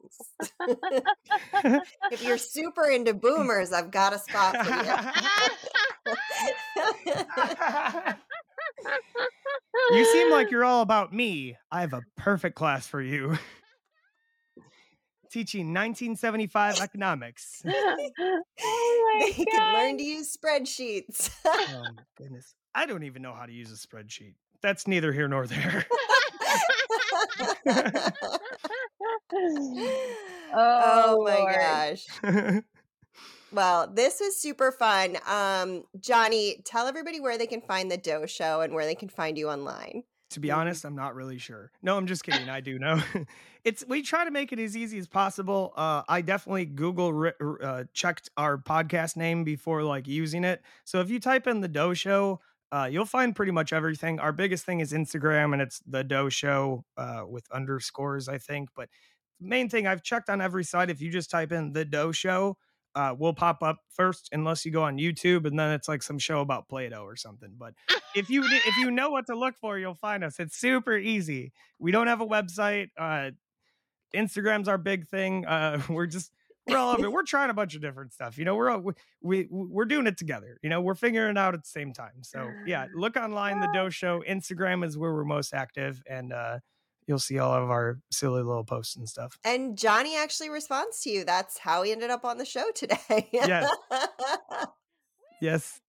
if 2.11 2.23
you're 2.23 2.39
super 2.39 2.89
into 2.89 3.15
boomers, 3.15 3.73
I've 3.73 3.91
got 3.91 4.13
a 4.13 4.19
spot 4.19 4.57
for 4.65 4.73
you. 4.73 6.15
you 9.99 10.05
seem 10.05 10.31
like 10.31 10.51
you're 10.51 10.65
all 10.65 10.83
about 10.83 11.13
me. 11.13 11.57
I 11.71 11.81
have 11.81 11.93
a 11.93 12.03
perfect 12.17 12.57
class 12.57 12.87
for 12.87 13.01
you. 13.01 13.39
Teaching 15.31 15.69
1975 15.69 16.81
economics. 16.81 17.63
oh 17.67 18.11
my 19.19 19.33
they 19.37 19.45
god. 19.45 19.51
can 19.51 19.75
learn 19.75 19.99
to 19.99 20.05
use 20.05 20.37
spreadsheets. 20.37 21.31
Oh 21.45 21.83
my 21.97 22.03
goodness. 22.17 22.55
I 22.75 22.87
don't 22.87 23.05
even 23.05 23.23
know 23.23 23.35
how 23.35 23.47
to 23.47 23.53
use 23.53 23.71
a 23.73 23.75
spreadsheet. 23.87 24.35
That's 24.63 24.87
neither 24.87 25.13
here 25.13 25.29
nor 25.29 25.47
there. 25.47 25.87
oh, 27.67 28.39
Oh, 30.55 31.23
my 31.25 31.39
Lord. 31.39 31.55
gosh. 31.55 32.07
Well, 33.53 33.87
this 33.87 34.19
was 34.19 34.37
super 34.37 34.73
fun. 34.73 35.17
Um, 35.29 35.85
Jonny, 36.01 36.61
tell 36.65 36.89
everybody 36.89 37.21
where 37.21 37.39
they 37.39 37.47
can 37.47 37.61
find 37.61 37.89
the 37.89 37.97
D'Oh 37.97 38.27
Show 38.27 38.63
and 38.63 38.75
where 38.75 38.85
they 38.85 38.97
can 38.97 39.09
find 39.09 39.39
you 39.39 39.49
online. 39.49 40.03
to 40.31 40.41
be 40.41 40.51
honest, 40.51 40.85
I'm 40.85 40.97
not 40.97 41.15
really 41.15 41.39
sure. 41.39 41.71
No, 41.81 41.97
I'm 41.97 42.09
just 42.09 42.25
kidding. 42.25 42.49
I 42.49 42.61
do 42.61 42.81
know. 42.81 43.01
it's 43.65 43.85
we 43.87 44.03
try 44.03 44.25
to 44.25 44.33
make 44.33 44.53
it 44.53 44.59
as 44.59 44.77
easy 44.77 44.99
as 44.99 45.07
possible. 45.07 45.73
Uh, 45.77 46.03
I 46.09 46.23
definitely 46.23 46.65
Google 46.65 47.31
uh, 47.63 47.85
checked 47.93 48.29
our 48.37 48.59
podcast 48.59 49.17
name 49.17 49.45
before 49.45 49.85
like 49.85 50.09
using 50.09 50.43
it. 50.43 50.61
So 50.83 50.99
if 51.01 51.09
you 51.09 51.21
type 51.21 51.47
in 51.47 51.61
the 51.61 51.69
D'Oh 51.69 51.95
Show, 51.95 52.41
uh, 52.75 52.87
you'll 52.87 53.05
find 53.05 53.37
pretty 53.37 53.53
much 53.53 53.73
everything. 53.73 54.19
Our 54.19 54.33
biggest 54.33 54.67
thing 54.67 54.81
is 54.81 54.93
Instagram, 54.93 55.53
and 55.53 55.63
it's 55.63 55.81
the 55.87 56.03
D'Oh 56.03 56.29
Show 56.29 56.85
uh, 56.97 57.23
with 57.25 57.49
underscores, 57.53 58.29
I 58.29 58.39
think. 58.39 58.71
But 58.75 58.89
main 59.41 59.69
thing 59.69 59.87
I've 59.87 60.03
checked 60.03 60.29
on 60.29 60.41
every 60.41 60.65
site. 60.65 60.91
If 60.91 61.01
you 61.01 61.09
just 61.13 61.31
type 61.31 61.53
in 61.53 61.73
the 61.73 61.85
D'Oh 61.85 62.11
Show, 62.11 62.57
uh, 62.97 63.15
will 63.17 63.33
pop 63.33 63.63
up 63.63 63.79
first, 63.91 64.29
unless 64.33 64.65
you 64.65 64.73
go 64.73 64.83
on 64.83 64.99
YouTube, 64.99 65.47
and 65.47 65.57
then 65.57 65.71
it's 65.71 65.87
like 65.87 66.03
some 66.03 66.19
show 66.19 66.41
about 66.41 66.69
Play-Doh 66.69 67.05
or 67.05 67.15
something. 67.15 67.55
But 67.57 67.75
if 68.17 68.29
you 68.29 68.43
if 68.45 68.77
you 68.79 68.91
know 68.91 69.11
what 69.11 69.27
to 69.27 69.37
look 69.37 69.55
for, 69.61 69.79
you'll 69.79 69.95
find 69.95 70.25
us. 70.25 70.41
It's 70.41 70.57
super 70.57 70.97
easy. 70.97 71.53
We 71.79 71.93
don't 71.93 72.09
have 72.09 72.21
a 72.21 72.27
website. 72.27 72.89
Uh, 72.99 73.31
Instagram's 74.13 74.67
our 74.67 74.79
big 74.79 75.07
thing. 75.07 75.47
Uh, 75.47 75.81
we're 75.89 76.07
just 76.07 76.33
we're 76.67 76.77
all 76.77 76.95
over. 76.95 77.07
it. 77.07 77.13
We're 77.13 77.23
trying 77.25 77.51
a 77.51 77.55
bunch 77.55 77.75
of 77.75 77.81
different 77.83 78.13
stuff. 78.13 78.39
You 78.39 78.45
know, 78.45 78.55
we're 78.57 78.71
all, 78.71 78.81
we, 78.81 78.93
we 79.23 79.47
we're 79.51 79.85
doing 79.85 80.07
it 80.07 80.17
together. 80.17 80.59
You 80.63 80.71
know, 80.71 80.81
we're 80.81 80.95
figuring 80.95 81.31
it 81.33 81.39
out 81.39 81.55
at 81.55 81.63
the 81.63 81.69
same 81.69 81.93
time. 81.93 82.23
So 82.23 82.51
yeah, 82.67 82.87
look 82.95 83.17
online. 83.17 83.61
The 83.61 83.69
D'Oh 83.73 83.91
Show. 83.91 84.23
Instagram 84.29 84.85
is 84.85 84.97
where 84.97 85.13
we're 85.13 85.25
most 85.25 85.53
active, 85.55 86.03
and 86.09 86.33
uh, 86.33 86.59
you'll 87.07 87.19
see 87.19 87.39
all 87.39 87.53
of 87.53 87.71
our 87.71 87.99
silly 88.11 88.43
little 88.43 88.65
posts 88.65 88.97
and 88.97 89.09
stuff. 89.09 89.39
And 89.45 89.77
Jonny 89.77 90.17
actually 90.17 90.51
responds 90.51 91.01
to 91.03 91.11
you. 91.11 91.25
That's 91.25 91.59
how 91.59 91.83
he 91.83 91.93
ended 91.93 92.11
up 92.11 92.25
on 92.25 92.39
the 92.39 92.47
show 92.47 92.65
today. 92.75 93.29
Yes. 93.33 93.71
Yes. 95.41 95.81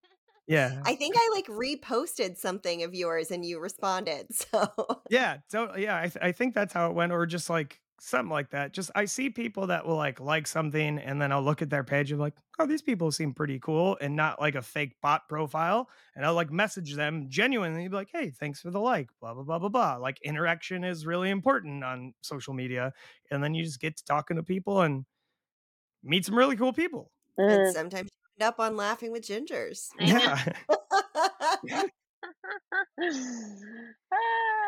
Yeah. 0.47 0.81
I 0.85 0.95
think 0.95 1.15
I 1.17 1.31
like 1.33 1.47
reposted 1.47 2.37
something 2.37 2.83
of 2.83 2.93
yours 2.93 3.31
and 3.31 3.45
you 3.45 3.59
responded. 3.59 4.27
So 4.51 4.67
yeah 5.09 5.37
so 5.49 5.75
yeah 5.77 5.97
I, 5.97 6.01
th- 6.07 6.17
I 6.21 6.31
think 6.33 6.53
that's 6.53 6.73
how 6.73 6.89
it 6.89 6.93
went 6.95 7.11
or 7.11 7.25
just 7.25 7.49
like 7.49 7.79
something 7.99 8.29
like 8.29 8.49
that 8.49 8.73
just 8.73 8.91
i 8.95 9.05
see 9.05 9.29
people 9.29 9.67
that 9.67 9.85
will 9.85 9.95
like 9.95 10.19
like 10.19 10.45
something 10.45 10.99
and 10.99 11.21
then 11.21 11.31
i'll 11.31 11.41
look 11.41 11.61
at 11.61 11.69
their 11.69 11.83
page 11.83 12.11
and 12.11 12.19
be 12.19 12.23
like 12.23 12.33
oh 12.59 12.65
these 12.65 12.81
people 12.81 13.11
seem 13.11 13.33
pretty 13.33 13.57
cool 13.59 13.97
and 14.01 14.15
not 14.15 14.39
like 14.39 14.55
a 14.55 14.61
fake 14.61 14.95
bot 15.01 15.27
profile 15.29 15.89
and 16.15 16.25
i'll 16.25 16.33
like 16.33 16.51
message 16.51 16.93
them 16.95 17.25
genuinely 17.29 17.87
be 17.87 17.95
like 17.95 18.09
hey 18.11 18.29
thanks 18.29 18.59
for 18.59 18.69
the 18.69 18.79
like 18.79 19.09
blah 19.21 19.33
blah 19.33 19.43
blah 19.43 19.59
blah 19.59 19.69
blah 19.69 19.95
like 19.95 20.19
interaction 20.23 20.83
is 20.83 21.05
really 21.05 21.29
important 21.29 21.83
on 21.83 22.13
social 22.21 22.53
media 22.53 22.91
and 23.31 23.43
then 23.43 23.53
you 23.53 23.63
just 23.63 23.79
get 23.79 23.95
to 23.95 24.03
talking 24.03 24.35
to 24.35 24.43
people 24.43 24.81
and 24.81 25.05
meet 26.05 26.25
some 26.25 26.35
really 26.35 26.55
cool 26.55 26.71
people. 26.71 27.11
And 27.37 27.67
mm. 27.67 27.73
sometimes 27.73 28.09
you 28.11 28.43
end 28.43 28.47
up 28.47 28.59
on 28.59 28.77
laughing 28.77 29.11
with 29.11 29.23
gingers. 29.23 29.89
Yeah 29.99 30.45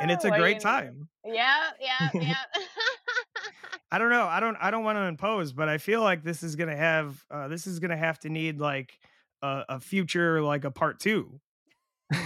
and 0.01 0.11
it's 0.11 0.25
a 0.25 0.29
What 0.29 0.39
great 0.39 0.59
time 0.59 1.07
Yeah, 1.25 1.69
yeah, 1.79 2.09
yeah. 2.13 2.35
I 3.91 3.99
don't 3.99 4.09
know. 4.09 4.25
I 4.25 4.41
don't. 4.41 4.57
I 4.59 4.69
don't 4.69 4.83
want 4.83 4.97
to 4.97 5.03
impose, 5.03 5.53
but 5.53 5.69
I 5.69 5.77
feel 5.77 6.01
like 6.01 6.23
this 6.23 6.43
is 6.43 6.55
gonna 6.57 6.75
have. 6.75 7.23
Uh, 7.31 7.47
this 7.47 7.67
is 7.67 7.79
gonna 7.79 7.95
have 7.95 8.19
to 8.19 8.29
need 8.29 8.59
like 8.59 8.99
a, 9.41 9.63
a 9.69 9.79
future, 9.79 10.41
like 10.41 10.65
a 10.65 10.71
part 10.71 10.99
two. 10.99 11.39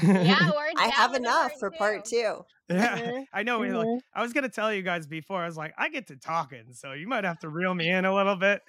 yeah, 0.03 0.51
I 0.77 0.87
have 0.87 1.11
with 1.11 1.19
a 1.19 1.23
enough 1.23 1.51
for 1.59 1.69
part 1.69 2.05
two. 2.05 2.43
yeah. 2.67 2.97
Mhm, 2.97 3.25
I 3.31 3.43
know. 3.43 3.59
we, 3.59 3.71
Like. 3.71 3.87
I 4.13 4.23
was 4.23 4.33
gonna 4.33 4.49
tell 4.49 4.73
you 4.73 4.81
guys 4.81 5.05
before. 5.05 5.43
I 5.43 5.45
was 5.45 5.57
like, 5.57 5.73
I 5.77 5.89
get 5.89 6.07
to 6.07 6.15
talking, 6.15 6.73
so 6.73 6.93
you 6.93 7.07
might 7.07 7.25
have 7.25 7.37
to 7.39 7.49
reel 7.49 7.75
me 7.75 7.89
in 7.89 8.05
a 8.05 8.13
little 8.13 8.35
bit. 8.35 8.61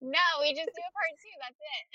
No, 0.00 0.24
we 0.40 0.54
just 0.54 0.66
do 0.66 0.82
a 0.82 0.92
part 0.94 1.14
two. 1.18 1.34
That's 1.42 1.58
it. 1.58 1.86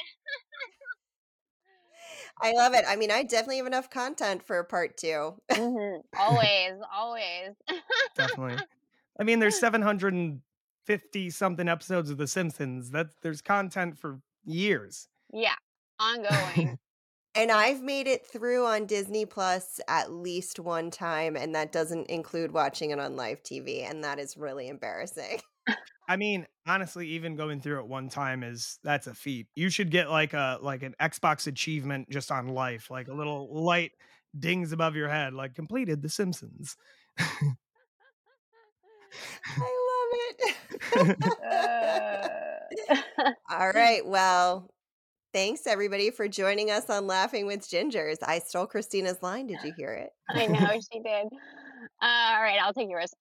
I 2.41 2.51
love 2.53 2.73
it. 2.73 2.83
I 2.87 2.95
mean, 2.95 3.11
I 3.11 3.23
definitely 3.23 3.57
have 3.57 3.67
enough 3.67 3.89
content 3.89 4.43
for 4.43 4.63
part 4.63 4.97
two. 4.97 5.35
Mhm. 5.51 6.01
Always, 6.17 6.73
always. 6.93 7.51
Definitely. 8.15 8.57
I 9.19 9.23
mean, 9.23 9.39
there's 9.39 9.59
750 9.59 11.29
something 11.29 11.67
episodes 11.67 12.09
of 12.09 12.17
The 12.17 12.27
Simpsons. 12.27 12.91
That 12.91 13.07
there's 13.21 13.41
content 13.41 13.97
for 13.99 14.19
years. 14.45 15.07
yeah, 15.31 15.55
ongoing. 15.99 16.77
And 17.35 17.51
I've 17.51 17.81
made 17.81 18.05
it 18.07 18.27
through 18.27 18.65
on 18.67 18.85
Disney 18.85 19.25
Plus 19.25 19.79
at 19.87 20.11
least 20.11 20.59
one 20.59 20.91
time, 20.91 21.35
and 21.35 21.55
that 21.55 21.71
doesn't 21.71 22.05
include 22.05 22.51
watching 22.51 22.91
it 22.91 22.99
on 22.99 23.15
live 23.15 23.41
TV, 23.41 23.81
and 23.89 24.03
that 24.03 24.19
is 24.19 24.37
really 24.37 24.67
embarrassing. 24.67 25.41
I 26.07 26.17
mean, 26.17 26.45
honestly, 26.67 27.07
even 27.09 27.35
going 27.35 27.61
through 27.61 27.79
it 27.79 27.87
one 27.87 28.09
time 28.09 28.43
is 28.43 28.79
that's 28.83 29.07
a 29.07 29.13
feat. 29.13 29.47
You 29.55 29.69
should 29.69 29.89
get 29.89 30.09
like 30.09 30.33
a 30.33 30.59
like 30.61 30.83
an 30.83 30.95
Xbox 31.01 31.47
achievement 31.47 32.09
just 32.09 32.31
on 32.31 32.47
life, 32.49 32.89
like 32.91 33.07
a 33.07 33.13
little 33.13 33.63
light 33.63 33.91
dings 34.37 34.71
above 34.71 34.95
your 34.95 35.09
head, 35.09 35.33
like 35.33 35.55
completed 35.55 36.01
The 36.01 36.09
Simpsons. 36.09 36.75
I 37.17 37.35
love 39.59 40.09
it. 40.39 41.17
Uh, 42.89 43.31
All 43.49 43.71
right. 43.71 44.05
Well, 44.05 44.69
thanks 45.31 45.67
everybody 45.67 46.09
for 46.11 46.27
joining 46.27 46.71
us 46.71 46.89
on 46.89 47.07
Laughing 47.07 47.45
with 47.45 47.61
Gingers. 47.61 48.17
I 48.23 48.39
stole 48.39 48.65
Christina's 48.65 49.21
line. 49.21 49.47
Did 49.47 49.59
you 49.63 49.73
hear 49.77 49.91
it? 49.91 50.09
I 50.29 50.47
know 50.47 50.71
she 50.91 50.99
did. 50.99 51.27
Uh, 52.01 52.33
all 52.35 52.41
right, 52.41 52.59
I'll 52.61 52.73
take 52.73 52.89
yours. 52.89 53.13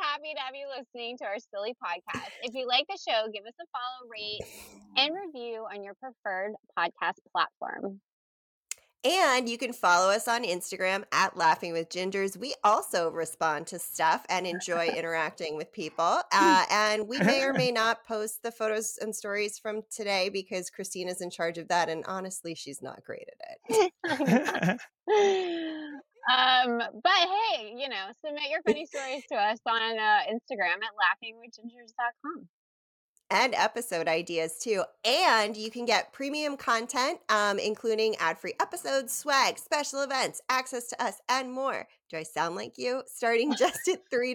Happy 0.00 0.34
to 0.34 0.40
have 0.40 0.54
you 0.54 0.66
listening 0.68 1.16
to 1.18 1.24
our 1.24 1.38
silly 1.52 1.74
podcast. 1.82 2.28
If 2.42 2.54
you 2.54 2.66
like 2.66 2.86
the 2.88 2.98
show, 2.98 3.28
give 3.32 3.44
us 3.46 3.54
a 3.60 3.64
follow, 3.72 4.10
rate, 4.10 4.40
and 4.96 5.14
review 5.14 5.66
on 5.72 5.82
your 5.82 5.94
preferred 5.94 6.54
podcast 6.76 7.18
platform. 7.32 8.00
And 9.04 9.48
you 9.48 9.58
can 9.58 9.72
follow 9.72 10.10
us 10.10 10.26
on 10.26 10.42
Instagram 10.42 11.04
at 11.12 11.36
Laughing 11.36 11.72
with 11.72 11.88
Gingers. 11.88 12.36
We 12.36 12.54
also 12.64 13.10
respond 13.10 13.68
to 13.68 13.78
stuff 13.78 14.26
and 14.28 14.44
enjoy 14.44 14.88
interacting 14.96 15.56
with 15.56 15.72
people. 15.72 16.20
Uh, 16.32 16.64
and 16.70 17.06
we 17.06 17.18
may 17.18 17.42
or 17.44 17.52
may 17.52 17.70
not 17.70 18.04
post 18.04 18.42
the 18.42 18.50
photos 18.50 18.98
and 19.00 19.14
stories 19.14 19.58
from 19.58 19.82
today 19.90 20.30
because 20.30 20.68
Christina's 20.68 21.20
in 21.20 21.30
charge 21.30 21.58
of 21.58 21.68
that. 21.68 21.88
And 21.88 22.04
honestly, 22.06 22.56
she's 22.56 22.82
not 22.82 23.04
great 23.04 23.28
at 23.40 23.90
it. 24.08 24.80
um, 26.32 26.78
but 27.02 27.12
hey, 27.12 27.74
you 27.76 27.88
know, 27.88 28.06
submit 28.24 28.50
your 28.50 28.62
funny 28.62 28.86
stories 28.86 29.24
to 29.30 29.36
us 29.36 29.58
on 29.66 29.98
uh, 29.98 30.20
Instagram 30.30 30.76
at 30.82 30.94
laughingwithgingers.com. 30.98 32.48
and 33.30 33.54
episode 33.54 34.08
ideas 34.08 34.58
too. 34.62 34.82
And 35.04 35.56
you 35.56 35.70
can 35.70 35.84
get 35.84 36.12
premium 36.12 36.56
content, 36.56 37.20
um, 37.28 37.58
including 37.58 38.16
ad 38.16 38.38
free 38.38 38.54
episodes, 38.60 39.12
swag, 39.16 39.58
special 39.58 40.02
events, 40.02 40.40
access 40.48 40.88
to 40.88 41.02
us, 41.02 41.20
and 41.28 41.52
more. 41.52 41.86
Do 42.10 42.16
I 42.16 42.22
sound 42.22 42.56
like 42.56 42.74
you? 42.78 43.02
Starting 43.06 43.54
just 43.54 43.86
at 43.88 44.00
$3. 44.10 44.34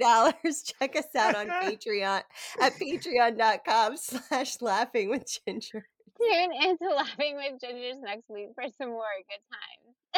Check 0.79 0.95
us 0.95 1.05
out 1.17 1.35
on 1.35 1.47
Patreon 1.63 2.21
at 2.61 2.73
patreon.com 2.73 3.97
slash 3.97 4.61
laughing 4.61 5.09
with 5.09 5.25
ginger. 5.47 5.87
Tune 6.21 6.51
into 6.53 6.85
Laughing 6.95 7.35
with 7.35 7.59
Gingers 7.59 7.99
next 8.03 8.29
week 8.29 8.49
for 8.53 8.65
some 8.77 8.89
more 8.89 9.03
good 9.27 9.41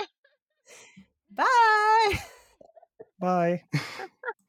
times. 0.03 0.09
Bye. 1.35 2.19
Bye. 3.19 3.63